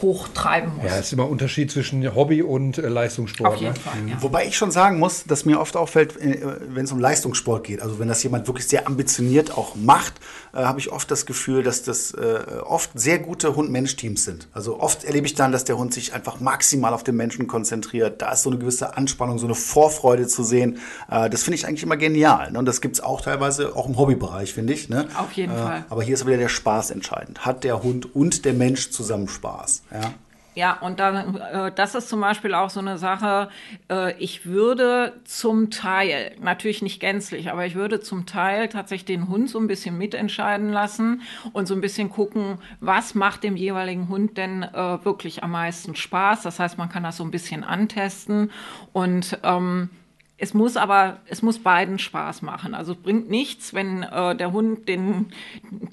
hochtreiben 0.02 0.76
muss. 0.76 0.84
Ja, 0.84 0.98
es 0.98 1.06
ist 1.06 1.12
immer 1.12 1.24
ein 1.24 1.30
Unterschied 1.30 1.70
zwischen 1.70 2.14
Hobby 2.14 2.42
und 2.42 2.78
äh, 2.78 2.88
Leistungssport. 2.88 3.54
Auf 3.54 3.60
jeden 3.60 3.72
ne? 3.72 3.80
Fall, 3.80 3.94
ja. 4.08 4.22
Wobei 4.22 4.46
ich 4.46 4.56
schon 4.56 4.70
sagen 4.70 4.98
muss, 4.98 5.24
dass 5.24 5.44
mir 5.44 5.60
oft 5.60 5.76
auffällt, 5.76 6.20
äh, 6.20 6.38
wenn 6.68 6.84
es 6.84 6.92
um 6.92 6.98
Leistungssport 6.98 7.64
geht, 7.64 7.82
also 7.82 7.98
wenn 7.98 8.08
das 8.08 8.22
jemand 8.22 8.46
wirklich 8.46 8.66
sehr 8.66 8.86
ambitioniert 8.86 9.56
auch 9.56 9.74
macht, 9.74 10.14
äh, 10.52 10.58
habe 10.58 10.80
ich 10.80 10.92
oft 10.92 11.10
das 11.10 11.26
Gefühl, 11.26 11.62
dass 11.62 11.82
das 11.82 12.12
äh, 12.12 12.40
oft 12.64 12.90
sehr 12.94 13.18
gute 13.18 13.56
Hund-Mensch-Teams 13.56 14.24
sind. 14.24 14.48
Also 14.52 14.80
oft 14.80 15.04
erlebe 15.04 15.26
ich 15.26 15.34
dann, 15.34 15.52
dass 15.52 15.64
der 15.64 15.78
Hund 15.78 15.94
sich 15.94 16.12
einfach 16.12 16.40
maximal 16.40 16.92
auf 16.92 17.04
den 17.04 17.16
Menschen 17.16 17.46
konzentriert. 17.46 18.20
Da 18.20 18.32
ist 18.32 18.42
so 18.42 18.50
eine 18.50 18.58
gewisse 18.58 18.96
Anspannung, 18.96 19.38
so 19.38 19.46
eine 19.46 19.54
Vorfreude 19.54 20.26
zu 20.26 20.44
sehen. 20.44 20.78
Äh, 21.10 21.30
das 21.30 21.42
finde 21.42 21.56
ich 21.56 21.66
eigentlich 21.66 21.82
immer 21.82 21.96
genial. 21.96 22.52
Ne? 22.52 22.58
Und 22.58 22.66
das 22.66 22.80
gibt 22.80 22.96
es 22.96 23.02
auch 23.02 23.22
teilweise 23.22 23.74
auch 23.74 23.88
im 23.88 23.96
Hobbybereich, 23.96 24.52
finde 24.52 24.74
ich. 24.74 24.88
Ne? 24.88 25.08
Auf 25.16 25.32
jeden 25.32 25.54
äh, 25.54 25.58
Fall. 25.58 25.84
Aber 25.88 26.02
hier 26.02 26.14
ist 26.14 26.26
wieder 26.26 26.36
der 26.36 26.48
Spaß 26.48 26.90
entscheidend. 26.90 27.46
Hat 27.46 27.64
der 27.64 27.82
Hund 27.82 28.14
und 28.14 28.44
der 28.44 28.52
Mensch 28.52 28.90
zusammen 28.90 29.28
Spaß? 29.28 29.75
Ja. 29.90 30.12
Ja, 30.56 30.72
und 30.80 31.00
dann, 31.00 31.36
äh, 31.36 31.70
das 31.70 31.94
ist 31.94 32.08
zum 32.08 32.22
Beispiel 32.22 32.54
auch 32.54 32.70
so 32.70 32.80
eine 32.80 32.96
Sache, 32.96 33.50
äh, 33.90 34.16
ich 34.18 34.46
würde 34.46 35.12
zum 35.24 35.70
Teil, 35.70 36.34
natürlich 36.40 36.80
nicht 36.80 36.98
gänzlich, 36.98 37.50
aber 37.50 37.66
ich 37.66 37.74
würde 37.74 38.00
zum 38.00 38.24
Teil 38.24 38.70
tatsächlich 38.70 39.04
den 39.04 39.28
Hund 39.28 39.50
so 39.50 39.58
ein 39.58 39.66
bisschen 39.66 39.98
mitentscheiden 39.98 40.72
lassen 40.72 41.20
und 41.52 41.68
so 41.68 41.74
ein 41.74 41.82
bisschen 41.82 42.08
gucken, 42.08 42.56
was 42.80 43.14
macht 43.14 43.44
dem 43.44 43.54
jeweiligen 43.54 44.08
Hund 44.08 44.38
denn 44.38 44.62
äh, 44.62 45.04
wirklich 45.04 45.44
am 45.44 45.50
meisten 45.50 45.94
Spaß. 45.94 46.40
Das 46.40 46.58
heißt, 46.58 46.78
man 46.78 46.88
kann 46.88 47.02
das 47.02 47.18
so 47.18 47.24
ein 47.24 47.30
bisschen 47.30 47.62
antesten 47.62 48.50
und 48.94 49.38
ähm, 49.42 49.90
es 50.38 50.52
muss 50.52 50.76
aber, 50.76 51.18
es 51.26 51.40
muss 51.40 51.58
beiden 51.60 51.98
Spaß 51.98 52.42
machen. 52.42 52.74
Also 52.74 52.94
bringt 52.94 53.30
nichts, 53.30 53.72
wenn 53.72 54.02
äh, 54.02 54.36
der 54.36 54.52
Hund 54.52 54.86
den, 54.86 55.32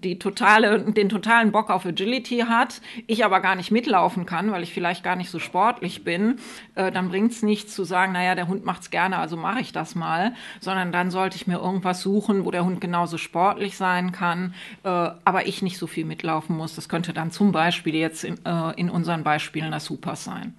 die 0.04 0.20
totale, 0.20 0.80
den 0.80 1.08
totalen 1.08 1.54
Bock 1.54 1.70
auf 1.70 1.86
Agility 1.86 2.40
hat, 2.40 2.82
ich 3.08 3.24
aber 3.24 3.40
gar 3.40 3.56
nicht 3.56 3.72
mitlaufen 3.72 4.26
kann, 4.26 4.52
weil 4.52 4.64
ich 4.64 4.74
vielleicht 4.74 5.02
gar 5.02 5.16
nicht 5.16 5.30
so 5.30 5.40
sportlich 5.40 6.04
bin, 6.04 6.40
äh, 6.76 6.92
dann 6.92 7.08
bringt 7.08 7.32
es 7.32 7.42
nichts 7.42 7.74
zu 7.74 7.86
sagen, 7.86 8.12
naja, 8.12 8.36
der 8.36 8.50
Hund 8.50 8.66
macht's 8.66 8.90
gerne, 8.90 9.18
also 9.18 9.38
mache 9.38 9.62
ich 9.62 9.72
das 9.72 9.96
mal, 9.96 10.34
sondern 10.60 10.92
dann 10.92 11.10
sollte 11.10 11.38
ich 11.38 11.48
mir 11.48 11.60
irgendwas 11.60 12.02
suchen, 12.02 12.44
wo 12.44 12.52
der 12.52 12.66
Hund 12.66 12.82
genauso 12.82 13.18
sportlich 13.18 13.78
sein 13.78 14.12
kann, 14.12 14.54
äh, 14.84 14.90
aber 14.90 15.48
ich 15.48 15.62
nicht 15.62 15.78
so 15.78 15.88
viel 15.88 16.04
mitlaufen 16.04 16.58
muss. 16.58 16.76
Das 16.76 16.90
könnte 16.90 17.14
dann 17.14 17.32
zum 17.32 17.54
Beispiel 17.54 17.96
jetzt 17.96 18.26
in, 18.26 18.38
äh, 18.46 18.74
in 18.76 18.90
unseren 18.90 19.24
Beispielen 19.24 19.72
das 19.72 19.86
Super 19.86 20.18
sein. 20.18 20.54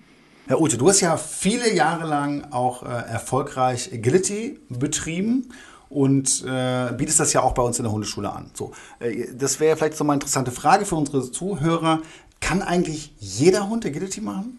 Herr 0.46 0.61
Ute, 0.61 0.76
du 0.76 0.87
hast 0.90 1.00
ja 1.00 1.16
viele 1.16 1.72
Jahre 1.72 2.07
lang 2.07 2.48
auch 2.50 2.83
äh, 2.83 2.87
erfolgreich 2.87 3.90
Agility 3.94 4.61
betrieben 4.68 5.48
und 5.88 6.44
äh, 6.46 6.92
bietest 6.92 7.18
das 7.18 7.33
ja 7.33 7.40
auch 7.40 7.54
bei 7.54 7.62
uns 7.62 7.78
in 7.78 7.85
der 7.85 7.92
Hundeschule 7.92 8.30
an. 8.30 8.50
So, 8.52 8.72
äh, 8.98 9.28
das 9.35 9.59
wäre 9.59 9.74
vielleicht 9.78 9.96
so 9.96 10.04
mal 10.04 10.12
eine 10.12 10.16
interessante 10.18 10.50
Frage 10.50 10.85
für 10.85 10.96
unsere 10.96 11.30
Zuhörer. 11.30 12.02
Kann 12.40 12.61
eigentlich 12.61 13.14
jeder 13.18 13.70
Hund 13.70 13.87
Agility 13.87 14.20
machen? 14.20 14.59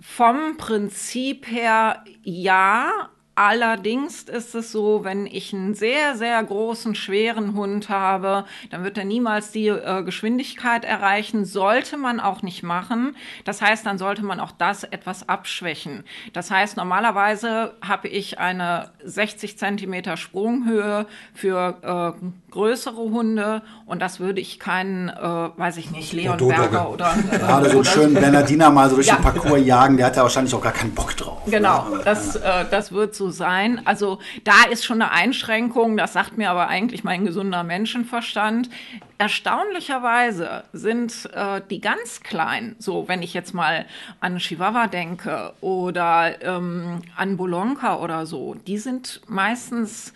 Vom 0.00 0.56
Prinzip 0.56 1.46
her 1.50 2.02
ja, 2.22 3.10
Allerdings 3.34 4.24
ist 4.24 4.54
es 4.54 4.72
so, 4.72 5.04
wenn 5.04 5.26
ich 5.26 5.54
einen 5.54 5.74
sehr, 5.74 6.16
sehr 6.16 6.42
großen, 6.42 6.94
schweren 6.94 7.54
Hund 7.54 7.88
habe, 7.88 8.44
dann 8.70 8.84
wird 8.84 8.98
er 8.98 9.04
niemals 9.04 9.52
die 9.52 9.68
äh, 9.68 10.02
Geschwindigkeit 10.02 10.84
erreichen. 10.84 11.46
Sollte 11.46 11.96
man 11.96 12.20
auch 12.20 12.42
nicht 12.42 12.62
machen. 12.62 13.16
Das 13.44 13.62
heißt, 13.62 13.86
dann 13.86 13.96
sollte 13.96 14.22
man 14.22 14.38
auch 14.38 14.52
das 14.52 14.84
etwas 14.84 15.30
abschwächen. 15.30 16.04
Das 16.34 16.50
heißt, 16.50 16.76
normalerweise 16.76 17.74
habe 17.80 18.08
ich 18.08 18.38
eine 18.38 18.90
60 19.02 19.56
Zentimeter 19.56 20.18
Sprunghöhe 20.18 21.06
für 21.32 22.14
äh, 22.20 22.26
größere 22.52 22.96
Hunde 22.96 23.62
und 23.86 24.00
das 24.00 24.20
würde 24.20 24.40
ich 24.40 24.58
keinen, 24.58 25.08
äh, 25.08 25.12
weiß 25.14 25.76
ich 25.78 25.90
nicht, 25.90 26.12
Leon 26.12 26.36
Berger 26.38 26.90
oder... 26.90 27.14
Äh, 27.30 27.38
Gerade 27.38 27.70
so 27.70 27.76
einen 27.76 27.84
schönen 27.84 28.14
Bernardiner 28.22 28.70
mal 28.70 28.88
so 28.88 28.96
durch 28.96 29.08
ja. 29.08 29.16
den 29.16 29.22
Parcours 29.22 29.64
jagen, 29.64 29.96
der 29.96 30.06
hat 30.06 30.16
ja 30.16 30.22
wahrscheinlich 30.22 30.54
auch 30.54 30.62
gar 30.62 30.72
keinen 30.72 30.94
Bock 30.94 31.16
drauf. 31.16 31.42
Genau, 31.46 31.88
ne? 31.88 32.00
das, 32.04 32.36
äh, 32.36 32.64
das 32.70 32.92
wird 32.92 33.14
so 33.14 33.30
sein. 33.30 33.80
Also 33.84 34.18
da 34.44 34.70
ist 34.70 34.84
schon 34.84 35.02
eine 35.02 35.10
Einschränkung, 35.10 35.96
das 35.96 36.12
sagt 36.12 36.38
mir 36.38 36.50
aber 36.50 36.68
eigentlich 36.68 37.04
mein 37.04 37.24
gesunder 37.24 37.64
Menschenverstand. 37.64 38.70
Erstaunlicherweise 39.18 40.64
sind 40.72 41.30
äh, 41.34 41.60
die 41.70 41.80
ganz 41.80 42.20
kleinen, 42.20 42.76
so 42.78 43.08
wenn 43.08 43.22
ich 43.22 43.34
jetzt 43.34 43.54
mal 43.54 43.86
an 44.20 44.38
Chihuahua 44.38 44.86
denke 44.86 45.52
oder 45.60 46.42
ähm, 46.42 47.02
an 47.16 47.36
Bolonka 47.36 47.96
oder 47.96 48.26
so, 48.26 48.54
die 48.66 48.78
sind 48.78 49.20
meistens 49.26 50.12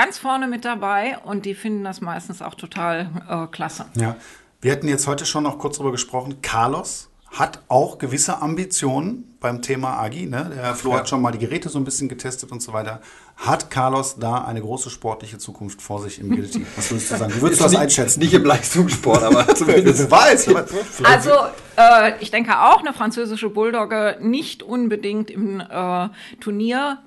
ganz 0.00 0.16
vorne 0.16 0.48
mit 0.48 0.64
dabei 0.64 1.18
und 1.24 1.44
die 1.44 1.54
finden 1.54 1.84
das 1.84 2.00
meistens 2.00 2.40
auch 2.40 2.54
total 2.54 3.10
äh, 3.28 3.46
klasse. 3.48 3.84
Ja, 3.96 4.16
wir 4.62 4.72
hatten 4.72 4.88
jetzt 4.88 5.06
heute 5.06 5.26
schon 5.26 5.44
noch 5.44 5.58
kurz 5.58 5.76
darüber 5.76 5.92
gesprochen. 5.92 6.40
Carlos 6.40 7.10
hat 7.30 7.60
auch 7.68 7.98
gewisse 7.98 8.40
Ambitionen 8.40 9.36
beim 9.40 9.60
Thema 9.60 10.00
Agi. 10.00 10.24
Ne? 10.24 10.52
Der 10.54 10.74
Flo 10.74 10.92
ja. 10.92 10.98
hat 11.00 11.10
schon 11.10 11.20
mal 11.20 11.32
die 11.32 11.38
Geräte 11.38 11.68
so 11.68 11.78
ein 11.78 11.84
bisschen 11.84 12.08
getestet 12.08 12.50
und 12.50 12.62
so 12.62 12.72
weiter. 12.72 13.02
Hat 13.36 13.70
Carlos 13.70 14.16
da 14.18 14.42
eine 14.42 14.62
große 14.62 14.88
sportliche 14.88 15.36
Zukunft 15.36 15.82
vor 15.82 16.00
sich 16.00 16.18
im 16.18 16.30
Guilty? 16.30 16.64
Was 16.76 16.90
würdest 16.90 17.10
du 17.10 17.16
sagen? 17.18 17.34
Wie 17.34 17.42
würdest 17.42 17.60
du 17.60 17.64
das 17.64 17.72
nicht, 17.72 17.80
einschätzen? 17.82 18.20
Nicht 18.20 18.32
im 18.32 18.44
Leistungssport, 18.46 19.22
aber 19.22 19.46
zumindest. 19.54 20.10
weiß. 20.10 20.48
Also, 21.04 21.30
äh, 21.76 22.18
ich 22.20 22.30
denke 22.30 22.58
auch, 22.58 22.80
eine 22.80 22.94
französische 22.94 23.50
Bulldogge 23.50 24.16
nicht 24.22 24.62
unbedingt 24.62 25.30
im 25.30 25.60
äh, 25.60 26.08
Turnier 26.40 26.98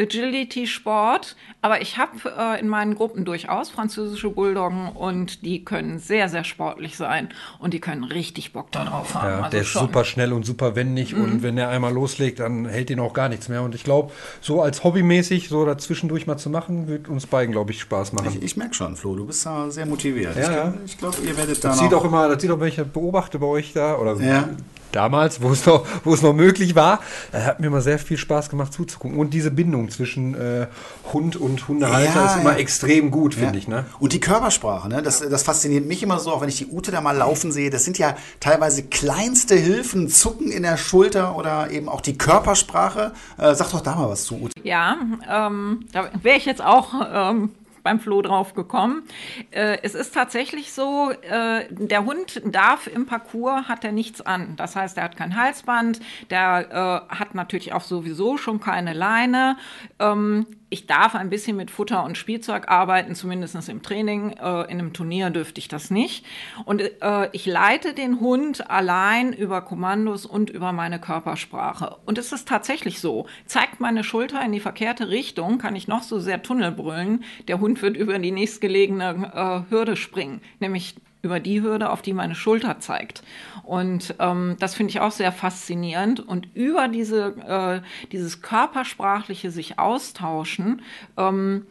Agility-Sport, 0.00 1.36
aber 1.62 1.82
ich 1.82 1.98
habe 1.98 2.32
äh, 2.38 2.60
in 2.60 2.68
meinen 2.68 2.94
Gruppen 2.94 3.24
durchaus 3.24 3.70
französische 3.70 4.30
Bulldoggen 4.30 4.88
und 4.88 5.44
die 5.44 5.64
können 5.64 5.98
sehr, 5.98 6.28
sehr 6.28 6.44
sportlich 6.44 6.96
sein 6.96 7.28
und 7.58 7.74
die 7.74 7.80
können 7.80 8.04
richtig 8.04 8.52
Bock 8.52 8.72
darauf 8.72 9.14
haben. 9.14 9.28
Ja, 9.28 9.36
also 9.38 9.50
der 9.50 9.60
ist 9.60 9.68
schon. 9.68 9.82
super 9.82 10.04
schnell 10.04 10.32
und 10.32 10.44
super 10.46 10.74
wendig 10.74 11.14
mhm. 11.14 11.24
und 11.24 11.42
wenn 11.42 11.58
er 11.58 11.68
einmal 11.68 11.92
loslegt, 11.92 12.40
dann 12.40 12.66
hält 12.66 12.90
ihn 12.90 13.00
auch 13.00 13.12
gar 13.12 13.28
nichts 13.28 13.48
mehr. 13.48 13.62
Und 13.62 13.74
ich 13.74 13.84
glaube, 13.84 14.12
so 14.40 14.62
als 14.62 14.82
hobbymäßig 14.84 15.48
so 15.48 15.64
dazwischendurch 15.64 16.26
mal 16.26 16.38
zu 16.38 16.50
machen, 16.50 16.88
wird 16.88 17.08
uns 17.08 17.26
beiden, 17.26 17.52
glaube 17.52 17.72
ich, 17.72 17.80
Spaß 17.80 18.12
machen. 18.12 18.28
Ich, 18.30 18.42
ich 18.42 18.56
merke 18.56 18.74
schon, 18.74 18.96
Flo, 18.96 19.14
du 19.14 19.26
bist 19.26 19.44
da 19.44 19.70
sehr 19.70 19.86
motiviert. 19.86 20.36
Ja, 20.36 20.74
ich 20.86 20.98
glaube, 20.98 21.16
glaub, 21.16 21.28
ihr 21.28 21.36
werdet 21.36 21.62
da 21.62 21.68
das 21.68 21.78
sieht 21.78 21.94
auch 21.94 22.04
immer, 22.04 22.28
das 22.28 22.40
sieht 22.40 22.50
auch, 22.50 22.60
wenn 22.60 22.68
ich 22.68 22.76
beobachte 22.76 23.38
bei 23.38 23.46
euch 23.46 23.72
da, 23.72 23.96
oder 23.96 24.14
ja 24.20 24.48
damals, 24.92 25.42
wo 25.42 25.50
es 25.50 25.66
noch, 25.66 25.86
wo 26.04 26.14
es 26.14 26.22
noch 26.22 26.32
möglich 26.32 26.74
war, 26.74 27.00
äh, 27.32 27.40
hat 27.40 27.60
mir 27.60 27.68
immer 27.68 27.80
sehr 27.80 27.98
viel 27.98 28.16
Spaß 28.16 28.50
gemacht 28.50 28.72
zuzugucken. 28.72 29.18
Und 29.18 29.34
diese 29.34 29.50
Bindung 29.50 29.90
zwischen 29.90 30.34
äh, 30.34 30.66
Hund 31.12 31.36
und 31.36 31.68
Hundehalter 31.68 32.14
ja, 32.14 32.26
ist 32.26 32.40
immer 32.40 32.52
ja. 32.52 32.58
extrem 32.58 33.10
gut, 33.10 33.34
finde 33.34 33.54
ja. 33.54 33.58
ich. 33.58 33.68
Ne? 33.68 33.86
Und 33.98 34.12
die 34.12 34.20
Körpersprache, 34.20 34.88
ne? 34.88 35.02
das, 35.02 35.20
das 35.20 35.42
fasziniert 35.42 35.86
mich 35.86 36.02
immer 36.02 36.18
so, 36.18 36.32
auch 36.32 36.40
wenn 36.40 36.48
ich 36.48 36.58
die 36.58 36.66
Ute 36.66 36.90
da 36.90 37.00
mal 37.00 37.16
laufen 37.16 37.52
sehe. 37.52 37.70
Das 37.70 37.84
sind 37.84 37.98
ja 37.98 38.16
teilweise 38.40 38.84
kleinste 38.84 39.56
Hilfen, 39.56 40.08
Zucken 40.08 40.50
in 40.50 40.62
der 40.62 40.76
Schulter 40.76 41.36
oder 41.36 41.70
eben 41.70 41.88
auch 41.88 42.00
die 42.00 42.16
Körpersprache. 42.16 43.12
Äh, 43.38 43.54
sag 43.54 43.70
doch 43.70 43.80
da 43.80 43.94
mal 43.94 44.08
was 44.08 44.24
zu, 44.24 44.40
Ute. 44.40 44.54
Ja, 44.62 44.96
ähm, 45.28 45.86
da 45.92 46.10
wäre 46.22 46.36
ich 46.36 46.44
jetzt 46.44 46.62
auch 46.62 46.92
ähm, 47.12 47.50
beim 47.82 48.00
Flo 48.00 48.22
drauf 48.22 48.54
gekommen. 48.54 49.02
Äh, 49.50 49.78
es 49.82 49.94
ist 49.94 50.14
tatsächlich 50.14 50.72
so, 50.72 51.10
äh, 51.10 51.66
der 51.70 52.04
Hund 52.04 52.42
darf 52.44 52.86
im 52.86 53.06
Parcours, 53.06 53.68
hat 53.68 53.84
er 53.84 53.92
nichts 53.92 54.20
an. 54.20 54.54
Das 54.56 54.76
heißt, 54.76 54.96
er 54.98 55.04
hat 55.04 55.16
kein 55.16 55.36
Halsband, 55.36 56.00
der 56.30 57.06
äh, 57.10 57.14
hat 57.14 57.34
natürlich 57.34 57.72
auch 57.72 57.82
sowieso 57.82 58.36
schon 58.36 58.60
keine 58.60 58.92
Leine. 58.92 59.56
Ähm, 59.98 60.46
ich 60.72 60.86
darf 60.86 61.16
ein 61.16 61.30
bisschen 61.30 61.56
mit 61.56 61.70
Futter 61.70 62.04
und 62.04 62.16
Spielzeug 62.16 62.68
arbeiten, 62.68 63.16
zumindest 63.16 63.68
im 63.68 63.82
Training. 63.82 64.30
Äh, 64.30 64.62
in 64.70 64.78
einem 64.78 64.92
Turnier 64.92 65.30
dürfte 65.30 65.58
ich 65.58 65.66
das 65.66 65.90
nicht. 65.90 66.24
Und 66.64 66.80
äh, 66.80 67.28
ich 67.32 67.44
leite 67.44 67.92
den 67.92 68.20
Hund 68.20 68.70
allein 68.70 69.32
über 69.32 69.62
Kommandos 69.62 70.24
und 70.26 70.48
über 70.48 70.72
meine 70.72 71.00
Körpersprache. 71.00 71.96
Und 72.06 72.18
es 72.18 72.32
ist 72.32 72.46
tatsächlich 72.46 73.00
so. 73.00 73.26
Zeigt 73.46 73.80
meine 73.80 74.04
Schulter 74.04 74.42
in 74.44 74.52
die 74.52 74.60
verkehrte 74.60 75.10
Richtung, 75.10 75.58
kann 75.58 75.74
ich 75.74 75.88
noch 75.88 76.04
so 76.04 76.20
sehr 76.20 76.42
Tunnel 76.42 76.70
brüllen. 76.70 77.24
Der 77.48 77.58
Hund 77.58 77.69
wird 77.76 77.96
über 77.96 78.18
die 78.18 78.32
nächstgelegene 78.32 79.64
äh, 79.68 79.70
Hürde 79.70 79.96
springen, 79.96 80.40
nämlich 80.58 80.96
über 81.22 81.40
die 81.40 81.62
Hürde, 81.62 81.90
auf 81.90 82.02
die 82.02 82.12
meine 82.12 82.34
Schulter 82.34 82.80
zeigt. 82.80 83.22
Und 83.62 84.14
ähm, 84.18 84.56
das 84.58 84.74
finde 84.74 84.90
ich 84.90 85.00
auch 85.00 85.10
sehr 85.10 85.32
faszinierend. 85.32 86.20
Und 86.20 86.48
über 86.54 86.88
diese, 86.88 87.36
äh, 87.46 88.08
dieses 88.10 88.42
körpersprachliche 88.42 89.50
sich 89.50 89.78
austauschen, 89.78 90.82
ähm, 91.16 91.66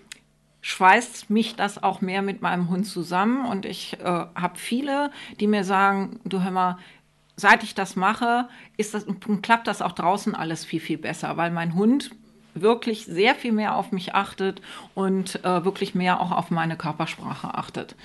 schweißt 0.61 1.29
mich 1.29 1.55
das 1.55 1.81
auch 1.81 2.01
mehr 2.01 2.21
mit 2.21 2.41
meinem 2.41 2.69
Hund 2.69 2.85
zusammen. 2.85 3.45
Und 3.45 3.65
ich 3.65 3.97
äh, 3.99 4.03
habe 4.03 4.57
viele, 4.57 5.11
die 5.39 5.47
mir 5.47 5.63
sagen, 5.63 6.19
du 6.25 6.43
hör 6.43 6.51
mal, 6.51 6.77
seit 7.35 7.63
ich 7.63 7.73
das 7.73 7.95
mache, 7.95 8.49
ist 8.77 8.93
das, 8.93 9.05
klappt 9.41 9.67
das 9.67 9.81
auch 9.81 9.93
draußen 9.93 10.35
alles 10.35 10.65
viel, 10.65 10.81
viel 10.81 10.97
besser, 10.97 11.37
weil 11.37 11.51
mein 11.51 11.73
Hund 11.73 12.11
wirklich 12.61 13.05
sehr 13.05 13.35
viel 13.35 13.51
mehr 13.51 13.75
auf 13.75 13.91
mich 13.91 14.13
achtet 14.13 14.61
und 14.95 15.43
äh, 15.43 15.65
wirklich 15.65 15.95
mehr 15.95 16.21
auch 16.21 16.31
auf 16.31 16.51
meine 16.51 16.75
Körpersprache 16.77 17.53
achtet. 17.53 17.95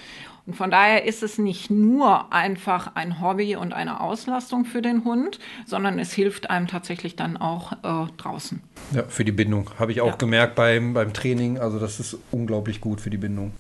Und 0.47 0.55
von 0.55 0.71
daher 0.71 1.07
ist 1.07 1.23
es 1.23 1.39
nicht 1.39 1.71
nur 1.71 2.33
einfach 2.33 2.95
ein 2.97 3.23
Hobby 3.23 3.57
und 3.57 3.73
eine 3.73 4.01
Auslastung 4.01 4.67
für 4.67 4.83
den 4.83 5.05
Hund, 5.05 5.39
sondern 5.65 5.99
es 5.99 6.13
hilft 6.13 6.51
einem 6.51 6.67
tatsächlich 6.67 7.17
dann 7.17 7.39
auch 7.39 7.73
äh, 7.73 8.13
draußen. 8.19 8.61
Ja, 8.93 9.05
für 9.05 9.25
die 9.25 9.33
Bindung. 9.33 9.71
Habe 9.79 9.93
ich 9.93 10.03
auch 10.03 10.09
ja. 10.09 10.17
gemerkt 10.17 10.55
beim, 10.55 10.93
beim 10.93 11.15
Training. 11.15 11.59
Also 11.59 11.79
das 11.79 11.99
ist 11.99 12.19
unglaublich 12.31 12.83
gut 12.83 13.01
für 13.01 13.11
die 13.11 13.17
Bindung. 13.17 13.53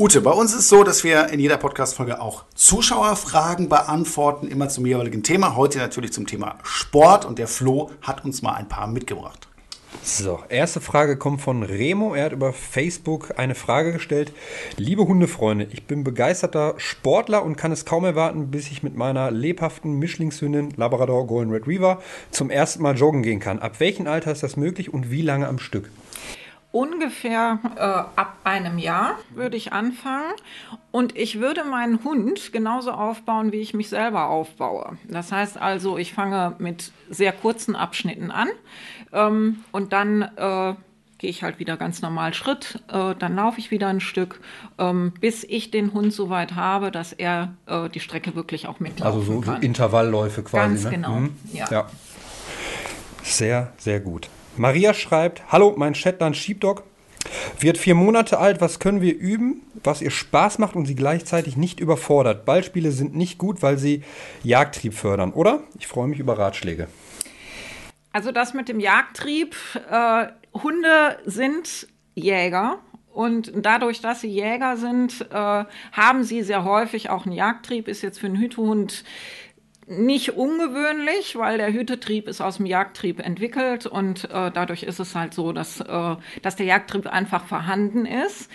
Ute, 0.00 0.22
bei 0.22 0.30
uns 0.30 0.54
ist 0.54 0.70
so, 0.70 0.82
dass 0.82 1.04
wir 1.04 1.28
in 1.28 1.40
jeder 1.40 1.58
Podcast-Folge 1.58 2.22
auch 2.22 2.44
Zuschauerfragen 2.54 3.68
beantworten, 3.68 4.48
immer 4.48 4.70
zum 4.70 4.86
jeweiligen 4.86 5.22
Thema. 5.22 5.56
Heute 5.56 5.76
natürlich 5.76 6.14
zum 6.14 6.26
Thema 6.26 6.56
Sport 6.62 7.26
und 7.26 7.38
der 7.38 7.46
Flo 7.46 7.90
hat 8.00 8.24
uns 8.24 8.40
mal 8.40 8.54
ein 8.54 8.66
paar 8.66 8.86
mitgebracht. 8.86 9.46
So, 10.02 10.40
erste 10.48 10.80
Frage 10.80 11.18
kommt 11.18 11.42
von 11.42 11.62
Remo. 11.62 12.14
Er 12.14 12.24
hat 12.24 12.32
über 12.32 12.54
Facebook 12.54 13.38
eine 13.38 13.54
Frage 13.54 13.92
gestellt. 13.92 14.32
Liebe 14.78 15.06
Hundefreunde, 15.06 15.68
ich 15.70 15.86
bin 15.86 16.02
begeisterter 16.02 16.76
Sportler 16.78 17.44
und 17.44 17.56
kann 17.56 17.70
es 17.70 17.84
kaum 17.84 18.06
erwarten, 18.06 18.50
bis 18.50 18.70
ich 18.70 18.82
mit 18.82 18.96
meiner 18.96 19.30
lebhaften 19.30 19.98
Mischlingshündin 19.98 20.72
Labrador 20.78 21.26
Golden 21.26 21.52
Retriever 21.52 22.00
zum 22.30 22.48
ersten 22.48 22.82
Mal 22.82 22.96
joggen 22.96 23.22
gehen 23.22 23.38
kann. 23.38 23.58
Ab 23.58 23.80
welchem 23.80 24.06
Alter 24.06 24.32
ist 24.32 24.42
das 24.42 24.56
möglich 24.56 24.94
und 24.94 25.10
wie 25.10 25.20
lange 25.20 25.46
am 25.46 25.58
Stück? 25.58 25.90
Ungefähr 26.72 27.58
äh, 27.76 27.80
ab 27.80 28.36
einem 28.44 28.78
Jahr 28.78 29.16
würde 29.30 29.56
ich 29.56 29.72
anfangen 29.72 30.32
und 30.90 31.16
ich 31.16 31.40
würde 31.40 31.64
meinen 31.64 32.04
Hund 32.04 32.52
genauso 32.52 32.92
aufbauen, 32.92 33.52
wie 33.52 33.60
ich 33.60 33.74
mich 33.74 33.88
selber 33.88 34.28
aufbaue. 34.28 34.96
Das 35.08 35.32
heißt 35.32 35.58
also, 35.58 35.98
ich 35.98 36.14
fange 36.14 36.54
mit 36.58 36.92
sehr 37.08 37.32
kurzen 37.32 37.74
Abschnitten 37.74 38.30
an 38.30 38.48
ähm, 39.12 39.64
und 39.72 39.92
dann 39.92 40.22
äh, 40.22 40.74
gehe 41.18 41.28
ich 41.28 41.42
halt 41.42 41.58
wieder 41.58 41.76
ganz 41.76 42.02
normal 42.02 42.34
Schritt, 42.34 42.82
äh, 42.88 43.14
dann 43.18 43.36
laufe 43.36 43.58
ich 43.58 43.70
wieder 43.70 43.88
ein 43.88 44.00
Stück, 44.00 44.40
ähm, 44.78 45.12
bis 45.20 45.44
ich 45.44 45.70
den 45.70 45.92
Hund 45.92 46.12
so 46.14 46.30
weit 46.30 46.54
habe, 46.54 46.90
dass 46.90 47.12
er 47.12 47.54
äh, 47.66 47.88
die 47.90 48.00
Strecke 48.00 48.34
wirklich 48.34 48.68
auch 48.68 48.80
mitlaufen 48.80 49.20
Also 49.20 49.20
so, 49.20 49.42
so 49.42 49.52
Intervallläufe 49.52 50.42
quasi. 50.42 50.68
Ganz 50.68 50.84
ne? 50.84 50.90
genau, 50.90 51.14
mhm. 51.16 51.36
ja. 51.52 51.66
ja. 51.70 51.86
Sehr, 53.22 53.72
sehr 53.76 54.00
gut. 54.00 54.30
Maria 54.60 54.92
schreibt, 54.92 55.50
hallo, 55.50 55.72
mein 55.78 55.94
Shetland 55.94 56.36
Sheepdog 56.36 56.82
wird 57.60 57.78
vier 57.78 57.94
Monate 57.94 58.38
alt. 58.38 58.60
Was 58.60 58.78
können 58.78 59.00
wir 59.00 59.16
üben, 59.16 59.62
was 59.82 60.02
ihr 60.02 60.10
Spaß 60.10 60.58
macht 60.58 60.76
und 60.76 60.84
sie 60.84 60.94
gleichzeitig 60.94 61.56
nicht 61.56 61.80
überfordert? 61.80 62.44
Ballspiele 62.44 62.92
sind 62.92 63.16
nicht 63.16 63.38
gut, 63.38 63.62
weil 63.62 63.78
sie 63.78 64.02
Jagdtrieb 64.42 64.92
fördern, 64.92 65.32
oder? 65.32 65.62
Ich 65.78 65.86
freue 65.86 66.08
mich 66.08 66.18
über 66.18 66.38
Ratschläge. 66.38 66.88
Also 68.12 68.32
das 68.32 68.52
mit 68.52 68.68
dem 68.68 68.80
Jagdtrieb. 68.80 69.56
Äh, 69.90 70.26
Hunde 70.52 71.16
sind 71.24 71.88
Jäger. 72.14 72.80
Und 73.14 73.52
dadurch, 73.56 74.02
dass 74.02 74.20
sie 74.20 74.28
Jäger 74.28 74.76
sind, 74.76 75.26
äh, 75.32 75.64
haben 75.92 76.22
sie 76.22 76.42
sehr 76.42 76.64
häufig 76.64 77.08
auch 77.08 77.24
einen 77.24 77.34
Jagdtrieb. 77.34 77.88
Ist 77.88 78.02
jetzt 78.02 78.20
für 78.20 78.26
einen 78.26 78.36
Hütehund 78.36 79.04
nicht 79.90 80.36
ungewöhnlich, 80.36 81.36
weil 81.36 81.58
der 81.58 81.72
Hütetrieb 81.72 82.28
ist 82.28 82.40
aus 82.40 82.58
dem 82.58 82.66
Jagdtrieb 82.66 83.18
entwickelt 83.18 83.86
und 83.86 84.24
äh, 84.30 84.50
dadurch 84.52 84.84
ist 84.84 85.00
es 85.00 85.16
halt 85.16 85.34
so, 85.34 85.52
dass, 85.52 85.80
äh, 85.80 86.16
dass 86.42 86.56
der 86.56 86.66
Jagdtrieb 86.66 87.06
einfach 87.08 87.44
vorhanden 87.44 88.06
ist. 88.06 88.48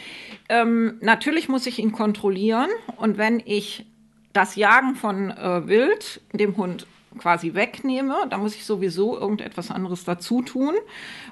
Ähm, 0.48 0.98
natürlich 1.02 1.50
muss 1.50 1.68
ich 1.68 1.80
ihn 1.80 1.92
kontrollieren 1.92 2.70
und 2.96 3.18
wenn 3.18 3.42
ich 3.44 3.86
das 4.32 4.56
Jagen 4.56 4.96
von 4.96 5.32
äh, 5.32 5.68
Wild 5.68 6.22
dem 6.34 6.56
Hund 6.56 6.88
quasi 7.18 7.54
wegnehme, 7.54 8.16
dann 8.30 8.42
muss 8.42 8.56
ich 8.56 8.66
sowieso 8.66 9.18
irgendetwas 9.18 9.72
anderes 9.72 10.04
dazu 10.04 10.42
tun. 10.42 10.74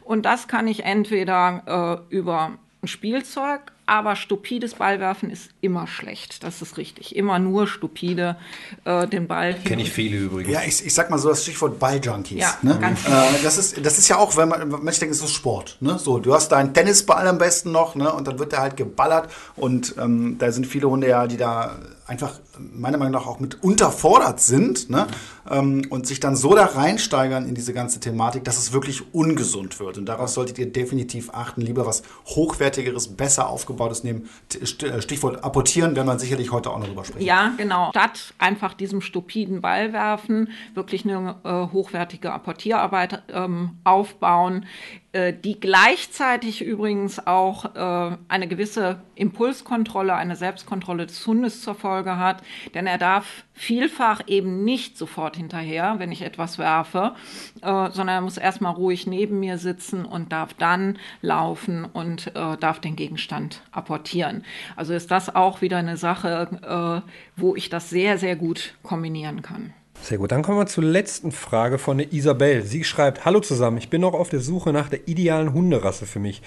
Und 0.02 0.26
das 0.26 0.48
kann 0.48 0.68
ich 0.68 0.86
entweder 0.86 2.06
äh, 2.10 2.16
über 2.16 2.58
ein 2.82 2.88
Spielzeug, 2.88 3.73
aber 3.86 4.16
stupides 4.16 4.76
Ballwerfen 4.76 5.30
ist 5.30 5.50
immer 5.62 5.88
schlecht. 5.88 6.44
Das 6.44 6.62
ist 6.62 6.78
richtig. 6.78 7.16
Immer 7.16 7.40
nur 7.40 7.68
stupide 7.68 8.38
äh, 8.86 9.08
den 9.08 9.28
Ball. 9.28 9.56
Kenne 9.56 9.82
ich 9.82 9.92
viele 9.92 10.18
übrigens. 10.18 10.54
Ja, 10.54 10.62
ich, 10.66 10.86
ich 10.86 10.94
sag 10.94 11.10
mal 11.10 11.18
so 11.18 11.30
das 11.30 11.44
Stichwort 11.44 11.80
Balljunkies. 11.80 12.40
Ja, 12.40 12.58
ne? 12.62 12.78
ganz 12.80 13.06
äh, 13.06 13.44
das, 13.44 13.58
ist, 13.58 13.86
das 13.86 13.98
ist 13.98 14.08
ja 14.08 14.18
auch, 14.18 14.38
wenn 14.38 14.50
man, 14.50 14.72
wenn 14.72 14.88
ich 14.88 15.00
denke, 15.00 15.14
es 15.14 15.22
ist 15.22 15.32
Sport. 15.32 15.78
Ne? 15.82 16.00
So, 16.00 16.20
du 16.20 16.34
hast 16.34 16.50
deinen 16.50 16.74
Tennisball 16.74 17.28
am 17.28 17.38
besten 17.38 17.72
noch 17.72 17.96
ne? 17.96 18.12
und 18.14 18.28
dann 18.28 18.40
wird 18.40 18.54
der 18.54 18.60
halt 18.60 18.78
geballert. 18.78 19.30
Und 19.56 19.96
ähm, 19.98 20.38
da 20.38 20.52
sind 20.52 20.66
viele 20.66 20.90
Hunde 20.90 21.08
ja, 21.08 21.28
die 21.28 21.38
da 21.38 21.78
einfach 22.14 22.40
meiner 22.58 23.00
Meinung 23.00 23.14
nach 23.14 23.26
auch 23.26 23.40
mit 23.40 23.64
unterfordert 23.64 24.40
sind 24.40 24.88
ne? 24.90 25.08
ähm, 25.50 25.82
und 25.90 26.06
sich 26.06 26.20
dann 26.20 26.36
so 26.36 26.54
da 26.54 26.66
reinsteigern 26.66 27.48
in 27.48 27.56
diese 27.56 27.74
ganze 27.74 28.00
Thematik, 28.00 28.44
dass 28.44 28.60
es 28.60 28.72
wirklich 28.72 29.14
ungesund 29.16 29.80
wird. 29.80 29.98
Und 29.98 30.06
darauf 30.06 30.30
solltet 30.30 30.60
ihr 30.60 30.72
definitiv 30.72 31.32
achten, 31.32 31.62
lieber 31.62 31.88
was 31.88 32.04
Hochwertigeres, 32.28 33.16
besser 33.16 33.50
aufgebautes 33.50 34.04
nehmen. 34.04 34.30
Äh, 34.54 35.02
Stichwort 35.02 35.44
apportieren, 35.44 35.96
werden 35.96 36.08
wir 36.08 36.20
sicherlich 36.20 36.52
heute 36.52 36.70
auch 36.70 36.78
noch 36.78 36.88
drüber 36.88 37.04
sprechen. 37.04 37.26
Ja, 37.26 37.52
genau. 37.58 37.90
Statt 37.90 38.36
einfach 38.38 38.76
diesem 38.76 39.02
stupiden 39.02 39.62
Ball 39.62 39.92
werfen, 39.92 40.50
wirklich 40.76 41.06
eine 41.06 41.36
äh, 41.44 41.74
hochwertige 41.74 42.32
Apportierarbeit 42.32 43.24
ähm, 43.30 43.80
aufbauen, 43.84 44.66
die 45.44 45.60
gleichzeitig 45.60 46.64
übrigens 46.64 47.28
auch 47.28 47.76
äh, 47.76 48.18
eine 48.28 48.48
gewisse 48.48 49.00
Impulskontrolle, 49.16 50.16
eine 50.16 50.36
Selbstkontrolle 50.36 51.06
des 51.06 51.26
Hundes 51.28 51.62
zur 51.62 51.76
Folge 51.76 52.18
hat, 52.18 52.42
denn 52.74 52.88
er 52.88 52.98
darf 52.98 53.44
vielfach 53.54 54.22
eben 54.26 54.64
nicht 54.64 54.98
sofort 54.98 55.38
hinterher, 55.38 55.96
wenn 56.00 56.12
ich 56.12 56.24
etwas 56.24 56.58
werfe, 56.58 57.14
äh, 57.62 57.92
sondern 57.92 58.10
er 58.10 58.22
muss 58.22 58.38
erstmal 58.38 58.74
ruhig 58.74 59.06
neben 59.06 59.40
mir 59.40 59.58
sitzen 59.58 60.06
und 60.06 60.32
darf 60.32 60.56
dann 60.56 60.98
laufen 61.22 61.86
und 61.86 62.36
äh, 62.36 62.58
darf 62.58 62.80
den 62.80 62.96
Gegenstand 62.96 63.62
apportieren. 63.72 64.44
Also 64.76 64.94
ist 64.94 65.12
das 65.12 65.34
auch 65.36 65.62
wieder 65.62 65.78
eine 65.78 65.98
Sache, 65.98 67.04
äh, 67.06 67.10
wo 67.40 67.56
ich 67.56 67.70
das 67.70 67.90
sehr, 67.90 68.18
sehr 68.18 68.36
gut 68.36 68.74
kombinieren 68.82 69.42
kann. 69.44 69.74
Sehr 70.04 70.18
gut, 70.18 70.34
dann 70.34 70.44
kommen 70.44 70.58
wir 70.58 70.66
zur 70.66 70.84
letzten 70.84 71.32
Frage 71.32 71.78
von 71.78 71.98
der 71.98 72.12
Isabel. 72.12 72.64
Sie 72.64 72.84
schreibt, 72.84 73.24
hallo 73.24 73.40
zusammen, 73.40 73.78
ich 73.78 73.90
bin 73.90 74.02
noch 74.02 74.14
auf 74.14 74.28
der 74.28 74.42
Suche 74.42 74.74
nach 74.74 74.90
der 74.90 75.08
idealen 75.08 75.54
Hunderasse 75.54 76.06
für 76.06 76.20
mich. 76.20 76.42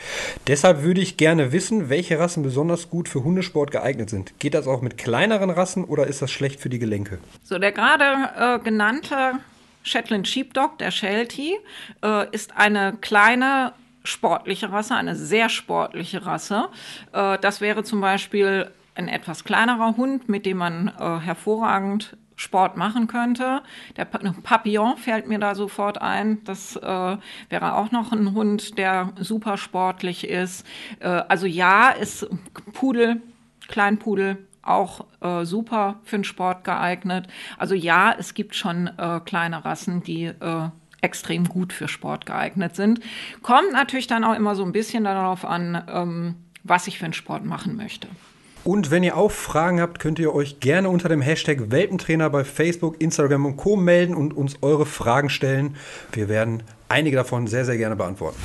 Deshalb 0.46 0.82
würde 0.82 1.00
ich 1.00 1.16
gerne 1.16 1.52
wissen, 1.52 1.88
welche 1.88 2.18
Rassen 2.18 2.42
besonders 2.42 2.90
gut 2.90 3.08
für 3.08 3.24
Hundesport 3.24 3.70
geeignet 3.70 4.10
sind. 4.10 4.38
Geht 4.40 4.52
das 4.52 4.66
auch 4.66 4.82
mit 4.82 4.98
kleineren 4.98 5.48
Rassen 5.48 5.84
oder 5.84 6.06
ist 6.06 6.20
das 6.20 6.30
schlecht 6.30 6.60
für 6.60 6.68
die 6.68 6.78
Gelenke? 6.78 7.18
So, 7.44 7.58
der 7.58 7.72
gerade 7.72 8.28
äh, 8.38 8.62
genannte 8.62 9.36
Shetland 9.82 10.28
Sheepdog, 10.28 10.76
der 10.76 10.90
Sheltie, 10.90 11.56
äh, 12.04 12.28
ist 12.32 12.58
eine 12.58 12.98
kleine 13.00 13.72
sportliche 14.04 14.70
Rasse, 14.70 14.96
eine 14.96 15.16
sehr 15.16 15.48
sportliche 15.48 16.26
Rasse. 16.26 16.68
Äh, 17.14 17.38
das 17.40 17.62
wäre 17.62 17.84
zum 17.84 18.02
Beispiel 18.02 18.70
ein 18.94 19.08
etwas 19.08 19.44
kleinerer 19.44 19.96
Hund, 19.96 20.28
mit 20.28 20.44
dem 20.44 20.58
man 20.58 20.88
äh, 20.88 21.20
hervorragend 21.20 22.18
Sport 22.36 22.76
machen 22.76 23.06
könnte. 23.06 23.62
Der 23.96 24.04
Papillon 24.04 24.98
fällt 24.98 25.26
mir 25.26 25.38
da 25.38 25.54
sofort 25.54 26.00
ein. 26.00 26.44
Das 26.44 26.76
äh, 26.76 26.80
wäre 26.82 27.74
auch 27.74 27.90
noch 27.90 28.12
ein 28.12 28.34
Hund, 28.34 28.78
der 28.78 29.12
super 29.18 29.56
sportlich 29.56 30.28
ist. 30.28 30.66
Äh, 31.00 31.08
also 31.08 31.46
ja, 31.46 31.90
ist 31.90 32.28
Pudel, 32.74 33.22
Kleinpudel 33.68 34.46
auch 34.62 35.06
äh, 35.20 35.44
super 35.44 36.00
für 36.04 36.18
den 36.18 36.24
Sport 36.24 36.64
geeignet. 36.64 37.28
Also 37.56 37.74
ja, 37.74 38.14
es 38.18 38.34
gibt 38.34 38.54
schon 38.54 38.90
äh, 38.98 39.20
kleine 39.24 39.64
Rassen, 39.64 40.02
die 40.02 40.24
äh, 40.24 40.68
extrem 41.00 41.48
gut 41.48 41.72
für 41.72 41.88
Sport 41.88 42.26
geeignet 42.26 42.74
sind. 42.74 43.00
Kommt 43.42 43.72
natürlich 43.72 44.08
dann 44.08 44.24
auch 44.24 44.34
immer 44.34 44.54
so 44.54 44.64
ein 44.64 44.72
bisschen 44.72 45.04
darauf 45.04 45.44
an, 45.44 45.82
ähm, 45.88 46.34
was 46.64 46.86
ich 46.86 46.98
für 46.98 47.04
einen 47.04 47.14
Sport 47.14 47.44
machen 47.44 47.76
möchte. 47.76 48.08
Und 48.66 48.90
wenn 48.90 49.04
ihr 49.04 49.16
auch 49.16 49.30
Fragen 49.30 49.80
habt, 49.80 50.00
könnt 50.00 50.18
ihr 50.18 50.34
euch 50.34 50.58
gerne 50.58 50.90
unter 50.90 51.08
dem 51.08 51.20
Hashtag 51.20 51.70
Welpentrainer 51.70 52.28
bei 52.30 52.42
Facebook, 52.42 53.00
Instagram 53.00 53.46
und 53.46 53.56
Co. 53.56 53.76
melden 53.76 54.16
und 54.16 54.36
uns 54.36 54.56
eure 54.60 54.86
Fragen 54.86 55.30
stellen. 55.30 55.76
Wir 56.10 56.28
werden 56.28 56.64
einige 56.88 57.14
davon 57.14 57.46
sehr, 57.46 57.64
sehr 57.64 57.76
gerne 57.76 57.94
beantworten. 57.94 58.36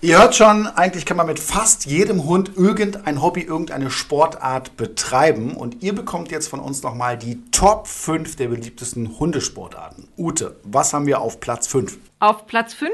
Ihr 0.00 0.18
hört 0.18 0.34
schon, 0.34 0.66
eigentlich 0.66 1.06
kann 1.06 1.16
man 1.16 1.28
mit 1.28 1.38
fast 1.38 1.86
jedem 1.86 2.24
Hund 2.24 2.56
irgendein 2.56 3.22
Hobby, 3.22 3.42
irgendeine 3.42 3.88
Sportart 3.88 4.76
betreiben. 4.76 5.54
Und 5.54 5.84
ihr 5.84 5.94
bekommt 5.94 6.32
jetzt 6.32 6.48
von 6.48 6.58
uns 6.58 6.82
nochmal 6.82 7.16
die 7.16 7.40
Top 7.52 7.86
5 7.86 8.34
der 8.34 8.48
beliebtesten 8.48 9.20
Hundesportarten. 9.20 10.08
Ute, 10.18 10.56
was 10.64 10.92
haben 10.92 11.06
wir 11.06 11.20
auf 11.20 11.38
Platz 11.38 11.68
5? 11.68 11.96
Auf 12.18 12.48
Platz 12.48 12.74
5 12.74 12.90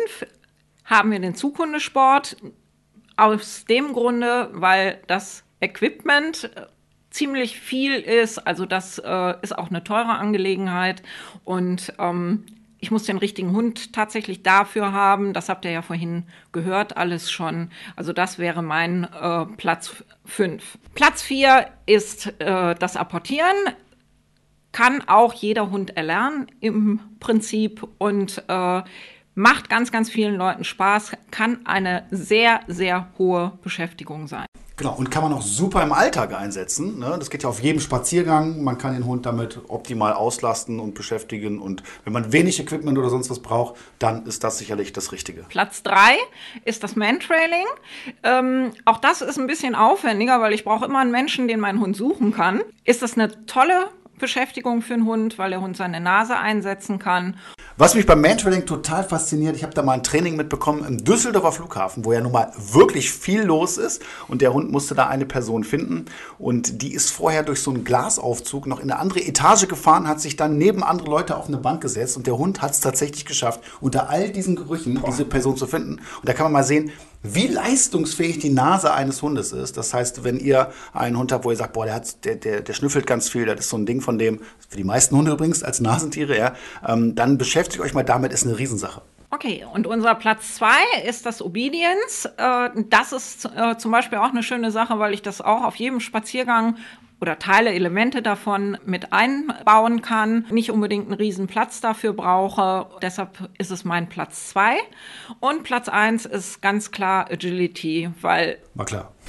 haben 0.84 1.10
wir 1.10 1.18
den 1.18 1.34
Zughundesport. 1.34 2.36
Aus 3.18 3.64
dem 3.64 3.92
Grunde, 3.92 4.48
weil 4.52 5.02
das 5.08 5.44
Equipment 5.60 6.50
äh, 6.54 6.66
ziemlich 7.10 7.58
viel 7.58 7.94
ist. 7.96 8.38
Also 8.38 8.64
das 8.64 8.98
äh, 8.98 9.34
ist 9.42 9.56
auch 9.56 9.70
eine 9.70 9.82
teure 9.82 10.18
Angelegenheit. 10.18 11.02
Und 11.44 11.92
ähm, 11.98 12.46
ich 12.78 12.90
muss 12.90 13.04
den 13.04 13.18
richtigen 13.18 13.52
Hund 13.52 13.92
tatsächlich 13.92 14.44
dafür 14.44 14.92
haben. 14.92 15.32
Das 15.32 15.48
habt 15.48 15.64
ihr 15.64 15.72
ja 15.72 15.82
vorhin 15.82 16.24
gehört, 16.52 16.96
alles 16.96 17.30
schon. 17.30 17.70
Also 17.96 18.12
das 18.12 18.38
wäre 18.38 18.62
mein 18.62 19.04
äh, 19.04 19.46
Platz 19.56 20.04
5. 20.26 20.78
Platz 20.94 21.22
4 21.22 21.66
ist 21.86 22.40
äh, 22.40 22.74
das 22.76 22.96
Apportieren. 22.96 23.56
Kann 24.70 25.02
auch 25.08 25.32
jeder 25.34 25.70
Hund 25.70 25.96
erlernen 25.96 26.46
im 26.60 27.00
Prinzip 27.18 27.84
und 27.98 28.44
äh, 28.46 28.82
macht 29.38 29.70
ganz, 29.70 29.92
ganz 29.92 30.10
vielen 30.10 30.34
Leuten 30.34 30.64
Spaß, 30.64 31.12
kann 31.30 31.60
eine 31.64 32.06
sehr, 32.10 32.60
sehr 32.66 33.08
hohe 33.18 33.52
Beschäftigung 33.62 34.26
sein. 34.26 34.46
Genau, 34.76 34.94
und 34.94 35.10
kann 35.10 35.24
man 35.24 35.32
auch 35.32 35.42
super 35.42 35.82
im 35.82 35.92
Alltag 35.92 36.32
einsetzen. 36.32 37.00
Ne? 37.00 37.16
Das 37.18 37.30
geht 37.30 37.42
ja 37.42 37.48
auf 37.48 37.60
jedem 37.60 37.80
Spaziergang. 37.80 38.62
Man 38.62 38.78
kann 38.78 38.94
den 38.94 39.06
Hund 39.06 39.26
damit 39.26 39.60
optimal 39.66 40.12
auslasten 40.12 40.78
und 40.78 40.94
beschäftigen. 40.94 41.60
Und 41.60 41.82
wenn 42.04 42.12
man 42.12 42.32
wenig 42.32 42.60
Equipment 42.60 42.96
oder 42.96 43.10
sonst 43.10 43.28
was 43.28 43.40
braucht, 43.40 43.76
dann 43.98 44.24
ist 44.26 44.44
das 44.44 44.58
sicherlich 44.58 44.92
das 44.92 45.10
Richtige. 45.10 45.44
Platz 45.48 45.82
drei 45.82 46.16
ist 46.64 46.84
das 46.84 46.94
Mantrailing. 46.94 47.66
Ähm, 48.22 48.70
auch 48.84 48.98
das 48.98 49.20
ist 49.20 49.36
ein 49.36 49.48
bisschen 49.48 49.74
aufwendiger, 49.74 50.40
weil 50.40 50.52
ich 50.52 50.62
brauche 50.62 50.84
immer 50.84 51.00
einen 51.00 51.10
Menschen, 51.10 51.48
den 51.48 51.58
mein 51.58 51.80
Hund 51.80 51.96
suchen 51.96 52.32
kann. 52.32 52.62
Ist 52.84 53.02
das 53.02 53.14
eine 53.14 53.46
tolle 53.46 53.88
Beschäftigung 54.18 54.82
für 54.82 54.94
einen 54.94 55.06
Hund, 55.06 55.38
weil 55.38 55.50
der 55.50 55.60
Hund 55.60 55.76
seine 55.76 56.00
Nase 56.00 56.36
einsetzen 56.36 56.98
kann. 56.98 57.36
Was 57.76 57.94
mich 57.94 58.06
beim 58.06 58.20
Mantrailing 58.20 58.66
total 58.66 59.04
fasziniert, 59.04 59.54
ich 59.54 59.62
habe 59.62 59.72
da 59.72 59.82
mal 59.82 59.92
ein 59.92 60.02
Training 60.02 60.34
mitbekommen 60.34 60.84
im 60.84 61.04
Düsseldorfer 61.04 61.52
Flughafen, 61.52 62.04
wo 62.04 62.12
ja 62.12 62.20
nun 62.20 62.32
mal 62.32 62.50
wirklich 62.56 63.12
viel 63.12 63.42
los 63.42 63.78
ist 63.78 64.02
und 64.26 64.42
der 64.42 64.52
Hund 64.52 64.72
musste 64.72 64.96
da 64.96 65.06
eine 65.06 65.26
Person 65.26 65.62
finden 65.62 66.06
und 66.40 66.82
die 66.82 66.92
ist 66.92 67.10
vorher 67.10 67.44
durch 67.44 67.62
so 67.62 67.70
einen 67.70 67.84
Glasaufzug 67.84 68.66
noch 68.66 68.80
in 68.80 68.90
eine 68.90 68.98
andere 68.98 69.20
Etage 69.20 69.68
gefahren, 69.68 70.08
hat 70.08 70.20
sich 70.20 70.34
dann 70.34 70.58
neben 70.58 70.82
andere 70.82 71.08
Leute 71.08 71.36
auf 71.36 71.46
eine 71.46 71.58
Bank 71.58 71.80
gesetzt 71.80 72.16
und 72.16 72.26
der 72.26 72.36
Hund 72.36 72.62
hat 72.62 72.72
es 72.72 72.80
tatsächlich 72.80 73.24
geschafft, 73.24 73.60
unter 73.80 74.10
all 74.10 74.30
diesen 74.30 74.56
Gerüchen 74.56 74.94
Boah. 74.94 75.10
diese 75.10 75.24
Person 75.24 75.56
zu 75.56 75.68
finden. 75.68 76.00
Und 76.20 76.28
da 76.28 76.32
kann 76.32 76.46
man 76.46 76.52
mal 76.52 76.64
sehen, 76.64 76.90
wie 77.22 77.46
leistungsfähig 77.46 78.38
die 78.38 78.50
Nase 78.50 78.92
eines 78.92 79.22
Hundes 79.22 79.52
ist. 79.52 79.76
Das 79.76 79.92
heißt, 79.92 80.24
wenn 80.24 80.38
ihr 80.38 80.72
einen 80.92 81.18
Hund 81.18 81.32
habt, 81.32 81.44
wo 81.44 81.50
ihr 81.50 81.56
sagt, 81.56 81.72
boah, 81.72 81.84
der, 81.84 81.94
hat, 81.94 82.24
der, 82.24 82.36
der, 82.36 82.60
der 82.60 82.72
schnüffelt 82.72 83.06
ganz 83.06 83.28
viel, 83.28 83.46
das 83.46 83.60
ist 83.60 83.70
so 83.70 83.76
ein 83.76 83.86
Ding 83.86 84.00
von 84.00 84.18
dem, 84.18 84.40
für 84.68 84.76
die 84.76 84.84
meisten 84.84 85.16
Hunde 85.16 85.32
übrigens 85.32 85.62
als 85.62 85.80
Nasentiere, 85.80 86.38
ja, 86.38 86.54
ähm, 86.86 87.14
dann 87.14 87.38
beschäftigt 87.38 87.82
euch 87.82 87.94
mal 87.94 88.04
damit, 88.04 88.32
ist 88.32 88.46
eine 88.46 88.58
Riesensache. 88.58 89.02
Okay, 89.30 89.66
und 89.74 89.86
unser 89.86 90.14
Platz 90.14 90.54
zwei 90.54 90.80
ist 91.06 91.26
das 91.26 91.42
Obedience. 91.42 92.26
Äh, 92.38 92.70
das 92.88 93.12
ist 93.12 93.44
äh, 93.44 93.76
zum 93.76 93.90
Beispiel 93.90 94.18
auch 94.18 94.30
eine 94.30 94.42
schöne 94.42 94.70
Sache, 94.70 94.98
weil 94.98 95.12
ich 95.12 95.20
das 95.20 95.42
auch 95.42 95.64
auf 95.64 95.76
jedem 95.76 96.00
Spaziergang 96.00 96.76
oder 97.20 97.38
Teile, 97.38 97.72
Elemente 97.72 98.22
davon 98.22 98.78
mit 98.84 99.12
einbauen 99.12 100.02
kann, 100.02 100.46
nicht 100.50 100.70
unbedingt 100.70 101.06
einen 101.06 101.14
riesen 101.14 101.46
Platz 101.48 101.80
dafür 101.80 102.12
brauche. 102.12 102.86
Deshalb 103.02 103.50
ist 103.58 103.70
es 103.70 103.84
mein 103.84 104.08
Platz 104.08 104.50
zwei. 104.50 104.76
Und 105.40 105.64
Platz 105.64 105.88
eins 105.88 106.26
ist 106.26 106.62
ganz 106.62 106.90
klar 106.90 107.30
Agility, 107.30 108.10
weil 108.20 108.58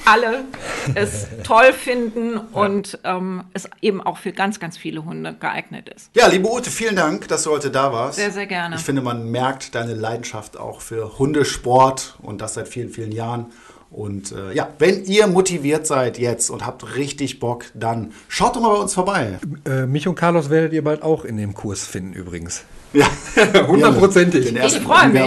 alle 0.04 0.44
es 0.94 1.26
toll 1.42 1.72
finden 1.72 2.36
und 2.38 2.98
ähm, 3.04 3.44
es 3.54 3.68
eben 3.80 4.00
auch 4.00 4.18
für 4.18 4.32
ganz, 4.32 4.60
ganz 4.60 4.78
viele 4.78 5.04
Hunde 5.04 5.34
geeignet 5.38 5.88
ist. 5.88 6.10
Ja, 6.14 6.28
liebe 6.28 6.50
Ute, 6.50 6.70
vielen 6.70 6.96
Dank, 6.96 7.28
dass 7.28 7.42
du 7.42 7.50
heute 7.50 7.70
da 7.70 7.92
warst. 7.92 8.16
Sehr, 8.18 8.30
sehr 8.30 8.46
gerne. 8.46 8.76
Ich 8.76 8.82
finde, 8.82 9.02
man 9.02 9.30
merkt 9.30 9.74
deine 9.74 9.94
Leidenschaft 9.94 10.56
auch 10.56 10.80
für 10.80 11.18
Hundesport 11.18 12.16
und 12.22 12.40
das 12.40 12.54
seit 12.54 12.68
vielen, 12.68 12.90
vielen 12.90 13.12
Jahren. 13.12 13.52
Und 13.90 14.32
äh, 14.32 14.52
ja, 14.54 14.68
wenn 14.78 15.04
ihr 15.04 15.26
motiviert 15.26 15.86
seid 15.86 16.18
jetzt 16.18 16.48
und 16.50 16.64
habt 16.64 16.96
richtig 16.96 17.40
Bock, 17.40 17.64
dann 17.74 18.12
schaut 18.28 18.54
doch 18.54 18.60
mal 18.60 18.74
bei 18.74 18.80
uns 18.80 18.94
vorbei. 18.94 19.38
Äh, 19.66 19.86
mich 19.86 20.06
und 20.06 20.14
Carlos 20.14 20.48
werdet 20.48 20.72
ihr 20.72 20.84
bald 20.84 21.02
auch 21.02 21.24
in 21.24 21.36
dem 21.36 21.54
Kurs 21.54 21.84
finden 21.84 22.12
übrigens. 22.12 22.62
Ja, 22.92 23.06
hundertprozentig. 23.66 24.54
Ich 24.54 24.78
freue 24.80 25.08
mich. 25.08 25.22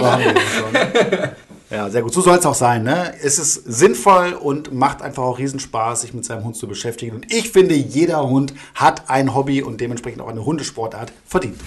Ja, 1.70 1.90
sehr 1.90 2.02
gut. 2.02 2.12
So 2.12 2.20
soll 2.20 2.38
es 2.38 2.46
auch 2.46 2.54
sein. 2.54 2.84
Ne? 2.84 3.14
Es 3.22 3.38
ist 3.38 3.54
sinnvoll 3.54 4.34
und 4.34 4.72
macht 4.72 5.02
einfach 5.02 5.24
auch 5.24 5.38
Riesenspaß, 5.38 6.02
sich 6.02 6.14
mit 6.14 6.24
seinem 6.24 6.44
Hund 6.44 6.56
zu 6.56 6.68
beschäftigen. 6.68 7.16
Und 7.16 7.32
ich 7.32 7.50
finde, 7.50 7.74
jeder 7.74 8.28
Hund 8.28 8.54
hat 8.74 9.10
ein 9.10 9.34
Hobby 9.34 9.62
und 9.62 9.80
dementsprechend 9.80 10.22
auch 10.22 10.28
eine 10.28 10.44
Hundesportart 10.44 11.12
verdient. 11.26 11.58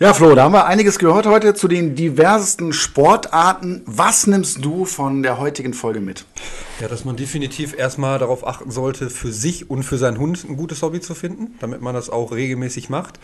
Ja, 0.00 0.14
Flo, 0.14 0.32
da 0.36 0.44
haben 0.44 0.52
wir 0.52 0.66
einiges 0.66 1.00
gehört 1.00 1.26
heute 1.26 1.54
zu 1.54 1.66
den 1.66 1.96
diversesten 1.96 2.72
Sportarten. 2.72 3.82
Was 3.84 4.28
nimmst 4.28 4.64
du 4.64 4.84
von 4.84 5.24
der 5.24 5.38
heutigen 5.38 5.74
Folge 5.74 5.98
mit? 5.98 6.24
Ja, 6.78 6.86
dass 6.86 7.04
man 7.04 7.16
definitiv 7.16 7.76
erstmal 7.76 8.20
darauf 8.20 8.46
achten 8.46 8.70
sollte, 8.70 9.10
für 9.10 9.32
sich 9.32 9.68
und 9.68 9.82
für 9.82 9.98
seinen 9.98 10.20
Hund 10.20 10.46
ein 10.48 10.56
gutes 10.56 10.82
Hobby 10.82 11.00
zu 11.00 11.16
finden, 11.16 11.56
damit 11.58 11.82
man 11.82 11.96
das 11.96 12.10
auch 12.10 12.30
regelmäßig 12.30 12.90
macht. 12.90 13.18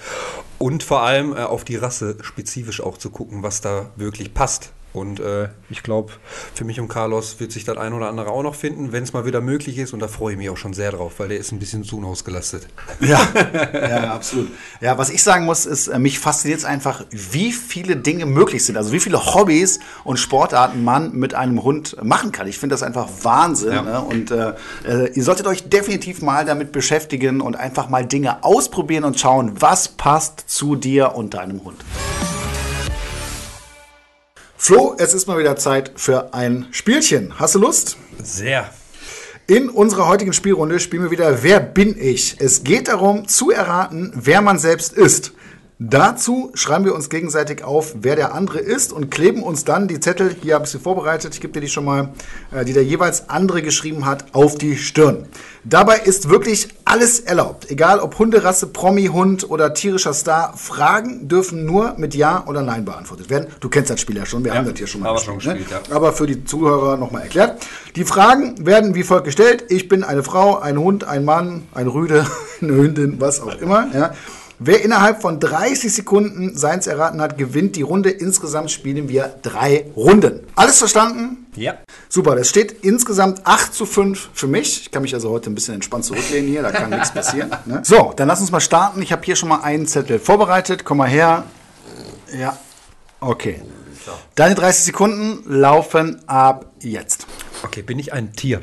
Und 0.59 0.83
vor 0.83 1.03
allem 1.03 1.33
äh, 1.33 1.43
auf 1.43 1.63
die 1.63 1.77
Rasse 1.77 2.17
spezifisch 2.23 2.81
auch 2.81 2.99
zu 2.99 3.11
gucken, 3.11 3.45
was 3.45 3.61
da 3.61 3.93
wirklich 3.95 4.35
passt. 4.35 4.73
Und 4.95 5.19
äh, 5.19 5.49
ich 5.71 5.83
glaube, 5.83 6.13
für 6.55 6.65
mich 6.65 6.79
und 6.79 6.87
Carlos 6.87 7.41
wird 7.41 7.51
sich 7.51 7.65
das 7.65 7.77
ein 7.77 7.93
oder 7.93 8.09
andere 8.09 8.31
auch 8.31 8.45
noch 8.45 8.55
finden, 8.55 8.93
wenn 8.93 9.03
es 9.03 9.13
mal 9.13 9.27
wieder 9.27 9.41
möglich 9.41 9.77
ist. 9.77 9.93
Und 9.93 9.99
da 9.99 10.07
freue 10.07 10.35
ich 10.35 10.39
mich 10.39 10.49
auch 10.51 10.57
schon 10.57 10.73
sehr 10.73 10.93
drauf, 10.93 11.15
weil 11.19 11.29
der 11.29 11.39
ist 11.39 11.51
ein 11.51 11.59
bisschen 11.59 11.83
zu 11.83 12.01
ausgelastet. 12.05 12.69
Ja, 13.01 13.21
ja, 13.73 14.15
absolut. 14.15 14.53
Ja, 14.81 14.97
was 14.97 15.11
ich 15.11 15.25
sagen 15.25 15.47
muss, 15.47 15.67
ist, 15.67 15.89
äh, 15.89 15.99
mich 15.99 16.21
fasziniert 16.21 16.61
es 16.61 16.65
einfach, 16.65 17.05
wie 17.11 17.51
viele 17.51 17.97
Dinge 17.97 18.25
möglich 18.25 18.65
sind. 18.65 18.77
Also 18.77 18.93
wie 18.93 19.01
viele 19.01 19.35
Hobbys 19.35 19.81
und 20.05 20.19
Sportarten 20.19 20.85
man 20.85 21.13
mit 21.13 21.35
einem 21.35 21.65
Hund 21.65 21.97
machen 22.01 22.31
kann. 22.31 22.47
Ich 22.47 22.59
finde 22.59 22.75
das 22.75 22.85
einfach 22.85 23.09
Wahnsinn. 23.23 23.73
Ja. 23.73 23.83
Ne? 23.83 24.01
Und 24.01 24.31
äh, 24.31 24.53
äh, 24.87 25.13
ihr 25.13 25.25
solltet 25.25 25.49
euch 25.49 25.69
definitiv 25.69 26.23
mal 26.23 26.45
damit 26.45 26.71
beschäftigen 26.71 27.41
und 27.41 27.57
einfach 27.57 27.89
mal 27.89 28.07
Dinge 28.07 28.45
ausprobieren 28.45 29.03
und 29.03 29.19
schauen, 29.19 29.61
was 29.61 29.89
passt 29.89 30.45
zu 30.47 30.77
dir 30.77 31.17
und 31.17 31.35
deinem 31.35 31.65
Hund. 31.65 31.85
Flo, 34.67 34.95
es 34.97 35.13
ist 35.13 35.27
mal 35.27 35.39
wieder 35.39 35.57
Zeit 35.57 35.93
für 35.95 36.33
ein 36.33 36.69
Spielchen. 36.71 37.39
Hast 37.39 37.55
du 37.55 37.59
Lust? 37.59 37.99
Sehr. 38.23 38.71
In 39.47 39.69
unserer 39.69 40.09
heutigen 40.09 40.33
Spielrunde 40.33 40.81
spielen 40.81 41.03
wir 41.03 41.11
wieder 41.11 41.43
Wer 41.43 41.61
bin 41.61 42.01
ich? 42.01 42.37
Es 42.41 42.65
geht 42.65 42.89
darum 42.89 43.29
zu 43.29 43.51
erraten, 43.51 44.11
wer 44.15 44.41
man 44.41 44.59
selbst 44.59 44.95
ist. 44.95 45.33
Dazu 45.81 46.53
schreiben 46.55 46.85
wir 46.85 46.95
uns 46.95 47.11
gegenseitig 47.11 47.65
auf, 47.65 47.97
wer 48.01 48.15
der 48.15 48.33
andere 48.33 48.61
ist 48.61 48.93
und 48.93 49.11
kleben 49.11 49.43
uns 49.43 49.65
dann 49.65 49.89
die 49.89 49.99
Zettel, 49.99 50.37
hier 50.41 50.55
habe 50.55 50.67
ich 50.67 50.71
sie 50.71 50.79
vorbereitet, 50.79 51.35
ich 51.35 51.41
gebe 51.41 51.53
dir 51.53 51.61
die 51.61 51.69
schon 51.69 51.85
mal, 51.85 52.11
äh, 52.53 52.65
die 52.65 52.73
der 52.73 52.85
jeweils 52.85 53.29
andere 53.29 53.61
geschrieben 53.61 54.07
hat, 54.07 54.25
auf 54.33 54.57
die 54.57 54.77
Stirn. 54.77 55.27
Dabei 55.65 55.99
ist 55.99 56.29
wirklich 56.29 56.69
alles 56.85 57.19
erlaubt, 57.19 57.73
egal 57.73 57.99
ob 57.99 58.17
Hunderasse, 58.21 58.69
Promi-Hund 58.69 59.51
oder 59.51 59.75
tierischer 59.75 60.15
Star. 60.15 60.57
Fragen 60.57 61.27
dürfen 61.27 61.67
nur 61.67 61.95
mit 61.97 62.15
Ja 62.15 62.45
oder 62.47 62.63
Nein 62.63 62.85
beantwortet 62.85 63.29
werden. 63.29 63.49
Du 63.59 63.69
kennst 63.69 63.91
das 63.91 64.01
Spiel 64.01 64.17
ja 64.17 64.27
schon, 64.27 64.45
wir 64.45 64.53
ja, 64.53 64.59
haben 64.59 64.69
das 64.69 64.79
hier 64.79 64.87
schon 64.87 65.01
mal 65.01 65.13
gespielt. 65.15 65.43
Schon 65.43 65.55
gespielt 65.55 65.71
ne? 65.71 65.89
ja. 65.91 65.97
Aber 65.97 66.13
für 66.13 66.29
die 66.29 66.45
Zuhörer 66.45 66.97
nochmal 66.97 67.23
erklärt. 67.23 67.67
Die 67.97 68.05
Fragen 68.05 68.65
werden 68.65 68.95
wie 68.95 69.03
folgt 69.03 69.25
gestellt. 69.25 69.65
Ich 69.71 69.89
bin 69.89 70.05
eine 70.05 70.23
Frau, 70.23 70.57
ein 70.57 70.79
Hund, 70.79 71.03
ein 71.03 71.25
Mann, 71.25 71.67
ein 71.75 71.89
Rüde, 71.89 72.27
eine 72.61 72.75
Hündin, 72.75 73.21
was 73.21 73.41
auch 73.41 73.57
immer. 73.61 73.89
Ja. 73.93 74.13
Wer 74.59 74.85
innerhalb 74.85 75.21
von 75.21 75.41
30 75.41 75.93
Sekunden 75.93 76.57
seins 76.57 76.87
erraten 76.87 77.21
hat, 77.21 77.37
gewinnt 77.39 77.75
die 77.77 77.83
Runde. 77.83 78.11
Insgesamt 78.11 78.71
spielen 78.71 79.09
wir 79.09 79.35
drei 79.43 79.87
Runden. 79.97 80.47
Alles 80.55 80.79
verstanden? 80.79 81.47
Ja. 81.57 81.79
Super, 82.09 82.37
das 82.37 82.49
steht 82.49 82.85
insgesamt 82.85 83.47
8 83.47 83.75
zu 83.75 83.85
5 83.85 84.31
für 84.33 84.47
mich. 84.47 84.83
Ich 84.83 84.91
kann 84.91 85.03
mich 85.03 85.15
also 85.15 85.31
heute 85.31 85.51
ein 85.51 85.55
bisschen 85.55 85.75
entspannt 85.75 86.05
zurücklehnen 86.05 86.49
hier, 86.49 86.63
da 86.63 86.71
kann 86.71 86.91
nichts 86.91 87.13
passieren. 87.13 87.51
Ne? 87.65 87.81
So, 87.85 88.13
dann 88.15 88.29
lass 88.29 88.41
uns 88.41 88.53
mal 88.53 88.61
starten. 88.61 89.03
Ich 89.03 89.13
habe 89.13 89.23
hier 89.25 89.37
schon 89.37 89.49
mal 89.49 89.63
einen 89.63 89.87
Zettel 89.87 90.19
vorbereitet. 90.19 90.85
Komm 90.85 90.99
mal 90.99 91.09
her. 91.09 91.45
Ja, 92.39 92.57
okay. 93.21 93.61
Deine 94.35 94.55
30 94.55 94.85
Sekunden 94.85 95.43
laufen 95.51 96.21
ab 96.29 96.67
jetzt. 96.81 97.27
Okay, 97.63 97.83
bin 97.83 97.99
ich 97.99 98.13
ein 98.13 98.33
Tier? 98.35 98.61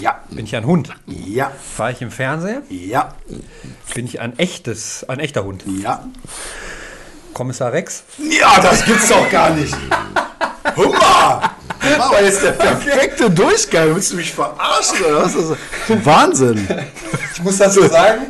Ja. 0.00 0.20
Bin 0.30 0.44
ich 0.44 0.54
ein 0.54 0.66
Hund? 0.66 0.90
Ja. 1.06 1.50
Fahre 1.76 1.92
ich 1.92 2.02
im 2.02 2.10
Fernsehen? 2.10 2.62
Ja. 2.68 3.14
Bin 3.94 4.06
ich 4.06 4.20
ein 4.20 4.38
echtes, 4.38 5.04
ein 5.08 5.18
echter 5.18 5.44
Hund? 5.44 5.64
Ja. 5.82 6.04
Kommissar 7.34 7.72
Rex? 7.72 8.04
Ja, 8.18 8.60
das 8.60 8.84
gibt's 8.84 9.08
doch 9.08 9.30
gar 9.30 9.50
nicht. 9.50 9.74
Hummer! 10.76 11.54
Das 11.80 12.10
war 12.10 12.22
jetzt 12.22 12.42
der 12.42 12.52
perfekte 12.52 13.30
Durchgang. 13.30 13.94
Willst 13.94 14.12
du 14.12 14.16
mich 14.16 14.32
verarschen 14.32 15.04
oder 15.04 15.24
was? 15.24 15.34
Wahnsinn. 16.04 16.66
Ich 17.34 17.42
muss 17.42 17.58
dazu 17.58 17.86
sagen, 17.86 18.26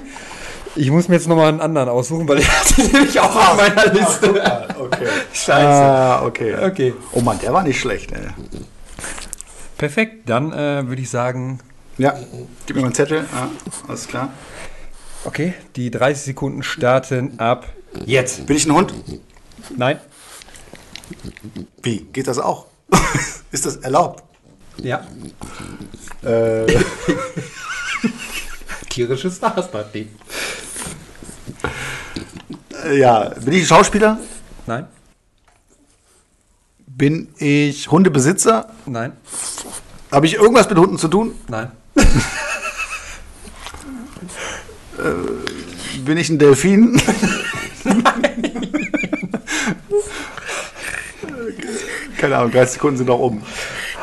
ich 0.76 0.90
muss 0.90 1.08
mir 1.08 1.16
jetzt 1.16 1.26
nochmal 1.26 1.48
einen 1.48 1.60
anderen 1.60 1.88
aussuchen, 1.88 2.28
weil 2.28 2.38
ich 2.38 2.48
hatte 2.48 2.82
nämlich 2.82 3.18
auch 3.18 3.34
auf 3.34 3.56
meiner 3.56 3.92
Liste. 3.92 4.44
Ah, 4.44 4.66
okay. 4.78 5.06
Scheiße. 5.32 5.66
Ah, 5.66 6.22
okay. 6.24 6.54
Okay. 6.62 6.94
Oh 7.12 7.20
Mann, 7.20 7.38
der 7.40 7.52
war 7.52 7.62
nicht 7.62 7.80
schlecht, 7.80 8.12
ey. 8.12 8.28
Perfekt, 9.78 10.28
dann 10.28 10.52
äh, 10.52 10.88
würde 10.88 11.00
ich 11.00 11.08
sagen. 11.08 11.60
Ja, 11.98 12.14
gib 12.66 12.74
mir 12.74 12.82
mal 12.82 12.88
einen 12.88 12.94
Zettel. 12.94 13.24
Ja, 13.32 13.48
alles 13.86 14.08
klar. 14.08 14.32
Okay, 15.24 15.54
die 15.76 15.90
30 15.90 16.24
Sekunden 16.24 16.62
starten 16.64 17.38
ab 17.38 17.72
jetzt. 18.04 18.46
Bin 18.46 18.56
ich 18.56 18.66
ein 18.66 18.72
Hund? 18.72 18.92
Nein. 19.76 20.00
Wie? 21.82 22.00
Geht 22.12 22.26
das 22.26 22.38
auch? 22.38 22.66
Ist 23.52 23.66
das 23.66 23.76
erlaubt? 23.76 24.24
Ja. 24.82 25.06
Äh, 26.22 26.66
Tierische 28.88 29.30
Stars-Party. 29.30 30.08
äh, 32.84 32.98
ja, 32.98 33.28
bin 33.28 33.54
ich 33.54 33.62
ein 33.62 33.66
Schauspieler? 33.66 34.18
Nein. 34.66 34.88
Bin 36.98 37.28
ich 37.38 37.90
Hundebesitzer? 37.92 38.68
Nein. 38.84 39.12
Habe 40.10 40.26
ich 40.26 40.34
irgendwas 40.34 40.68
mit 40.68 40.76
Hunden 40.78 40.98
zu 40.98 41.06
tun? 41.06 41.32
Nein. 41.46 41.70
Bin 46.04 46.18
ich 46.18 46.28
ein 46.28 46.40
Delfin? 46.40 47.00
Keine 52.18 52.36
Ahnung, 52.36 52.50
30 52.50 52.72
Sekunden 52.74 52.96
sind 52.96 53.06
noch 53.06 53.20
um. 53.20 53.42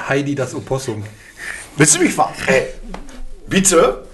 Heidi 0.08 0.34
das 0.34 0.56
Opossum. 0.56 1.04
Willst 1.76 1.96
du 1.96 2.00
mich 2.00 2.14
ver... 2.14 2.32
Hey, 2.46 2.68
bitte? 3.50 4.08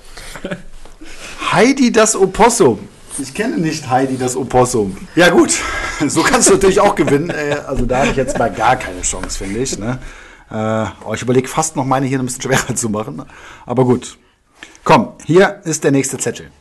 Heidi 1.52 1.92
das 1.92 2.16
Opossum. 2.16 2.90
Ich 3.20 3.32
kenne 3.36 3.60
nicht 3.60 3.88
Heidi 3.88 4.18
das 4.18 4.36
Opossum. 4.36 4.98
Ja 5.16 5.30
gut, 5.30 5.54
so 6.10 6.24
kannst 6.24 6.50
du 6.50 6.54
natürlich 6.54 6.80
auch 6.80 6.96
gewinnen. 6.96 7.32
Also 7.68 7.86
da 7.86 8.00
habe 8.00 8.12
ich 8.12 8.18
jetzt 8.18 8.38
mal 8.38 8.52
gar 8.52 8.76
keine 8.76 9.02
Chance, 9.02 9.38
finde 9.38 9.60
ich. 9.60 9.78
Ne? 9.78 10.00
Äh, 10.50 10.86
oh, 11.06 11.14
ich 11.14 11.22
überlege 11.22 11.48
fast 11.48 11.76
noch 11.76 11.86
meine 11.86 12.06
hier 12.08 12.20
ein 12.20 12.26
bisschen 12.26 12.42
schwerer 12.42 12.76
zu 12.76 12.90
machen. 12.90 13.24
Aber 13.66 13.86
gut. 13.86 14.18
Komm, 14.84 15.14
hier 15.26 15.62
ist 15.64 15.84
der 15.84 15.92
nächste 15.92 16.18
Zettel. 16.18 16.52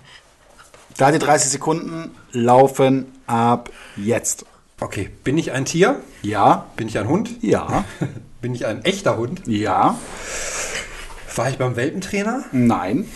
Da 0.97 1.11
die 1.11 1.19
30 1.19 1.51
Sekunden 1.51 2.11
laufen 2.33 3.07
ab 3.27 3.71
jetzt. 3.97 4.45
Okay, 4.81 5.11
bin 5.25 5.39
ich 5.39 5.53
ein 5.53 5.65
Tier? 5.65 6.01
Ja, 6.23 6.67
Bin 6.77 6.89
ich 6.89 6.99
ein 6.99 7.09
Hund? 7.09 7.31
ja, 7.43 7.85
Bin 8.41 8.55
ich 8.55 8.65
ein 8.67 8.85
echter 8.85 9.17
Hund? 9.19 9.43
ja, 9.47 9.99
War 11.37 11.51
ich 11.51 11.59
beim 11.59 11.77
Welpentrainer? 11.77 12.45
nein, 12.53 13.07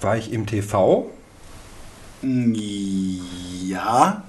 War 0.00 0.16
ich 0.16 0.32
im 0.32 0.46
TV? 0.46 1.10
ja, 2.22 4.22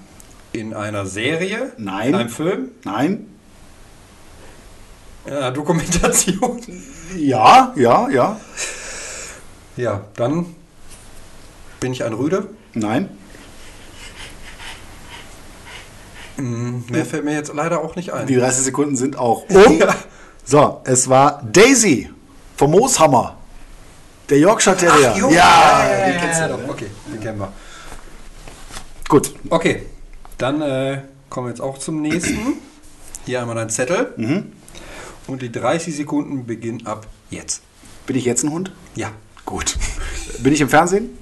In 0.53 0.73
einer 0.73 1.05
Serie? 1.05 1.71
Nein. 1.77 2.09
In 2.09 2.15
einem 2.15 2.29
Film? 2.29 2.69
nein, 2.83 3.27
In 5.25 5.33
einer 5.33 5.51
Dokumentation? 5.51 6.61
ja, 7.17 7.73
ja, 7.75 8.09
ja, 8.09 8.39
Ja, 9.75 10.01
dann 10.15 10.55
bin 11.79 11.91
ich 11.91 12.03
ein 12.03 12.13
Rüde. 12.13 12.49
nein. 12.73 13.09
Mehr 16.35 17.05
fällt 17.05 17.25
mir 17.25 17.33
jetzt 17.33 17.53
leider 17.53 17.81
auch 17.81 17.95
nicht 17.95 18.11
ein. 18.11 18.25
Die 18.27 18.35
30 18.35 18.63
Sekunden 18.63 18.95
sind 18.95 19.17
auch 19.17 19.43
um. 19.49 19.79
So, 20.43 20.81
es 20.83 21.07
war 21.07 21.43
Daisy 21.51 22.09
vom 22.57 22.71
Mooshammer. 22.71 23.37
Der 24.29 24.39
Yorkshire 24.39 24.75
Terrier. 24.75 25.15
jo, 25.15 25.29
ja, 25.29 25.35
ja, 25.35 26.05
den 26.05 26.15
ja, 26.15 26.19
kennst 26.21 26.39
ja, 26.39 26.47
du. 26.47 26.57
doch, 26.57 26.69
okay, 26.69 26.87
den 27.11 27.19
kennen 27.19 27.39
wir. 27.39 27.53
Gut. 29.07 29.33
Okay, 29.49 29.83
dann 30.43 30.61
äh, 30.61 31.01
kommen 31.29 31.47
wir 31.47 31.51
jetzt 31.51 31.61
auch 31.61 31.77
zum 31.77 32.01
nächsten. 32.01 32.57
Hier 33.25 33.39
einmal 33.39 33.55
dein 33.55 33.69
Zettel. 33.69 34.13
Mhm. 34.17 34.51
Und 35.25 35.41
die 35.41 35.49
30 35.49 35.95
Sekunden 35.95 36.45
beginnen 36.45 36.85
ab 36.85 37.07
jetzt. 37.29 37.63
Bin 38.05 38.17
ich 38.17 38.25
jetzt 38.25 38.43
ein 38.43 38.51
Hund? 38.51 38.73
Ja. 38.93 39.13
Gut. 39.45 39.77
Bin 40.39 40.51
ich 40.51 40.59
im 40.59 40.67
Fernsehen? 40.67 41.17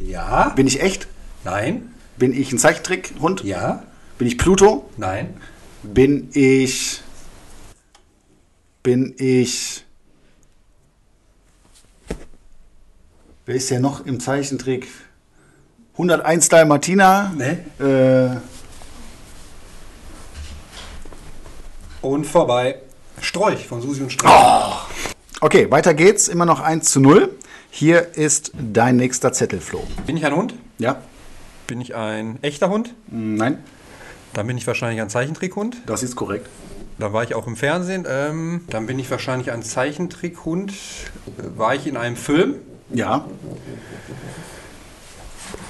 Ja. 0.00 0.48
Bin 0.48 0.66
ich 0.66 0.82
echt? 0.82 1.06
Nein. 1.44 1.94
Bin 2.16 2.32
ich 2.32 2.50
ein 2.50 2.58
Zeichentrick-Hund? 2.58 3.44
Ja. 3.44 3.84
Bin 4.18 4.26
ich 4.26 4.38
Pluto? 4.38 4.90
Nein. 4.96 5.36
Bin 5.84 6.28
ich. 6.32 7.00
Bin 8.82 9.14
ich. 9.18 9.84
Wer 13.46 13.54
ist 13.54 13.70
der 13.70 13.78
noch 13.78 14.04
im 14.04 14.18
Zeichentrick? 14.18 14.88
101 15.98 16.44
Style 16.46 16.64
Martina? 16.66 17.32
Nee. 17.36 17.58
Äh, 17.84 18.36
Und 22.00 22.24
vorbei. 22.24 22.76
Strolch 23.20 23.66
von 23.66 23.82
Susi 23.82 24.02
und 24.02 24.12
Strolch. 24.12 24.32
okay, 25.40 25.68
weiter 25.70 25.94
geht's. 25.94 26.28
Immer 26.28 26.44
noch 26.46 26.60
1 26.60 26.90
zu 26.90 27.00
0. 27.00 27.30
Hier 27.70 28.14
ist 28.16 28.52
dein 28.54 28.96
nächster 28.96 29.32
Zettel, 29.32 29.60
Flo. 29.60 29.82
Bin 30.06 30.16
ich 30.16 30.24
ein 30.24 30.34
Hund? 30.34 30.54
Ja? 30.78 31.02
Bin 31.66 31.80
ich 31.80 31.94
ein 31.96 32.38
echter 32.42 32.70
Hund? 32.70 32.94
Nein, 33.08 33.58
Dann 34.34 34.46
bin 34.46 34.56
ich 34.56 34.66
wahrscheinlich 34.66 35.00
ein 35.02 35.10
Zeichentrickhund. 35.10 35.78
das 35.86 36.02
ist 36.04 36.14
korrekt. 36.16 36.48
Dann 36.98 37.12
war 37.12 37.22
ich 37.24 37.34
auch 37.34 37.46
im 37.46 37.56
Fernsehen. 37.56 38.06
Ähm, 38.08 38.64
dann 38.70 38.86
bin 38.86 38.98
ich 38.98 39.10
wahrscheinlich 39.10 39.50
ein 39.50 39.62
Zeichentrickhund. 39.62 40.72
War 41.56 41.74
ich 41.74 41.86
in 41.86 41.96
einem 41.96 42.16
Film? 42.16 42.54
Ja. 42.92 43.24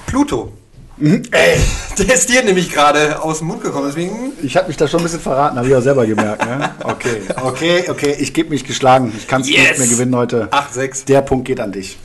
Pluto. 0.09 0.51
Ey, 0.99 1.59
der 1.99 2.15
ist 2.15 2.27
dir 2.29 2.43
nämlich 2.43 2.71
gerade 2.71 3.21
aus 3.21 3.37
dem 3.37 3.47
Mund 3.47 3.61
gekommen, 3.61 3.85
deswegen. 3.89 4.33
Ich 4.41 4.57
habe 4.57 4.67
mich 4.67 4.75
da 4.75 4.87
schon 4.87 5.01
ein 5.01 5.03
bisschen 5.03 5.19
verraten, 5.19 5.55
habe 5.57 5.67
ich 5.69 5.75
auch 5.75 5.81
selber 5.81 6.05
gemerkt. 6.07 6.43
Ne? 6.45 6.71
Okay, 6.83 7.21
okay, 7.43 7.83
okay, 7.89 8.15
ich 8.19 8.33
gebe 8.33 8.49
mich 8.49 8.65
geschlagen. 8.65 9.13
Ich 9.15 9.27
kann 9.27 9.41
es 9.41 9.49
Yes! 9.49 9.69
nicht 9.69 9.79
mehr 9.79 9.87
gewinnen 9.87 10.15
heute. 10.15 10.49
8-6. 10.51 11.05
Der 11.05 11.21
Punkt 11.21 11.45
geht 11.45 11.59
an 11.59 11.71
dich. 11.71 11.99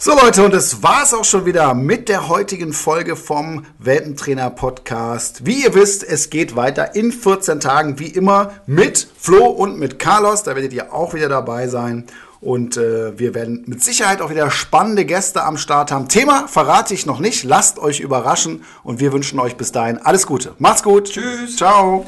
So 0.00 0.12
Leute, 0.12 0.44
und 0.44 0.54
es 0.54 0.82
war 0.82 1.04
es 1.04 1.14
auch 1.14 1.24
schon 1.24 1.46
wieder 1.46 1.72
mit 1.74 2.08
der 2.08 2.28
heutigen 2.28 2.72
Folge 2.72 3.14
vom 3.14 3.64
Welpentrainer 3.78 4.50
Podcast. 4.50 5.46
Wie 5.46 5.62
ihr 5.64 5.74
wisst, 5.74 6.02
es 6.02 6.30
geht 6.30 6.56
weiter 6.56 6.96
in 6.96 7.12
14 7.12 7.60
Tagen, 7.60 7.98
wie 8.00 8.08
immer, 8.08 8.52
mit 8.66 9.08
Flo 9.18 9.46
und 9.46 9.78
mit 9.78 9.98
Carlos. 10.00 10.42
Da 10.42 10.56
werdet 10.56 10.72
ihr 10.72 10.92
auch 10.92 11.14
wieder 11.14 11.28
dabei 11.28 11.68
sein. 11.68 12.04
Und 12.40 12.76
äh, 12.76 13.18
wir 13.18 13.34
werden 13.34 13.64
mit 13.66 13.82
Sicherheit 13.82 14.20
auch 14.20 14.30
wieder 14.30 14.50
spannende 14.50 15.04
Gäste 15.04 15.42
am 15.44 15.56
Start 15.56 15.90
haben. 15.90 16.08
Thema 16.08 16.46
verrate 16.46 16.94
ich 16.94 17.04
noch 17.04 17.18
nicht. 17.18 17.44
Lasst 17.44 17.78
euch 17.78 18.00
überraschen 18.00 18.64
und 18.84 19.00
wir 19.00 19.12
wünschen 19.12 19.40
euch 19.40 19.56
bis 19.56 19.72
dahin 19.72 19.98
alles 19.98 20.26
Gute. 20.26 20.54
Macht's 20.58 20.82
gut. 20.82 21.10
Tschüss. 21.10 21.56
Ciao. 21.56 22.06